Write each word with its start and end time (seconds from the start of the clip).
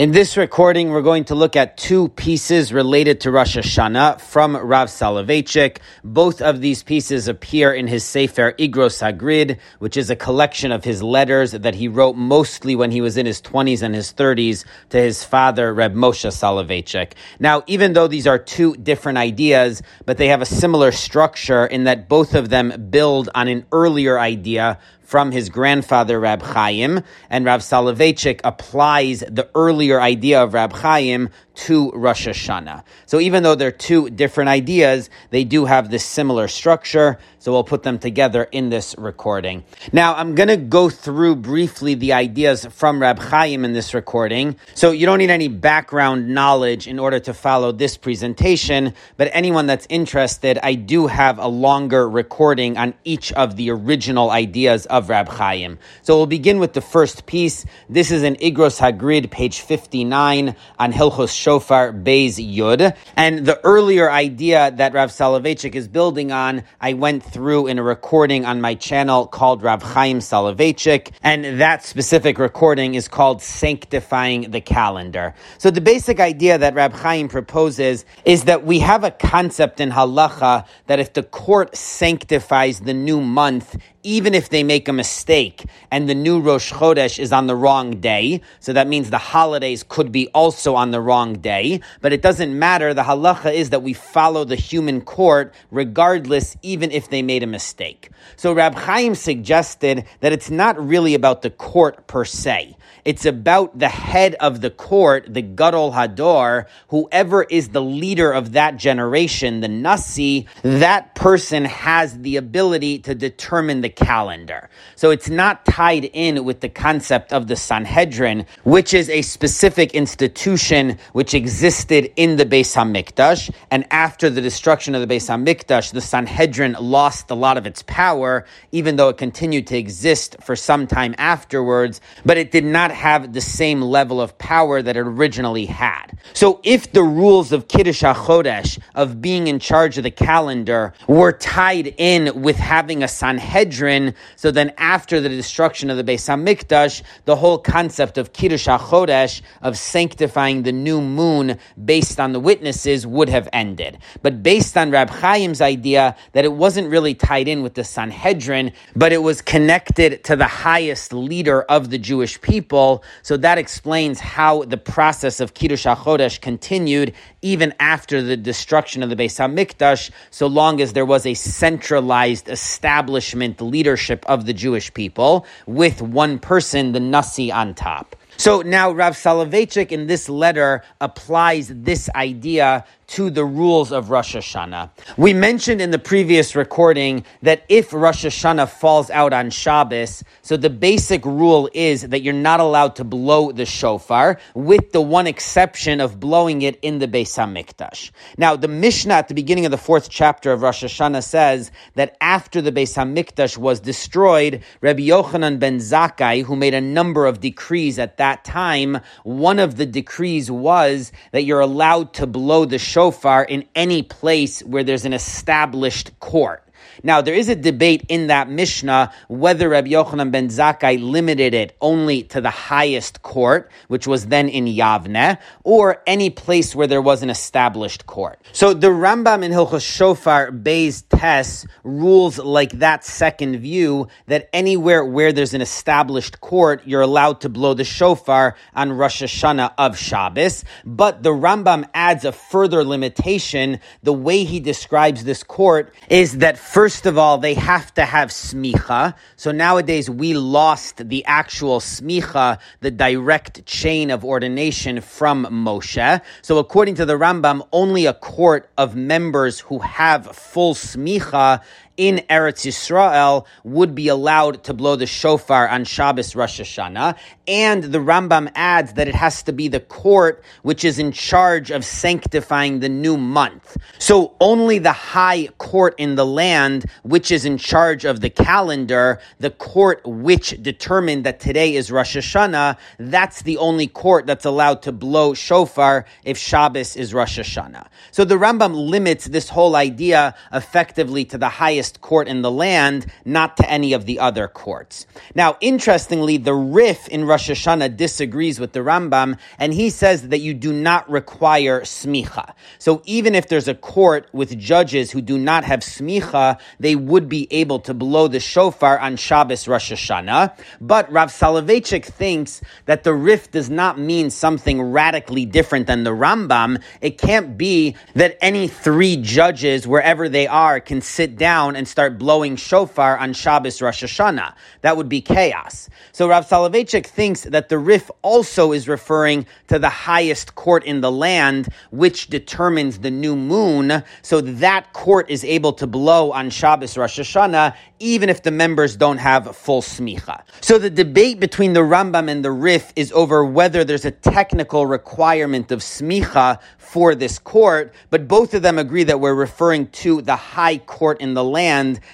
In 0.00 0.12
this 0.12 0.38
recording, 0.38 0.88
we're 0.88 1.02
going 1.02 1.24
to 1.24 1.34
look 1.34 1.56
at 1.56 1.76
two 1.76 2.08
pieces 2.08 2.72
related 2.72 3.20
to 3.20 3.30
Rosh 3.30 3.58
Hashanah 3.58 4.22
from 4.22 4.56
Rav 4.56 4.88
Soloveitchik. 4.88 5.76
Both 6.02 6.40
of 6.40 6.62
these 6.62 6.82
pieces 6.82 7.28
appear 7.28 7.70
in 7.74 7.86
his 7.86 8.02
Sefer 8.02 8.52
Igros 8.52 9.02
Hagrid, 9.02 9.58
which 9.78 9.98
is 9.98 10.08
a 10.08 10.16
collection 10.16 10.72
of 10.72 10.84
his 10.84 11.02
letters 11.02 11.52
that 11.52 11.74
he 11.74 11.86
wrote 11.86 12.16
mostly 12.16 12.74
when 12.74 12.90
he 12.90 13.02
was 13.02 13.18
in 13.18 13.26
his 13.26 13.42
20s 13.42 13.82
and 13.82 13.94
his 13.94 14.10
30s 14.10 14.64
to 14.88 14.96
his 14.96 15.22
father, 15.22 15.74
Reb 15.74 15.94
Moshe 15.94 16.32
Soloveitchik. 16.32 17.12
Now, 17.38 17.62
even 17.66 17.92
though 17.92 18.08
these 18.08 18.26
are 18.26 18.38
two 18.38 18.76
different 18.76 19.18
ideas, 19.18 19.82
but 20.06 20.16
they 20.16 20.28
have 20.28 20.40
a 20.40 20.46
similar 20.46 20.92
structure 20.92 21.66
in 21.66 21.84
that 21.84 22.08
both 22.08 22.34
of 22.34 22.48
them 22.48 22.88
build 22.88 23.28
on 23.34 23.48
an 23.48 23.66
earlier 23.70 24.18
idea 24.18 24.78
from 25.10 25.32
his 25.32 25.48
grandfather 25.48 26.20
Rab 26.20 26.40
Chaim, 26.40 27.02
and 27.28 27.44
Rav 27.44 27.62
Soloveitchik 27.62 28.40
applies 28.44 29.24
the 29.26 29.50
earlier 29.56 30.00
idea 30.00 30.40
of 30.40 30.54
Rab 30.54 30.72
Chaim 30.72 31.30
to 31.54 31.90
Rosh 31.92 32.26
Hashanah. 32.26 32.84
So 33.06 33.20
even 33.20 33.42
though 33.42 33.54
they're 33.54 33.72
two 33.72 34.10
different 34.10 34.48
ideas, 34.48 35.10
they 35.30 35.44
do 35.44 35.64
have 35.64 35.90
this 35.90 36.04
similar 36.04 36.48
structure. 36.48 37.18
So 37.38 37.52
we'll 37.52 37.64
put 37.64 37.82
them 37.82 37.98
together 37.98 38.44
in 38.44 38.68
this 38.68 38.94
recording. 38.98 39.64
Now 39.92 40.14
I'm 40.14 40.34
going 40.34 40.48
to 40.48 40.56
go 40.56 40.90
through 40.90 41.36
briefly 41.36 41.94
the 41.94 42.12
ideas 42.12 42.66
from 42.66 43.00
Rab 43.00 43.18
Chaim 43.18 43.64
in 43.64 43.72
this 43.72 43.94
recording. 43.94 44.56
So 44.74 44.90
you 44.90 45.06
don't 45.06 45.18
need 45.18 45.30
any 45.30 45.48
background 45.48 46.28
knowledge 46.28 46.86
in 46.86 46.98
order 46.98 47.18
to 47.20 47.32
follow 47.32 47.72
this 47.72 47.96
presentation, 47.96 48.94
but 49.16 49.30
anyone 49.32 49.66
that's 49.66 49.86
interested, 49.88 50.58
I 50.62 50.74
do 50.74 51.06
have 51.06 51.38
a 51.38 51.48
longer 51.48 52.08
recording 52.08 52.76
on 52.76 52.94
each 53.04 53.32
of 53.32 53.56
the 53.56 53.70
original 53.70 54.30
ideas 54.30 54.86
of 54.86 55.08
Rab 55.08 55.28
Chaim. 55.28 55.78
So 56.02 56.16
we'll 56.16 56.26
begin 56.26 56.58
with 56.58 56.74
the 56.74 56.80
first 56.80 57.26
piece. 57.26 57.64
This 57.88 58.10
is 58.10 58.22
in 58.22 58.36
Igros 58.36 58.78
Hagrid, 58.78 59.30
page 59.30 59.60
59 59.60 60.54
on 60.78 60.92
Hilchos 60.92 61.30
Shofar 61.50 61.92
Beis 61.92 62.36
Yud. 62.36 62.96
And 63.16 63.44
the 63.44 63.58
earlier 63.64 64.08
idea 64.08 64.70
that 64.76 64.92
Rav 64.92 65.10
Soloveitchik 65.10 65.74
is 65.74 65.88
building 65.88 66.30
on, 66.30 66.62
I 66.80 66.92
went 66.92 67.24
through 67.24 67.66
in 67.66 67.76
a 67.80 67.82
recording 67.82 68.44
on 68.44 68.60
my 68.60 68.76
channel 68.76 69.26
called 69.26 69.64
Rav 69.64 69.82
Chaim 69.82 70.20
Soloveitchik. 70.20 71.10
And 71.24 71.60
that 71.60 71.84
specific 71.84 72.38
recording 72.38 72.94
is 72.94 73.08
called 73.08 73.42
Sanctifying 73.42 74.52
the 74.52 74.60
Calendar. 74.60 75.34
So 75.58 75.72
the 75.72 75.80
basic 75.80 76.20
idea 76.20 76.56
that 76.56 76.76
Rav 76.76 76.92
Chaim 76.92 77.26
proposes 77.26 78.04
is 78.24 78.44
that 78.44 78.64
we 78.64 78.78
have 78.78 79.02
a 79.02 79.10
concept 79.10 79.80
in 79.80 79.90
halacha 79.90 80.68
that 80.86 81.00
if 81.00 81.14
the 81.14 81.24
court 81.24 81.74
sanctifies 81.74 82.78
the 82.78 82.94
new 82.94 83.20
month, 83.20 83.76
even 84.02 84.34
if 84.34 84.48
they 84.48 84.62
make 84.62 84.88
a 84.88 84.92
mistake 84.92 85.64
and 85.90 86.08
the 86.08 86.14
new 86.14 86.40
Rosh 86.40 86.72
Chodesh 86.72 87.18
is 87.18 87.32
on 87.32 87.46
the 87.46 87.56
wrong 87.56 88.00
day, 88.00 88.40
so 88.60 88.72
that 88.72 88.88
means 88.88 89.10
the 89.10 89.18
holidays 89.18 89.84
could 89.86 90.10
be 90.10 90.28
also 90.28 90.74
on 90.74 90.90
the 90.90 91.00
wrong 91.00 91.34
day, 91.34 91.80
but 92.00 92.12
it 92.12 92.22
doesn't 92.22 92.58
matter. 92.58 92.94
The 92.94 93.02
halacha 93.02 93.52
is 93.52 93.70
that 93.70 93.82
we 93.82 93.92
follow 93.92 94.44
the 94.44 94.56
human 94.56 95.00
court 95.00 95.54
regardless, 95.70 96.56
even 96.62 96.90
if 96.90 97.10
they 97.10 97.22
made 97.22 97.42
a 97.42 97.46
mistake. 97.46 98.10
So 98.36 98.52
Rab 98.52 98.74
Chaim 98.74 99.14
suggested 99.14 100.04
that 100.20 100.32
it's 100.32 100.50
not 100.50 100.78
really 100.78 101.14
about 101.14 101.42
the 101.42 101.50
court 101.50 102.06
per 102.06 102.24
se. 102.24 102.76
It's 103.04 103.24
about 103.24 103.78
the 103.78 103.88
head 103.88 104.34
of 104.36 104.60
the 104.60 104.70
court, 104.70 105.32
the 105.32 105.42
Gadol 105.42 105.92
Hador, 105.92 106.66
whoever 106.88 107.42
is 107.44 107.70
the 107.70 107.82
leader 107.82 108.32
of 108.32 108.52
that 108.52 108.76
generation, 108.76 109.60
the 109.60 109.68
Nasi, 109.68 110.46
that 110.62 111.14
person 111.14 111.64
has 111.64 112.18
the 112.18 112.36
ability 112.36 112.98
to 113.00 113.14
determine 113.14 113.80
the 113.80 113.88
calendar. 113.88 114.68
So 114.96 115.10
it's 115.10 115.28
not 115.28 115.64
tied 115.64 116.04
in 116.04 116.44
with 116.44 116.60
the 116.60 116.68
concept 116.68 117.32
of 117.32 117.46
the 117.46 117.56
Sanhedrin, 117.56 118.46
which 118.64 118.94
is 118.94 119.08
a 119.08 119.22
specific 119.22 119.94
institution 119.94 120.98
which 121.12 121.34
existed 121.34 122.12
in 122.16 122.36
the 122.36 122.46
Beis 122.46 122.74
Hamikdash. 122.74 123.52
And 123.70 123.86
after 123.90 124.30
the 124.30 124.40
destruction 124.40 124.94
of 124.94 125.06
the 125.06 125.14
Beis 125.14 125.28
Hamikdash, 125.28 125.92
the 125.92 126.00
Sanhedrin 126.00 126.76
lost 126.80 127.30
a 127.30 127.34
lot 127.34 127.56
of 127.56 127.66
its 127.66 127.82
power, 127.86 128.44
even 128.72 128.96
though 128.96 129.08
it 129.08 129.16
continued 129.16 129.66
to 129.68 129.76
exist 129.76 130.36
for 130.40 130.56
some 130.56 130.86
time 130.86 131.14
afterwards, 131.18 132.00
but 132.24 132.36
it 132.36 132.50
did 132.50 132.64
not 132.64 132.89
have 132.90 133.32
the 133.32 133.40
same 133.40 133.82
level 133.82 134.20
of 134.20 134.38
power 134.38 134.80
that 134.82 134.96
it 134.96 135.00
originally 135.00 135.66
had. 135.66 136.18
So 136.32 136.60
if 136.62 136.92
the 136.92 137.02
rules 137.02 137.52
of 137.52 137.68
Kiddush 137.68 138.02
HaChodesh, 138.02 138.78
of 138.94 139.20
being 139.20 139.46
in 139.46 139.58
charge 139.58 139.98
of 139.98 140.04
the 140.04 140.10
calendar, 140.10 140.92
were 141.08 141.32
tied 141.32 141.94
in 141.96 142.42
with 142.42 142.56
having 142.56 143.02
a 143.02 143.08
Sanhedrin, 143.08 144.14
so 144.36 144.50
then 144.50 144.72
after 144.76 145.20
the 145.20 145.28
destruction 145.28 145.90
of 145.90 145.96
the 145.96 146.04
Beis 146.04 146.28
HaMikdash, 146.28 147.02
the 147.24 147.36
whole 147.36 147.58
concept 147.58 148.18
of 148.18 148.32
Kiddush 148.32 148.68
HaChodesh, 148.68 149.42
of 149.62 149.76
sanctifying 149.78 150.62
the 150.62 150.72
new 150.72 151.00
moon 151.00 151.58
based 151.82 152.20
on 152.20 152.32
the 152.32 152.40
witnesses, 152.40 153.06
would 153.06 153.28
have 153.28 153.48
ended. 153.52 153.98
But 154.22 154.42
based 154.42 154.76
on 154.76 154.90
Rab 154.90 155.10
Chaim's 155.20 155.60
idea 155.60 156.16
that 156.32 156.44
it 156.44 156.52
wasn't 156.52 156.90
really 156.90 157.14
tied 157.14 157.48
in 157.48 157.62
with 157.62 157.74
the 157.74 157.84
Sanhedrin, 157.84 158.72
but 158.94 159.12
it 159.12 159.22
was 159.22 159.42
connected 159.42 160.22
to 160.24 160.36
the 160.36 160.46
highest 160.46 161.12
leader 161.12 161.62
of 161.62 161.90
the 161.90 161.98
Jewish 161.98 162.40
people, 162.40 162.79
so 163.22 163.36
that 163.36 163.58
explains 163.58 164.20
how 164.20 164.64
the 164.64 164.76
process 164.76 165.40
of 165.40 165.54
Kiddush 165.54 165.86
HaChodesh 165.86 166.40
continued 166.40 167.14
even 167.42 167.74
after 167.80 168.22
the 168.22 168.36
destruction 168.36 169.02
of 169.02 169.10
the 169.10 169.16
Beis 169.16 169.38
HaMikdash, 169.38 170.10
so 170.30 170.46
long 170.46 170.80
as 170.80 170.92
there 170.92 171.06
was 171.06 171.26
a 171.26 171.34
centralized 171.34 172.48
establishment 172.48 173.60
leadership 173.60 174.24
of 174.26 174.46
the 174.46 174.52
Jewish 174.52 174.92
people 174.94 175.46
with 175.66 176.02
one 176.02 176.38
person, 176.38 176.92
the 176.92 177.00
Nasi, 177.00 177.50
on 177.52 177.74
top. 177.74 178.16
So 178.40 178.62
now 178.62 178.90
Rav 178.90 179.16
Soloveitchik 179.16 179.92
in 179.92 180.06
this 180.06 180.28
letter 180.30 180.82
applies 181.00 181.68
this 181.68 182.08
idea 182.14 182.86
to 183.10 183.28
the 183.28 183.44
rules 183.44 183.90
of 183.90 184.10
Rosh 184.10 184.36
Hashanah. 184.36 184.90
We 185.16 185.32
mentioned 185.32 185.80
in 185.80 185.90
the 185.90 185.98
previous 185.98 186.54
recording 186.54 187.24
that 187.42 187.64
if 187.68 187.92
Rosh 187.92 188.24
Hashanah 188.24 188.68
falls 188.68 189.10
out 189.10 189.32
on 189.32 189.50
Shabbos, 189.50 190.22
so 190.42 190.56
the 190.56 190.70
basic 190.70 191.24
rule 191.24 191.68
is 191.74 192.02
that 192.02 192.20
you're 192.20 192.32
not 192.32 192.60
allowed 192.60 192.94
to 192.96 193.04
blow 193.04 193.50
the 193.50 193.66
shofar, 193.66 194.38
with 194.54 194.92
the 194.92 195.00
one 195.00 195.26
exception 195.26 196.00
of 196.00 196.20
blowing 196.20 196.62
it 196.62 196.78
in 196.82 197.00
the 197.00 197.08
Beis 197.08 197.36
Hamikdash. 197.36 198.12
Now, 198.38 198.54
the 198.54 198.68
Mishnah 198.68 199.14
at 199.14 199.26
the 199.26 199.34
beginning 199.34 199.64
of 199.64 199.72
the 199.72 199.76
fourth 199.76 200.08
chapter 200.08 200.52
of 200.52 200.62
Rosh 200.62 200.84
Hashanah 200.84 201.24
says 201.24 201.72
that 201.96 202.16
after 202.20 202.62
the 202.62 202.70
Beis 202.70 202.94
Hamikdash 202.94 203.58
was 203.58 203.80
destroyed, 203.80 204.62
Rabbi 204.82 205.02
Yochanan 205.02 205.58
ben 205.58 205.78
Zakkai, 205.78 206.44
who 206.44 206.54
made 206.54 206.74
a 206.74 206.80
number 206.80 207.26
of 207.26 207.40
decrees 207.40 207.98
at 207.98 208.18
that 208.18 208.44
time, 208.44 209.00
one 209.24 209.58
of 209.58 209.78
the 209.78 209.86
decrees 209.86 210.48
was 210.48 211.10
that 211.32 211.42
you're 211.42 211.58
allowed 211.58 212.14
to 212.14 212.28
blow 212.28 212.64
the 212.64 212.78
shofar 212.78 212.99
shofar 213.00 213.42
in 213.42 213.64
any 213.74 214.02
place 214.02 214.60
where 214.60 214.84
there's 214.84 215.06
an 215.06 215.14
established 215.14 216.10
court. 216.20 216.62
Now, 217.02 217.20
there 217.20 217.34
is 217.34 217.48
a 217.48 217.54
debate 217.54 218.04
in 218.08 218.26
that 218.26 218.48
Mishnah 218.48 219.12
whether 219.28 219.68
Rabbi 219.68 219.88
Yochanan 219.88 220.30
ben 220.30 220.48
Zakkai 220.48 221.02
limited 221.02 221.54
it 221.54 221.76
only 221.80 222.24
to 222.24 222.40
the 222.40 222.50
highest 222.50 223.22
court, 223.22 223.70
which 223.88 224.06
was 224.06 224.26
then 224.26 224.48
in 224.48 224.66
Yavne, 224.66 225.38
or 225.64 226.02
any 226.06 226.30
place 226.30 226.74
where 226.74 226.86
there 226.86 227.02
was 227.02 227.22
an 227.22 227.30
established 227.30 228.06
court. 228.06 228.40
So 228.52 228.74
the 228.74 228.88
Rambam 228.88 229.42
in 229.42 229.52
Hilchos 229.52 229.82
Shofar 229.82 230.50
Beis 230.50 231.04
Tes 231.08 231.66
rules 231.84 232.38
like 232.38 232.72
that 232.72 233.04
second 233.04 233.58
view 233.58 234.08
that 234.26 234.48
anywhere 234.52 235.04
where 235.04 235.32
there's 235.32 235.54
an 235.54 235.60
established 235.60 236.40
court, 236.40 236.82
you're 236.84 237.00
allowed 237.00 237.40
to 237.42 237.48
blow 237.48 237.74
the 237.74 237.84
shofar 237.84 238.56
on 238.74 238.92
Rosh 238.92 239.22
Hashanah 239.22 239.74
of 239.78 239.96
Shabbos. 239.96 240.64
But 240.84 241.22
the 241.22 241.30
Rambam 241.30 241.88
adds 241.94 242.24
a 242.24 242.32
further 242.32 242.84
limitation. 242.84 243.80
The 244.02 244.12
way 244.12 244.44
he 244.44 244.60
describes 244.60 245.24
this 245.24 245.42
court 245.42 245.94
is 246.08 246.38
that 246.38 246.58
First 246.58 246.89
of 247.06 247.16
all, 247.16 247.38
they 247.38 247.54
have 247.54 247.94
to 247.94 248.04
have 248.04 248.30
smicha. 248.30 249.14
So 249.36 249.52
nowadays 249.52 250.10
we 250.10 250.34
lost 250.34 251.08
the 251.08 251.24
actual 251.24 251.80
smicha, 251.80 252.58
the 252.80 252.90
direct 252.90 253.64
chain 253.66 254.10
of 254.10 254.24
ordination 254.24 255.00
from 255.00 255.46
Moshe. 255.46 256.20
So 256.42 256.58
according 256.58 256.96
to 256.96 257.06
the 257.06 257.14
Rambam, 257.14 257.66
only 257.72 258.06
a 258.06 258.14
court 258.14 258.68
of 258.76 258.96
members 258.96 259.60
who 259.60 259.78
have 259.78 260.26
full 260.36 260.74
smicha 260.74 261.62
in 262.00 262.16
Eretz 262.30 262.64
Yisrael 262.64 263.44
would 263.62 263.94
be 263.94 264.08
allowed 264.08 264.64
to 264.64 264.72
blow 264.72 264.96
the 264.96 265.04
shofar 265.04 265.68
on 265.68 265.84
Shabbos 265.84 266.34
Rosh 266.34 266.58
Hashanah. 266.58 267.14
And 267.46 267.84
the 267.84 267.98
Rambam 267.98 268.50
adds 268.54 268.94
that 268.94 269.06
it 269.06 269.14
has 269.14 269.42
to 269.42 269.52
be 269.52 269.68
the 269.68 269.80
court 269.80 270.42
which 270.62 270.82
is 270.82 270.98
in 270.98 271.12
charge 271.12 271.70
of 271.70 271.84
sanctifying 271.84 272.80
the 272.80 272.88
new 272.88 273.18
month. 273.18 273.76
So 273.98 274.34
only 274.40 274.78
the 274.78 274.92
high 274.92 275.48
court 275.58 275.94
in 275.98 276.14
the 276.14 276.24
land, 276.24 276.86
which 277.02 277.30
is 277.30 277.44
in 277.44 277.58
charge 277.58 278.06
of 278.06 278.22
the 278.22 278.30
calendar, 278.30 279.20
the 279.38 279.50
court 279.50 280.00
which 280.06 280.56
determined 280.62 281.24
that 281.24 281.38
today 281.38 281.74
is 281.74 281.90
Rosh 281.90 282.16
Hashanah, 282.16 282.78
that's 282.98 283.42
the 283.42 283.58
only 283.58 283.88
court 283.88 284.24
that's 284.24 284.46
allowed 284.46 284.80
to 284.82 284.92
blow 284.92 285.34
shofar 285.34 286.06
if 286.24 286.38
Shabbos 286.38 286.96
is 286.96 287.12
Rosh 287.12 287.38
Hashanah. 287.38 287.88
So 288.10 288.24
the 288.24 288.36
Rambam 288.36 288.88
limits 288.88 289.26
this 289.26 289.50
whole 289.50 289.76
idea 289.76 290.34
effectively 290.50 291.26
to 291.26 291.36
the 291.36 291.50
highest 291.50 291.89
highest 291.90 292.00
court 292.00 292.28
in 292.28 292.42
the 292.42 292.50
land, 292.50 293.06
not 293.24 293.56
to 293.56 293.68
any 293.68 293.94
of 293.94 294.06
the 294.06 294.20
other 294.20 294.48
courts. 294.48 295.06
Now, 295.34 295.56
interestingly, 295.60 296.38
the 296.38 296.54
Rif 296.54 297.08
in 297.08 297.24
Rosh 297.24 297.50
Hashanah 297.50 297.96
disagrees 297.96 298.60
with 298.60 298.72
the 298.72 298.80
Rambam, 298.80 299.38
and 299.58 299.74
he 299.74 299.90
says 299.90 300.28
that 300.28 300.40
you 300.40 300.54
do 300.54 300.72
not 300.72 301.08
require 301.10 301.82
smicha. 301.82 302.54
So 302.78 303.02
even 303.04 303.34
if 303.34 303.48
there's 303.48 303.68
a 303.68 303.74
court 303.74 304.28
with 304.32 304.58
judges 304.58 305.10
who 305.10 305.20
do 305.20 305.38
not 305.38 305.64
have 305.64 305.80
smicha, 305.80 306.58
they 306.78 306.94
would 306.94 307.28
be 307.28 307.48
able 307.50 307.80
to 307.80 307.94
blow 307.94 308.28
the 308.28 308.40
shofar 308.40 308.98
on 308.98 309.16
Shabbos 309.16 309.66
Rosh 309.66 309.92
Hashanah. 309.92 310.56
But 310.80 311.10
Rav 311.10 311.30
Soloveitchik 311.30 312.04
thinks 312.04 312.60
that 312.86 313.04
the 313.04 313.14
Rif 313.14 313.50
does 313.50 313.68
not 313.68 313.98
mean 313.98 314.30
something 314.30 314.80
radically 314.80 315.46
different 315.46 315.86
than 315.86 316.04
the 316.04 316.10
Rambam. 316.10 316.82
It 317.00 317.18
can't 317.18 317.56
be 317.56 317.96
that 318.14 318.36
any 318.40 318.68
three 318.68 319.16
judges, 319.16 319.86
wherever 319.86 320.28
they 320.28 320.46
are, 320.46 320.80
can 320.80 321.00
sit 321.00 321.36
down 321.36 321.69
and 321.76 321.86
start 321.86 322.18
blowing 322.18 322.56
shofar 322.56 323.18
on 323.18 323.32
Shabbos 323.32 323.80
Rosh 323.80 324.02
Hashanah. 324.02 324.54
That 324.82 324.96
would 324.96 325.08
be 325.08 325.20
chaos. 325.20 325.88
So 326.12 326.28
Rav 326.28 326.48
Soloveitchik 326.48 327.06
thinks 327.06 327.42
that 327.42 327.68
the 327.68 327.78
Rif 327.78 328.10
also 328.22 328.72
is 328.72 328.88
referring 328.88 329.46
to 329.68 329.78
the 329.78 329.88
highest 329.88 330.54
court 330.54 330.84
in 330.84 331.00
the 331.00 331.10
land, 331.10 331.68
which 331.90 332.28
determines 332.28 332.98
the 332.98 333.10
new 333.10 333.36
moon. 333.36 334.02
So 334.22 334.40
that 334.40 334.92
court 334.92 335.30
is 335.30 335.44
able 335.44 335.72
to 335.74 335.86
blow 335.86 336.32
on 336.32 336.50
Shabbos 336.50 336.96
Rosh 336.96 337.18
Hashanah, 337.18 337.76
even 337.98 338.28
if 338.28 338.42
the 338.42 338.50
members 338.50 338.96
don't 338.96 339.18
have 339.18 339.54
full 339.56 339.82
smicha. 339.82 340.42
So 340.60 340.78
the 340.78 340.90
debate 340.90 341.40
between 341.40 341.72
the 341.72 341.80
Rambam 341.80 342.30
and 342.30 342.44
the 342.44 342.50
Rif 342.50 342.92
is 342.96 343.12
over 343.12 343.44
whether 343.44 343.84
there's 343.84 344.04
a 344.04 344.10
technical 344.10 344.86
requirement 344.86 345.70
of 345.70 345.80
smicha 345.80 346.58
for 346.78 347.14
this 347.14 347.38
court, 347.38 347.94
but 348.10 348.26
both 348.26 348.54
of 348.54 348.62
them 348.62 348.78
agree 348.78 349.04
that 349.04 349.20
we're 349.20 349.34
referring 349.34 349.86
to 349.88 350.22
the 350.22 350.34
high 350.34 350.78
court 350.78 351.20
in 351.20 351.34
the 351.34 351.44
land 351.44 351.59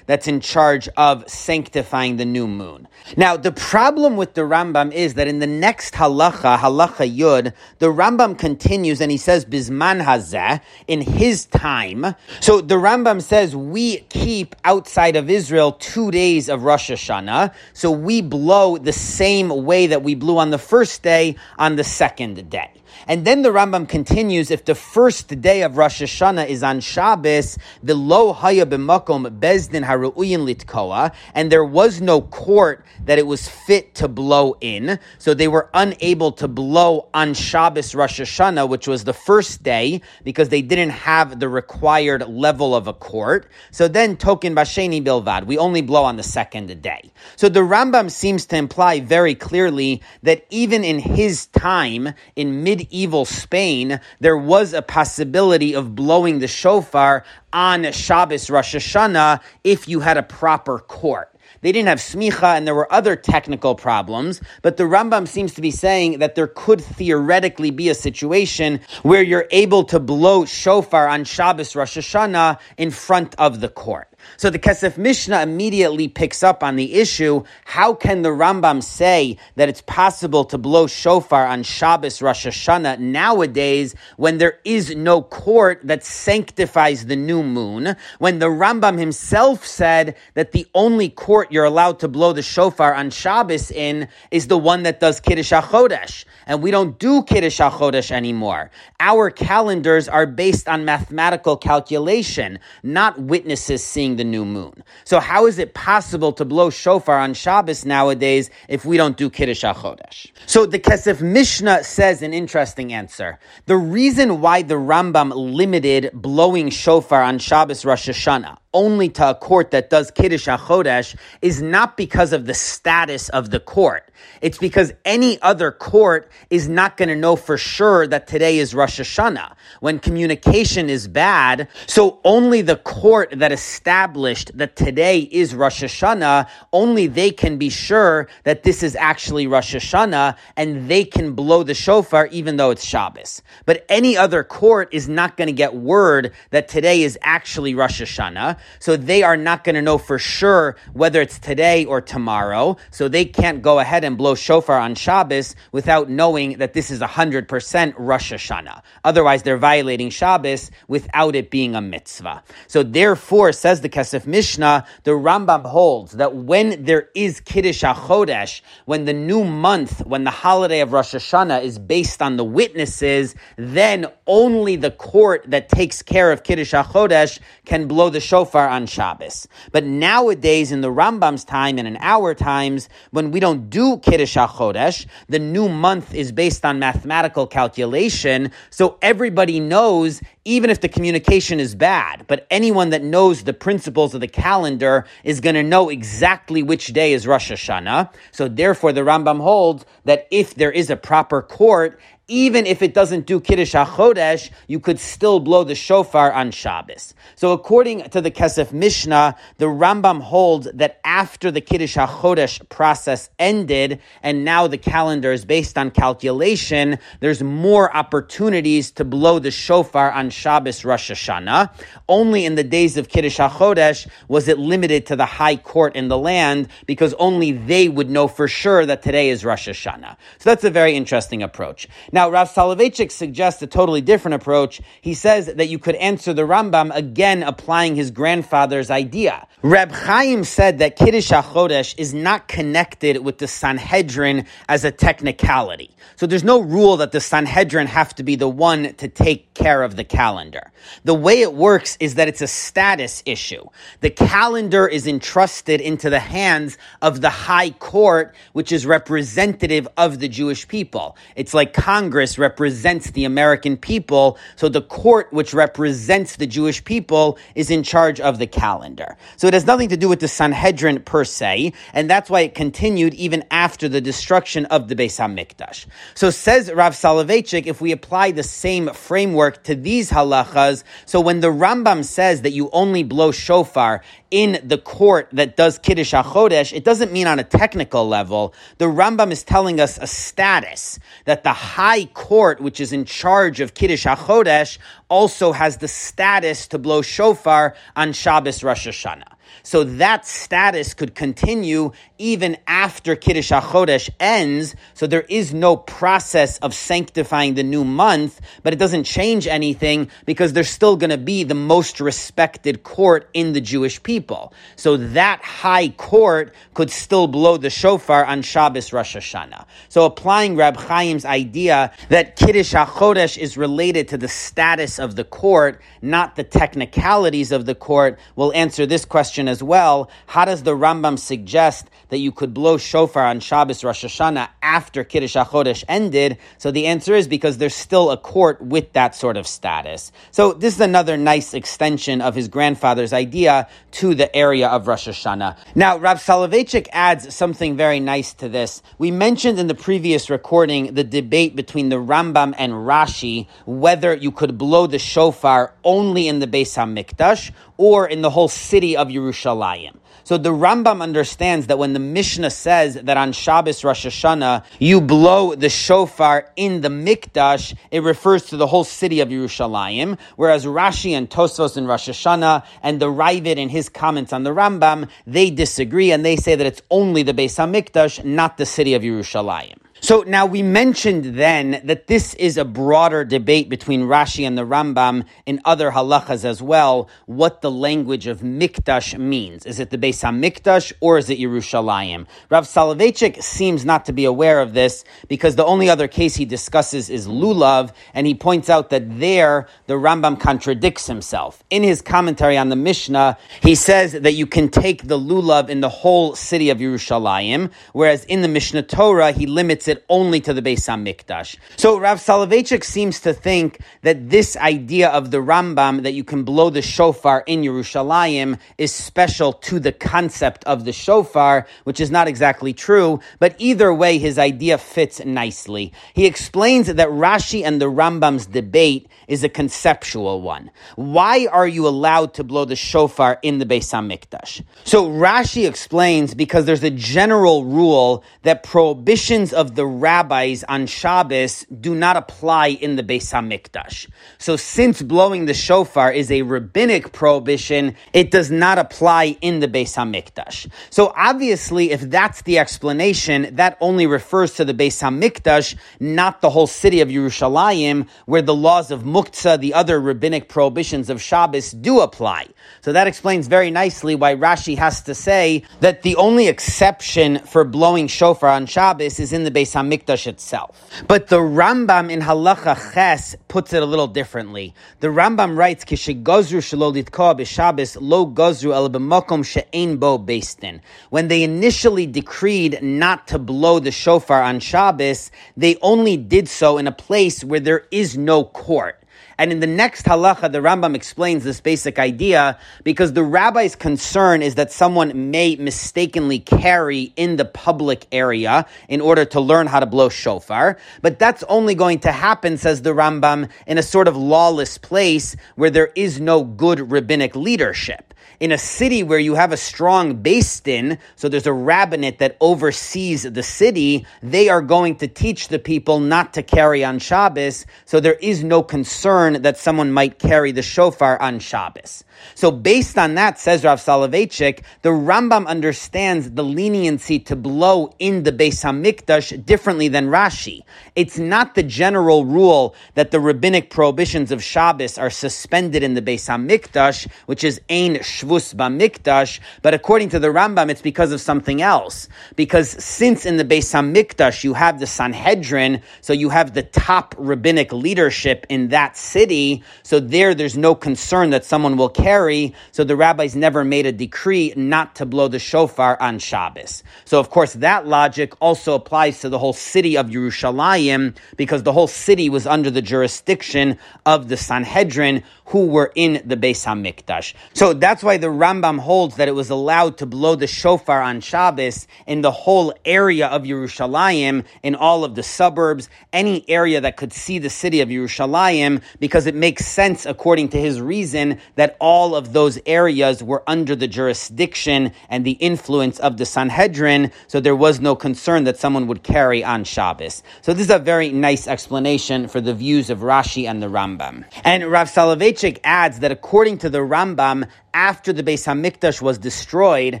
that's 0.06 0.26
in 0.26 0.40
charge 0.40 0.88
of 0.96 1.28
sanctifying 1.28 2.16
the 2.16 2.24
new 2.24 2.46
moon. 2.46 2.88
Now, 3.16 3.36
the 3.36 3.52
problem 3.52 4.16
with 4.16 4.34
the 4.34 4.42
Rambam 4.42 4.92
is 4.92 5.14
that 5.14 5.28
in 5.28 5.38
the 5.38 5.46
next 5.46 5.94
halacha, 5.94 6.58
halacha 6.58 7.16
yud, 7.16 7.52
the 7.78 7.86
Rambam 7.86 8.38
continues 8.38 9.00
and 9.00 9.10
he 9.10 9.18
says, 9.18 9.44
bisman 9.44 10.02
hazeh, 10.02 10.60
in 10.88 11.00
his 11.00 11.46
time. 11.46 12.14
So 12.40 12.60
the 12.60 12.76
Rambam 12.76 13.20
says, 13.20 13.54
we 13.54 13.98
keep 14.08 14.56
outside 14.64 15.16
of 15.16 15.28
Israel 15.28 15.72
two 15.72 16.10
days 16.10 16.48
of 16.48 16.64
Rosh 16.64 16.90
Hashanah. 16.90 17.54
So 17.72 17.90
we 17.90 18.22
blow 18.22 18.78
the 18.78 18.92
same 18.92 19.48
way 19.64 19.86
that 19.88 20.02
we 20.02 20.14
blew 20.14 20.38
on 20.38 20.50
the 20.50 20.58
first 20.58 21.02
day 21.02 21.36
on 21.58 21.76
the 21.76 21.84
second 21.84 22.48
day. 22.50 22.70
And 23.06 23.24
then 23.26 23.42
the 23.42 23.50
Rambam 23.50 23.88
continues, 23.88 24.50
if 24.50 24.64
the 24.64 24.74
first 24.74 25.40
day 25.40 25.62
of 25.62 25.76
Rosh 25.76 26.02
Hashanah 26.02 26.48
is 26.48 26.62
on 26.62 26.80
Shabbos, 26.80 27.58
the 27.82 27.94
lo 27.94 28.32
haya 28.32 28.64
b'makom 28.66 29.38
bezdin 29.38 29.84
haru'uyin 29.84 30.46
litkoa, 30.46 31.14
and 31.34 31.52
there 31.52 31.64
was 31.64 32.00
no 32.00 32.22
court 32.22 32.84
that 33.04 33.18
it 33.18 33.26
was 33.26 33.48
fit 33.48 33.94
to 33.96 34.08
blow 34.08 34.56
in, 34.60 34.98
so 35.18 35.34
they 35.34 35.48
were 35.48 35.68
unable 35.74 36.32
to 36.32 36.48
blow 36.48 37.08
on 37.12 37.34
Shabbos 37.34 37.94
Rosh 37.94 38.20
Hashanah, 38.20 38.68
which 38.68 38.88
was 38.88 39.04
the 39.04 39.12
first 39.12 39.62
day, 39.62 40.00
because 40.22 40.48
they 40.48 40.62
didn't 40.62 40.90
have 40.90 41.40
the 41.40 41.48
required 41.48 42.26
level 42.28 42.74
of 42.74 42.86
a 42.86 42.92
court. 42.94 43.50
So 43.70 43.88
then 43.88 44.16
token 44.16 44.54
basheni 44.54 45.04
bilvad, 45.04 45.46
we 45.46 45.58
only 45.58 45.82
blow 45.82 46.04
on 46.04 46.16
the 46.16 46.22
second 46.22 46.80
day. 46.80 47.12
So 47.36 47.48
the 47.48 47.60
Rambam 47.60 48.10
seems 48.10 48.46
to 48.46 48.56
imply 48.56 49.00
very 49.00 49.34
clearly 49.34 50.02
that 50.22 50.46
even 50.50 50.84
in 50.84 50.98
his 50.98 51.46
time, 51.46 52.14
in 52.36 52.64
mid 52.64 52.88
medieval 52.94 53.24
Spain, 53.24 53.98
there 54.20 54.36
was 54.36 54.72
a 54.72 54.80
possibility 54.80 55.74
of 55.74 55.96
blowing 55.96 56.38
the 56.38 56.46
shofar 56.46 57.24
on 57.52 57.90
Shabbos 57.90 58.48
Rosh 58.48 58.76
Hashanah 58.76 59.40
if 59.64 59.88
you 59.88 59.98
had 59.98 60.16
a 60.16 60.22
proper 60.22 60.78
court. 60.78 61.28
They 61.62 61.72
didn't 61.72 61.88
have 61.88 61.98
smicha 61.98 62.56
and 62.56 62.66
there 62.66 62.74
were 62.74 62.92
other 62.92 63.16
technical 63.16 63.74
problems, 63.74 64.40
but 64.62 64.76
the 64.76 64.84
Rambam 64.84 65.26
seems 65.26 65.54
to 65.54 65.60
be 65.60 65.72
saying 65.72 66.20
that 66.20 66.36
there 66.36 66.46
could 66.46 66.80
theoretically 66.80 67.72
be 67.72 67.88
a 67.88 67.94
situation 67.96 68.80
where 69.02 69.22
you're 69.22 69.48
able 69.50 69.82
to 69.84 69.98
blow 69.98 70.44
shofar 70.44 71.08
on 71.08 71.24
Shabbos 71.24 71.74
Rosh 71.74 71.98
Hashanah 71.98 72.60
in 72.76 72.92
front 72.92 73.34
of 73.38 73.60
the 73.60 73.68
court. 73.68 74.13
So 74.36 74.50
the 74.50 74.58
Kesef 74.58 74.98
Mishnah 74.98 75.42
immediately 75.42 76.08
picks 76.08 76.42
up 76.42 76.62
on 76.62 76.76
the 76.76 76.94
issue. 76.94 77.44
How 77.64 77.94
can 77.94 78.22
the 78.22 78.30
Rambam 78.30 78.82
say 78.82 79.38
that 79.56 79.68
it's 79.68 79.82
possible 79.82 80.44
to 80.46 80.58
blow 80.58 80.86
shofar 80.86 81.46
on 81.46 81.62
Shabbos 81.62 82.20
Rosh 82.20 82.46
Hashanah 82.46 82.98
nowadays 82.98 83.94
when 84.16 84.38
there 84.38 84.58
is 84.64 84.94
no 84.94 85.22
court 85.22 85.80
that 85.84 86.04
sanctifies 86.04 87.06
the 87.06 87.16
new 87.16 87.42
moon? 87.42 87.96
When 88.18 88.38
the 88.38 88.46
Rambam 88.46 88.98
himself 88.98 89.66
said 89.66 90.16
that 90.34 90.52
the 90.52 90.66
only 90.74 91.08
court 91.08 91.52
you're 91.52 91.64
allowed 91.64 92.00
to 92.00 92.08
blow 92.08 92.32
the 92.32 92.42
shofar 92.42 92.94
on 92.94 93.10
Shabbos 93.10 93.70
in 93.70 94.08
is 94.30 94.48
the 94.48 94.58
one 94.58 94.82
that 94.84 95.00
does 95.00 95.20
Kiddush 95.20 95.52
HaChodesh. 95.52 96.24
And 96.46 96.62
we 96.62 96.70
don't 96.70 96.98
do 96.98 97.22
Kiddush 97.22 97.60
HaChodesh 97.60 98.10
anymore. 98.10 98.70
Our 99.00 99.30
calendars 99.30 100.08
are 100.08 100.26
based 100.26 100.68
on 100.68 100.84
mathematical 100.84 101.56
calculation, 101.56 102.58
not 102.82 103.20
witnesses 103.20 103.84
seeing 103.84 104.13
the 104.16 104.24
new 104.24 104.44
moon. 104.44 104.84
So 105.04 105.20
how 105.20 105.46
is 105.46 105.58
it 105.58 105.74
possible 105.74 106.32
to 106.32 106.44
blow 106.44 106.70
shofar 106.70 107.18
on 107.18 107.34
Shabbos 107.34 107.84
nowadays 107.84 108.50
if 108.68 108.84
we 108.84 108.96
don't 108.96 109.16
do 109.16 109.30
Kiddush 109.30 109.64
HaChodesh? 109.64 110.30
So 110.46 110.66
the 110.66 110.78
Kesef 110.78 111.20
Mishnah 111.20 111.84
says 111.84 112.22
an 112.22 112.34
interesting 112.34 112.92
answer. 112.92 113.38
The 113.66 113.76
reason 113.76 114.40
why 114.40 114.62
the 114.62 114.74
Rambam 114.74 115.32
limited 115.34 116.10
blowing 116.12 116.70
shofar 116.70 117.22
on 117.22 117.38
Shabbos 117.38 117.84
Rosh 117.84 118.08
Hashanah 118.08 118.58
only 118.74 119.08
to 119.08 119.30
a 119.30 119.34
court 119.34 119.70
that 119.70 119.88
does 119.88 120.10
Kiddush 120.10 120.46
HaChodesh 120.46 121.16
is 121.40 121.62
not 121.62 121.96
because 121.96 122.32
of 122.32 122.44
the 122.44 122.52
status 122.52 123.30
of 123.30 123.50
the 123.50 123.60
court. 123.60 124.10
It's 124.40 124.58
because 124.58 124.92
any 125.04 125.40
other 125.40 125.70
court 125.70 126.30
is 126.50 126.68
not 126.68 126.96
going 126.96 127.08
to 127.08 127.16
know 127.16 127.36
for 127.36 127.56
sure 127.56 128.06
that 128.06 128.26
today 128.26 128.58
is 128.58 128.74
Rosh 128.74 129.00
Hashanah. 129.00 129.54
When 129.80 129.98
communication 129.98 130.90
is 130.90 131.08
bad, 131.08 131.68
so 131.86 132.20
only 132.24 132.60
the 132.62 132.76
court 132.76 133.34
that 133.36 133.52
established 133.52 134.56
that 134.58 134.76
today 134.76 135.20
is 135.20 135.54
Rosh 135.54 135.82
Hashanah, 135.82 136.48
only 136.72 137.06
they 137.06 137.30
can 137.30 137.56
be 137.58 137.70
sure 137.70 138.28
that 138.44 138.62
this 138.64 138.82
is 138.82 138.96
actually 138.96 139.46
Rosh 139.46 139.74
Hashanah 139.74 140.36
and 140.56 140.88
they 140.88 141.04
can 141.04 141.32
blow 141.32 141.62
the 141.62 141.74
shofar 141.74 142.26
even 142.28 142.56
though 142.56 142.70
it's 142.70 142.84
Shabbos. 142.84 143.42
But 143.66 143.84
any 143.88 144.16
other 144.16 144.42
court 144.44 144.88
is 144.92 145.08
not 145.08 145.36
going 145.36 145.46
to 145.46 145.52
get 145.52 145.74
word 145.74 146.32
that 146.50 146.68
today 146.68 147.02
is 147.02 147.18
actually 147.22 147.74
Rosh 147.74 148.02
Hashanah. 148.02 148.58
So 148.78 148.96
they 148.96 149.22
are 149.22 149.36
not 149.36 149.64
going 149.64 149.74
to 149.74 149.82
know 149.82 149.98
for 149.98 150.18
sure 150.18 150.76
whether 150.92 151.20
it's 151.20 151.38
today 151.38 151.84
or 151.84 152.00
tomorrow. 152.00 152.76
So 152.90 153.08
they 153.08 153.24
can't 153.24 153.62
go 153.62 153.78
ahead 153.78 154.04
and 154.04 154.16
blow 154.16 154.34
shofar 154.34 154.78
on 154.78 154.94
Shabbos 154.94 155.56
without 155.72 156.08
knowing 156.08 156.58
that 156.58 156.72
this 156.72 156.90
is 156.90 157.00
100% 157.00 157.94
Rosh 157.98 158.32
Hashanah. 158.32 158.82
Otherwise, 159.02 159.42
they're 159.42 159.56
violating 159.56 160.10
Shabbos 160.10 160.70
without 160.88 161.34
it 161.34 161.50
being 161.50 161.74
a 161.74 161.80
mitzvah. 161.80 162.42
So 162.66 162.82
therefore, 162.82 163.52
says 163.52 163.80
the 163.80 163.88
Kesef 163.88 164.26
Mishnah, 164.26 164.86
the 165.04 165.12
Rambam 165.12 165.64
holds 165.64 166.12
that 166.12 166.34
when 166.34 166.84
there 166.84 167.08
is 167.14 167.40
Kiddush 167.40 167.82
HaChodesh, 167.82 168.60
when 168.84 169.04
the 169.04 169.12
new 169.12 169.44
month, 169.44 170.04
when 170.06 170.24
the 170.24 170.30
holiday 170.30 170.80
of 170.80 170.92
Rosh 170.92 171.14
Hashanah 171.14 171.62
is 171.62 171.78
based 171.78 172.22
on 172.22 172.36
the 172.36 172.44
witnesses, 172.44 173.34
then 173.56 174.06
only 174.26 174.76
the 174.76 174.90
court 174.90 175.44
that 175.48 175.68
takes 175.68 176.02
care 176.02 176.32
of 176.32 176.42
Kiddush 176.42 176.72
HaChodesh 176.72 177.40
can 177.64 177.88
blow 177.88 178.10
the 178.10 178.20
shofar 178.20 178.53
shofar 178.54 178.68
on 178.68 178.86
Shabbos. 178.86 179.48
But 179.72 179.84
nowadays, 179.84 180.70
in 180.70 180.80
the 180.80 180.88
Rambam's 180.88 181.44
time 181.44 181.78
and 181.78 181.88
in 181.88 181.96
our 182.00 182.34
times, 182.34 182.88
when 183.10 183.32
we 183.32 183.40
don't 183.40 183.68
do 183.68 183.98
Kiddush 183.98 184.36
HaChodesh, 184.36 185.06
the 185.28 185.40
new 185.40 185.68
month 185.68 186.14
is 186.14 186.30
based 186.30 186.64
on 186.64 186.78
mathematical 186.78 187.46
calculation, 187.46 188.52
so 188.70 188.96
everybody 189.02 189.58
knows, 189.58 190.20
even 190.44 190.70
if 190.70 190.80
the 190.80 190.88
communication 190.88 191.58
is 191.58 191.74
bad, 191.74 192.26
but 192.28 192.46
anyone 192.50 192.90
that 192.90 193.02
knows 193.02 193.42
the 193.42 193.52
principles 193.52 194.14
of 194.14 194.20
the 194.20 194.28
calendar 194.28 195.04
is 195.24 195.40
going 195.40 195.56
to 195.56 195.62
know 195.62 195.88
exactly 195.88 196.62
which 196.62 196.92
day 196.92 197.12
is 197.12 197.26
Rosh 197.26 197.50
Hashanah. 197.50 198.12
So 198.30 198.48
therefore, 198.48 198.92
the 198.92 199.00
Rambam 199.00 199.40
holds 199.40 199.84
that 200.04 200.28
if 200.30 200.54
there 200.54 200.70
is 200.70 200.90
a 200.90 200.96
proper 200.96 201.42
court, 201.42 201.98
even 202.26 202.64
if 202.66 202.80
it 202.80 202.94
doesn't 202.94 203.26
do 203.26 203.38
Kiddush 203.38 203.74
HaChodesh, 203.74 204.50
you 204.66 204.80
could 204.80 204.98
still 204.98 205.40
blow 205.40 205.62
the 205.62 205.74
shofar 205.74 206.32
on 206.32 206.50
Shabbos. 206.50 207.12
So 207.36 207.52
according 207.52 208.08
to 208.10 208.20
the 208.20 208.30
Kesef 208.30 208.72
Mishnah, 208.72 209.36
the 209.58 209.66
Rambam 209.66 210.22
holds 210.22 210.66
that 210.72 211.00
after 211.04 211.50
the 211.50 211.60
Kiddush 211.60 211.96
HaChodesh 211.96 212.68
process 212.70 213.28
ended, 213.38 214.00
and 214.22 214.44
now 214.44 214.66
the 214.66 214.78
calendar 214.78 215.32
is 215.32 215.44
based 215.44 215.76
on 215.76 215.90
calculation, 215.90 216.98
there's 217.20 217.42
more 217.42 217.94
opportunities 217.94 218.90
to 218.92 219.04
blow 219.04 219.38
the 219.38 219.50
shofar 219.50 220.10
on 220.10 220.30
Shabbos 220.30 220.82
Rosh 220.84 221.10
Hashanah. 221.10 221.74
Only 222.08 222.46
in 222.46 222.54
the 222.54 222.64
days 222.64 222.96
of 222.96 223.10
Kiddush 223.10 223.38
HaChodesh 223.38 224.08
was 224.28 224.48
it 224.48 224.58
limited 224.58 225.06
to 225.06 225.16
the 225.16 225.26
high 225.26 225.56
court 225.56 225.94
in 225.94 226.08
the 226.08 226.18
land, 226.18 226.68
because 226.86 227.12
only 227.14 227.52
they 227.52 227.88
would 227.88 228.08
know 228.08 228.28
for 228.28 228.48
sure 228.48 228.86
that 228.86 229.02
today 229.02 229.28
is 229.28 229.44
Rosh 229.44 229.68
Hashanah. 229.68 230.16
So 230.38 230.50
that's 230.50 230.64
a 230.64 230.70
very 230.70 230.94
interesting 230.94 231.42
approach. 231.42 231.86
Now, 232.14 232.30
Rav 232.30 232.48
Soloveitchik 232.48 233.10
suggests 233.10 233.60
a 233.60 233.66
totally 233.66 234.00
different 234.00 234.36
approach. 234.36 234.80
He 235.00 235.14
says 235.14 235.46
that 235.46 235.66
you 235.66 235.80
could 235.80 235.96
answer 235.96 236.32
the 236.32 236.42
Rambam 236.42 236.94
again 236.94 237.42
applying 237.42 237.96
his 237.96 238.12
grandfather's 238.12 238.88
idea. 238.88 239.48
Reb 239.62 239.90
Chaim 239.90 240.44
said 240.44 240.78
that 240.78 240.94
Kiddush 240.94 241.32
HaChodesh 241.32 241.96
is 241.98 242.14
not 242.14 242.46
connected 242.46 243.24
with 243.24 243.38
the 243.38 243.48
Sanhedrin 243.48 244.46
as 244.68 244.84
a 244.84 244.92
technicality. 244.92 245.90
So 246.14 246.28
there's 246.28 246.44
no 246.44 246.60
rule 246.60 246.98
that 246.98 247.10
the 247.10 247.20
Sanhedrin 247.20 247.88
have 247.88 248.14
to 248.14 248.22
be 248.22 248.36
the 248.36 248.48
one 248.48 248.94
to 248.94 249.08
take 249.08 249.52
care 249.54 249.82
of 249.82 249.96
the 249.96 250.04
calendar. 250.04 250.70
The 251.02 251.14
way 251.14 251.40
it 251.40 251.54
works 251.54 251.96
is 251.98 252.14
that 252.14 252.28
it's 252.28 252.42
a 252.42 252.46
status 252.46 253.24
issue. 253.26 253.64
The 254.02 254.10
calendar 254.10 254.86
is 254.86 255.08
entrusted 255.08 255.80
into 255.80 256.10
the 256.10 256.20
hands 256.20 256.78
of 257.02 257.22
the 257.22 257.30
high 257.30 257.70
court, 257.70 258.36
which 258.52 258.70
is 258.70 258.86
representative 258.86 259.88
of 259.96 260.20
the 260.20 260.28
Jewish 260.28 260.68
people. 260.68 261.16
It's 261.34 261.54
like 261.54 261.72
Congress 261.72 262.03
represents 262.10 263.10
the 263.12 263.24
American 263.24 263.76
people, 263.76 264.38
so 264.56 264.68
the 264.68 264.82
court, 264.82 265.32
which 265.32 265.54
represents 265.54 266.36
the 266.36 266.46
Jewish 266.46 266.82
people, 266.84 267.38
is 267.54 267.70
in 267.70 267.82
charge 267.82 268.20
of 268.20 268.38
the 268.38 268.46
calendar. 268.46 269.16
So 269.36 269.46
it 269.46 269.54
has 269.54 269.66
nothing 269.66 269.88
to 269.90 269.96
do 269.96 270.08
with 270.08 270.20
the 270.20 270.28
Sanhedrin 270.28 271.02
per 271.02 271.24
se, 271.24 271.72
and 271.92 272.10
that's 272.10 272.30
why 272.30 272.40
it 272.40 272.54
continued 272.54 273.14
even 273.14 273.44
after 273.50 273.88
the 273.88 274.00
destruction 274.00 274.66
of 274.66 274.88
the 274.88 274.96
Beis 274.96 275.18
HaMikdash. 275.18 275.86
So 276.14 276.30
says 276.30 276.72
Rav 276.72 276.94
Soloveitchik, 276.94 277.66
if 277.66 277.80
we 277.80 277.92
apply 277.92 278.32
the 278.32 278.42
same 278.42 278.88
framework 278.90 279.64
to 279.64 279.74
these 279.74 280.10
halachas, 280.10 280.84
so 281.06 281.20
when 281.20 281.40
the 281.40 281.48
Rambam 281.48 282.04
says 282.04 282.42
that 282.42 282.52
you 282.52 282.70
only 282.72 283.02
blow 283.02 283.30
shofar 283.30 284.02
in 284.30 284.60
the 284.64 284.78
court 284.78 285.28
that 285.32 285.56
does 285.56 285.78
Kiddush 285.78 286.12
HaChodesh, 286.12 286.72
it 286.72 286.84
doesn't 286.84 287.12
mean 287.12 287.28
on 287.28 287.38
a 287.38 287.44
technical 287.44 288.08
level. 288.08 288.52
The 288.78 288.86
Rambam 288.86 289.30
is 289.30 289.44
telling 289.44 289.80
us 289.80 289.96
a 289.96 290.08
status 290.08 290.98
that 291.24 291.44
the 291.44 291.52
high 291.52 291.93
court, 292.02 292.60
which 292.60 292.80
is 292.80 292.92
in 292.92 293.04
charge 293.04 293.60
of 293.60 293.74
Kiddush 293.74 294.06
HaChodesh, 294.06 294.78
also 295.08 295.52
has 295.52 295.76
the 295.78 295.88
status 295.88 296.66
to 296.68 296.78
blow 296.78 297.00
shofar 297.00 297.74
on 297.94 298.12
Shabbos 298.12 298.62
Rosh 298.64 298.88
Hashanah. 298.88 299.33
So 299.62 299.84
that 299.84 300.26
status 300.26 300.94
could 300.94 301.14
continue 301.14 301.92
even 302.18 302.56
after 302.66 303.16
Kiddush 303.16 303.50
HaChodesh 303.50 304.10
ends. 304.20 304.76
So 304.94 305.06
there 305.06 305.22
is 305.28 305.52
no 305.52 305.76
process 305.76 306.58
of 306.58 306.74
sanctifying 306.74 307.54
the 307.54 307.62
new 307.62 307.84
month, 307.84 308.40
but 308.62 308.72
it 308.72 308.78
doesn't 308.78 309.04
change 309.04 309.46
anything 309.46 310.10
because 310.24 310.52
there's 310.52 310.70
still 310.70 310.96
going 310.96 311.10
to 311.10 311.18
be 311.18 311.44
the 311.44 311.54
most 311.54 312.00
respected 312.00 312.82
court 312.82 313.28
in 313.34 313.52
the 313.52 313.60
Jewish 313.60 314.02
people. 314.02 314.52
So 314.76 314.96
that 314.96 315.42
high 315.42 315.88
court 315.88 316.54
could 316.74 316.90
still 316.90 317.26
blow 317.26 317.56
the 317.56 317.70
shofar 317.70 318.24
on 318.24 318.42
Shabbos 318.42 318.92
Rosh 318.92 319.16
Hashanah. 319.16 319.66
So 319.88 320.04
applying 320.04 320.56
Rab 320.56 320.78
Chaim's 320.78 321.24
idea 321.24 321.92
that 322.10 322.36
Kiddush 322.36 322.74
HaChodesh 322.74 323.36
is 323.38 323.56
related 323.56 324.08
to 324.08 324.18
the 324.18 324.28
status 324.28 324.98
of 324.98 325.16
the 325.16 325.24
court, 325.24 325.80
not 326.00 326.36
the 326.36 326.44
technicalities 326.44 327.50
of 327.50 327.66
the 327.66 327.74
court, 327.74 328.18
will 328.36 328.52
answer 328.52 328.86
this 328.86 329.04
question 329.04 329.33
as 329.38 329.62
well. 329.62 330.10
How 330.26 330.44
does 330.44 330.62
the 330.62 330.72
Rambam 330.72 331.18
suggest 331.18 331.88
that 332.08 332.18
you 332.18 332.32
could 332.32 332.54
blow 332.54 332.76
shofar 332.76 333.26
on 333.26 333.40
Shabbos 333.40 333.82
Rosh 333.82 334.04
Hashanah 334.04 334.48
after 334.62 335.04
Kiddush 335.04 335.36
HaChodesh 335.36 335.84
ended? 335.88 336.38
So 336.58 336.70
the 336.70 336.86
answer 336.86 337.14
is 337.14 337.28
because 337.28 337.58
there's 337.58 337.74
still 337.74 338.10
a 338.10 338.16
court 338.16 338.62
with 338.62 338.92
that 338.92 339.14
sort 339.14 339.36
of 339.36 339.46
status. 339.46 340.12
So 340.30 340.52
this 340.52 340.74
is 340.74 340.80
another 340.80 341.16
nice 341.16 341.54
extension 341.54 342.20
of 342.20 342.34
his 342.34 342.48
grandfather's 342.48 343.12
idea 343.12 343.68
to 343.92 344.14
the 344.14 344.34
area 344.34 344.68
of 344.68 344.86
Rosh 344.86 345.08
Hashanah. 345.08 345.56
Now, 345.74 345.98
Rav 345.98 346.18
Soloveitchik 346.18 346.88
adds 346.92 347.34
something 347.34 347.76
very 347.76 348.00
nice 348.00 348.34
to 348.34 348.48
this. 348.48 348.82
We 348.98 349.10
mentioned 349.10 349.58
in 349.58 349.66
the 349.66 349.74
previous 349.74 350.30
recording 350.30 350.94
the 350.94 351.04
debate 351.04 351.56
between 351.56 351.88
the 351.88 351.96
Rambam 351.96 352.54
and 352.56 352.72
Rashi 352.72 353.48
whether 353.66 354.14
you 354.14 354.30
could 354.30 354.58
blow 354.58 354.86
the 354.86 354.98
shofar 354.98 355.74
only 355.82 356.28
in 356.28 356.38
the 356.38 356.46
Beis 356.46 356.74
HaMikdash 356.76 357.50
or 357.76 358.06
in 358.06 358.22
the 358.22 358.30
whole 358.30 358.48
city 358.48 358.96
of 358.96 359.10
Yerushalayim. 359.24 359.98
So 360.24 360.38
the 360.38 360.50
Rambam 360.50 361.02
understands 361.02 361.66
that 361.66 361.78
when 361.78 361.92
the 361.92 361.98
Mishnah 361.98 362.50
says 362.50 362.94
that 362.94 363.16
on 363.16 363.32
Shabbos 363.32 363.84
Rosh 363.84 364.06
Hashanah 364.06 364.64
you 364.78 365.00
blow 365.00 365.54
the 365.54 365.68
shofar 365.68 366.50
in 366.56 366.80
the 366.80 366.88
Mikdash, 366.88 367.76
it 367.90 368.02
refers 368.02 368.46
to 368.46 368.56
the 368.56 368.66
whole 368.66 368.84
city 368.84 369.20
of 369.20 369.28
Yerushalayim, 369.28 370.18
whereas 370.36 370.64
Rashi 370.64 371.12
and 371.12 371.28
Tosfos 371.28 371.76
in 371.76 371.86
Rosh 371.86 372.08
Hashanah 372.08 372.64
and 372.82 373.00
the 373.00 373.06
Raavad 373.06 373.56
in 373.56 373.68
his 373.68 373.88
comments 373.88 374.32
on 374.32 374.44
the 374.44 374.50
Rambam, 374.50 375.08
they 375.26 375.50
disagree 375.50 376.12
and 376.12 376.24
they 376.24 376.36
say 376.36 376.54
that 376.54 376.66
it's 376.66 376.82
only 376.90 377.22
the 377.22 377.34
Beis 377.34 377.56
HaMikdash, 377.58 378.24
not 378.24 378.56
the 378.56 378.66
city 378.66 378.94
of 378.94 379.02
Yerushalayim. 379.02 379.83
So 380.04 380.20
now 380.20 380.44
we 380.44 380.62
mentioned 380.62 381.24
then 381.38 381.80
that 381.84 382.08
this 382.08 382.34
is 382.34 382.58
a 382.58 382.64
broader 382.66 383.24
debate 383.24 383.70
between 383.70 384.02
Rashi 384.02 384.46
and 384.46 384.58
the 384.58 384.66
Rambam 384.66 385.24
in 385.46 385.62
other 385.64 385.90
halachas 385.90 386.44
as 386.44 386.60
well, 386.60 387.08
what 387.24 387.62
the 387.62 387.70
language 387.70 388.26
of 388.26 388.40
mikdash 388.40 389.18
means. 389.18 389.64
Is 389.64 389.80
it 389.80 389.88
the 389.88 389.96
Beis 389.96 390.22
HaMikdash 390.22 390.92
or 391.00 391.16
is 391.16 391.30
it 391.30 391.38
Yerushalayim? 391.38 392.26
Rav 392.50 392.66
Soloveitchik 392.66 393.42
seems 393.42 393.86
not 393.86 394.04
to 394.04 394.12
be 394.12 394.26
aware 394.26 394.60
of 394.60 394.74
this 394.74 395.06
because 395.26 395.56
the 395.56 395.64
only 395.64 395.88
other 395.88 396.06
case 396.06 396.36
he 396.36 396.44
discusses 396.44 397.08
is 397.08 397.26
Lulav, 397.26 397.90
and 398.12 398.26
he 398.26 398.34
points 398.34 398.68
out 398.68 398.90
that 398.90 399.18
there 399.18 399.68
the 399.86 399.94
Rambam 399.94 400.38
contradicts 400.38 401.06
himself. 401.06 401.64
In 401.70 401.82
his 401.82 402.02
commentary 402.02 402.58
on 402.58 402.68
the 402.68 402.76
Mishnah, 402.76 403.38
he 403.62 403.74
says 403.74 404.12
that 404.12 404.34
you 404.34 404.46
can 404.46 404.68
take 404.68 405.08
the 405.08 405.18
Lulav 405.18 405.70
in 405.70 405.80
the 405.80 405.88
whole 405.88 406.34
city 406.34 406.68
of 406.68 406.76
Yerushalayim, 406.76 407.72
whereas 407.94 408.26
in 408.26 408.42
the 408.42 408.48
Mishnah 408.48 408.82
Torah 408.82 409.32
he 409.32 409.46
limits 409.46 409.88
it 409.88 409.93
it 409.94 410.04
only 410.08 410.40
to 410.40 410.52
the 410.52 410.62
Beis 410.62 410.86
HaMikdash. 410.88 411.56
So 411.76 411.98
Rav 411.98 412.18
Soloveitchik 412.18 412.84
seems 412.84 413.20
to 413.20 413.32
think 413.32 413.78
that 414.02 414.30
this 414.30 414.56
idea 414.56 415.08
of 415.08 415.30
the 415.30 415.38
Rambam 415.38 416.02
that 416.02 416.12
you 416.12 416.24
can 416.24 416.44
blow 416.44 416.70
the 416.70 416.82
shofar 416.82 417.44
in 417.46 417.62
Yerushalayim 417.62 418.58
is 418.76 418.92
special 418.92 419.52
to 419.52 419.80
the 419.80 419.92
concept 419.92 420.64
of 420.64 420.84
the 420.84 420.92
shofar, 420.92 421.66
which 421.84 422.00
is 422.00 422.10
not 422.10 422.28
exactly 422.28 422.72
true, 422.72 423.20
but 423.38 423.54
either 423.58 423.92
way, 423.94 424.18
his 424.18 424.38
idea 424.38 424.78
fits 424.78 425.24
nicely. 425.24 425.92
He 426.12 426.26
explains 426.26 426.86
that 426.86 427.08
Rashi 427.08 427.64
and 427.64 427.80
the 427.80 427.90
Rambam's 427.90 428.46
debate 428.46 429.08
is 429.28 429.44
a 429.44 429.48
conceptual 429.48 430.42
one. 430.42 430.70
Why 430.96 431.46
are 431.46 431.68
you 431.68 431.86
allowed 431.86 432.34
to 432.34 432.44
blow 432.44 432.64
the 432.64 432.76
shofar 432.76 433.38
in 433.42 433.58
the 433.58 433.66
Beis 433.66 433.90
HaMikdash? 433.92 434.62
So 434.84 435.08
Rashi 435.08 435.66
explains 435.66 436.34
because 436.34 436.66
there's 436.66 436.82
a 436.82 436.90
general 436.90 437.64
rule 437.64 438.24
that 438.42 438.62
prohibitions 438.62 439.52
of 439.52 439.73
the 439.74 439.86
rabbis 439.86 440.64
on 440.64 440.86
Shabbos 440.86 441.64
do 441.64 441.94
not 441.94 442.16
apply 442.16 442.68
in 442.68 442.96
the 442.96 443.02
Beis 443.02 443.32
Hamikdash. 443.32 444.08
So 444.38 444.56
since 444.56 445.02
blowing 445.02 445.46
the 445.46 445.54
shofar 445.54 446.12
is 446.12 446.30
a 446.30 446.42
rabbinic 446.42 447.12
prohibition, 447.12 447.96
it 448.12 448.30
does 448.30 448.50
not 448.50 448.78
apply 448.78 449.36
in 449.40 449.60
the 449.60 449.68
Beis 449.68 449.94
Hamikdash. 449.96 450.70
So 450.90 451.12
obviously, 451.16 451.90
if 451.90 452.00
that's 452.02 452.42
the 452.42 452.58
explanation, 452.58 453.56
that 453.56 453.76
only 453.80 454.06
refers 454.06 454.54
to 454.54 454.64
the 454.64 454.74
Beis 454.74 455.02
Hamikdash, 455.02 455.76
not 456.00 456.40
the 456.40 456.50
whole 456.50 456.66
city 456.66 457.00
of 457.00 457.08
Yerushalayim, 457.08 458.08
where 458.26 458.42
the 458.42 458.54
laws 458.54 458.90
of 458.90 459.02
Muktzah, 459.02 459.58
the 459.60 459.74
other 459.74 460.00
rabbinic 460.00 460.48
prohibitions 460.48 461.10
of 461.10 461.22
Shabbos, 461.22 461.70
do 461.70 462.00
apply. 462.00 462.48
So 462.82 462.92
that 462.92 463.06
explains 463.06 463.46
very 463.46 463.70
nicely 463.70 464.14
why 464.14 464.34
Rashi 464.34 464.76
has 464.76 465.02
to 465.02 465.14
say 465.14 465.62
that 465.80 466.02
the 466.02 466.16
only 466.16 466.48
exception 466.48 467.38
for 467.38 467.64
blowing 467.64 468.08
shofar 468.08 468.50
on 468.50 468.66
Shabbos 468.66 469.20
is 469.20 469.32
in 469.32 469.44
the 469.44 469.50
Beis 469.50 469.63
Hamikdash 469.72 470.26
itself. 470.26 470.90
But 471.08 471.28
the 471.28 471.38
Rambam 471.38 472.10
in 472.10 472.20
Halacha 472.20 472.92
Ches 472.92 473.36
puts 473.48 473.72
it 473.72 473.82
a 473.82 473.86
little 473.86 474.06
differently. 474.06 474.74
The 475.00 475.08
Rambam 475.08 475.56
writes, 475.56 475.84
"Kishigozru 475.84 476.60
shelo 476.60 476.92
litkoa 476.92 477.38
b'Shabbos 477.38 477.96
lo 478.00 478.26
gozru 478.26 478.74
el 478.74 478.90
b'makom 478.90 479.44
she'ein 479.44 479.96
bo 479.96 480.18
beis 480.18 480.58
din." 480.58 480.82
When 481.10 481.28
they 481.28 481.42
initially 481.42 482.06
decreed 482.06 482.82
not 482.82 483.26
to 483.28 483.38
blow 483.38 483.78
the 483.78 483.90
shofar 483.90 484.42
on 484.42 484.60
Shabbos, 484.60 485.30
they 485.56 485.76
only 485.80 486.16
did 486.16 486.48
so 486.48 486.76
in 486.76 486.86
a 486.86 486.92
place 486.92 487.42
where 487.42 487.60
there 487.60 487.84
is 487.90 488.18
no 488.18 488.44
court. 488.44 489.00
And 489.38 489.50
in 489.52 489.60
the 489.60 489.66
next 489.66 490.06
halacha, 490.06 490.50
the 490.52 490.58
Rambam 490.58 490.94
explains 490.94 491.44
this 491.44 491.60
basic 491.60 491.98
idea 491.98 492.58
because 492.84 493.12
the 493.12 493.22
rabbi's 493.22 493.74
concern 493.76 494.42
is 494.42 494.54
that 494.54 494.70
someone 494.70 495.30
may 495.30 495.56
mistakenly 495.56 496.38
carry 496.38 497.12
in 497.16 497.36
the 497.36 497.44
public 497.44 498.06
area 498.12 498.66
in 498.88 499.00
order 499.00 499.24
to 499.24 499.40
learn 499.40 499.66
how 499.66 499.80
to 499.80 499.86
blow 499.86 500.08
shofar. 500.08 500.78
But 501.02 501.18
that's 501.18 501.42
only 501.44 501.74
going 501.74 502.00
to 502.00 502.12
happen, 502.12 502.56
says 502.56 502.82
the 502.82 502.94
Rambam, 502.94 503.50
in 503.66 503.78
a 503.78 503.82
sort 503.82 504.08
of 504.08 504.16
lawless 504.16 504.78
place 504.78 505.36
where 505.56 505.70
there 505.70 505.90
is 505.94 506.20
no 506.20 506.44
good 506.44 506.90
rabbinic 506.90 507.34
leadership. 507.34 508.13
In 508.40 508.50
a 508.52 508.58
city 508.58 509.02
where 509.02 509.18
you 509.18 509.34
have 509.36 509.52
a 509.52 509.56
strong 509.56 510.22
din, 510.22 510.98
so 511.16 511.28
there's 511.28 511.46
a 511.46 511.52
rabbinate 511.52 512.18
that 512.18 512.36
oversees 512.40 513.22
the 513.22 513.42
city, 513.42 514.06
they 514.22 514.48
are 514.48 514.62
going 514.62 514.96
to 514.96 515.08
teach 515.08 515.48
the 515.48 515.58
people 515.58 516.00
not 516.00 516.34
to 516.34 516.42
carry 516.42 516.84
on 516.84 516.98
Shabbos, 516.98 517.64
so 517.84 518.00
there 518.00 518.14
is 518.14 518.42
no 518.42 518.62
concern 518.62 519.42
that 519.42 519.56
someone 519.56 519.92
might 519.92 520.18
carry 520.18 520.52
the 520.52 520.62
shofar 520.62 521.20
on 521.22 521.38
Shabbos. 521.38 522.04
So 522.34 522.50
based 522.50 522.98
on 522.98 523.14
that, 523.14 523.38
says 523.38 523.64
Rav 523.64 523.80
Soloveitchik, 523.80 524.62
the 524.82 524.90
Rambam 524.90 525.46
understands 525.46 526.30
the 526.32 526.44
leniency 526.44 527.18
to 527.20 527.36
blow 527.36 527.94
in 527.98 528.22
the 528.24 528.32
Beis 528.32 528.64
Hamikdash 528.64 529.44
differently 529.44 529.88
than 529.88 530.08
Rashi. 530.08 530.62
It's 530.96 531.18
not 531.18 531.54
the 531.54 531.62
general 531.62 532.24
rule 532.24 532.74
that 532.94 533.10
the 533.10 533.20
rabbinic 533.20 533.70
prohibitions 533.70 534.30
of 534.30 534.42
Shabbos 534.42 534.98
are 534.98 535.10
suspended 535.10 535.82
in 535.82 535.94
the 535.94 536.02
Beis 536.02 536.28
Hamikdash, 536.28 537.08
which 537.26 537.44
is 537.44 537.60
Ein 537.70 537.96
Shvus 537.96 538.54
Bamikdash, 538.54 539.40
but 539.62 539.74
according 539.74 540.08
to 540.10 540.18
the 540.18 540.28
Rambam, 540.28 540.70
it's 540.70 540.82
because 540.82 541.12
of 541.12 541.20
something 541.20 541.62
else. 541.62 542.08
Because 542.36 542.70
since 542.82 543.26
in 543.26 543.36
the 543.36 543.44
Beis 543.44 543.72
Hamikdash 543.72 544.44
you 544.44 544.54
have 544.54 544.80
the 544.80 544.86
Sanhedrin, 544.86 545.82
so 546.00 546.12
you 546.12 546.28
have 546.30 546.54
the 546.54 546.62
top 546.62 547.14
rabbinic 547.18 547.72
leadership 547.72 548.46
in 548.48 548.68
that 548.68 548.96
city, 548.96 549.62
so 549.82 550.00
there 550.00 550.34
there's 550.34 550.56
no 550.56 550.74
concern 550.74 551.30
that 551.30 551.44
someone 551.44 551.76
will 551.76 551.88
carry, 552.04 552.54
so 552.70 552.84
the 552.84 552.96
rabbis 552.96 553.34
never 553.34 553.64
made 553.64 553.86
a 553.86 553.92
decree 553.92 554.52
not 554.56 554.96
to 554.96 555.06
blow 555.06 555.26
the 555.26 555.38
shofar 555.38 555.96
on 556.02 556.18
Shabbos. 556.18 556.82
So 557.06 557.18
of 557.18 557.30
course 557.30 557.54
that 557.54 557.86
logic 557.86 558.34
also 558.40 558.74
applies 558.74 559.20
to 559.20 559.30
the 559.30 559.38
whole 559.38 559.54
city 559.54 559.96
of 559.96 560.08
Yerushalayim, 560.08 561.16
because 561.38 561.62
the 561.62 561.72
whole 561.72 561.86
city 561.86 562.28
was 562.28 562.46
under 562.46 562.70
the 562.70 562.82
jurisdiction 562.82 563.78
of 564.04 564.28
the 564.28 564.36
Sanhedrin, 564.36 565.22
who 565.46 565.66
were 565.66 565.92
in 565.94 566.22
the 566.26 566.36
Beis 566.36 566.64
Hamikdash. 566.64 567.34
So 567.52 567.74
that's 567.74 568.02
why 568.02 568.16
the 568.16 568.32
Rambam 568.42 568.78
holds 568.78 569.16
that 569.16 569.28
it 569.28 569.34
was 569.34 569.50
allowed 569.50 569.98
to 569.98 570.06
blow 570.06 570.34
the 570.34 570.46
shofar 570.46 571.02
on 571.02 571.20
Shabbos 571.20 571.86
in 572.06 572.22
the 572.22 572.30
whole 572.30 572.74
area 572.84 573.28
of 573.28 573.42
Yerushalayim, 573.42 574.44
in 574.62 574.74
all 574.74 575.04
of 575.04 575.14
the 575.14 575.22
suburbs, 575.22 575.88
any 576.12 576.44
area 576.48 576.80
that 576.80 576.96
could 576.96 577.12
see 577.12 577.38
the 577.38 577.50
city 577.50 577.80
of 577.80 577.88
Yerushalayim, 577.88 578.82
because 579.00 579.26
it 579.26 579.34
makes 579.34 579.66
sense 579.66 580.06
according 580.06 580.48
to 580.50 580.58
his 580.58 580.80
reason 580.80 581.38
that 581.56 581.76
all 581.78 581.93
of 582.16 582.32
those 582.32 582.58
areas 582.66 583.22
were 583.22 583.44
under 583.46 583.76
the 583.76 583.86
jurisdiction 583.86 584.92
and 585.08 585.24
the 585.24 585.32
influence 585.32 586.00
of 586.00 586.16
the 586.16 586.26
Sanhedrin, 586.26 587.12
so 587.28 587.38
there 587.38 587.54
was 587.54 587.80
no 587.80 587.94
concern 587.94 588.44
that 588.44 588.56
someone 588.56 588.88
would 588.88 589.04
carry 589.04 589.44
on 589.44 589.62
Shabbos. 589.62 590.24
So 590.42 590.52
this 590.52 590.64
is 590.64 590.70
a 590.70 590.80
very 590.80 591.10
nice 591.10 591.46
explanation 591.46 592.26
for 592.26 592.40
the 592.40 592.54
views 592.54 592.90
of 592.90 592.98
Rashi 592.98 593.48
and 593.48 593.62
the 593.62 593.68
Rambam. 593.68 594.24
And 594.42 594.64
Rav 594.70 594.88
Soloveitchik 594.90 595.60
adds 595.62 596.00
that 596.00 596.10
according 596.10 596.58
to 596.58 596.68
the 596.68 596.78
Rambam, 596.78 597.48
after 597.74 598.12
the 598.12 598.22
Beis 598.22 598.46
Hamikdash 598.46 599.02
was 599.02 599.18
destroyed, 599.18 600.00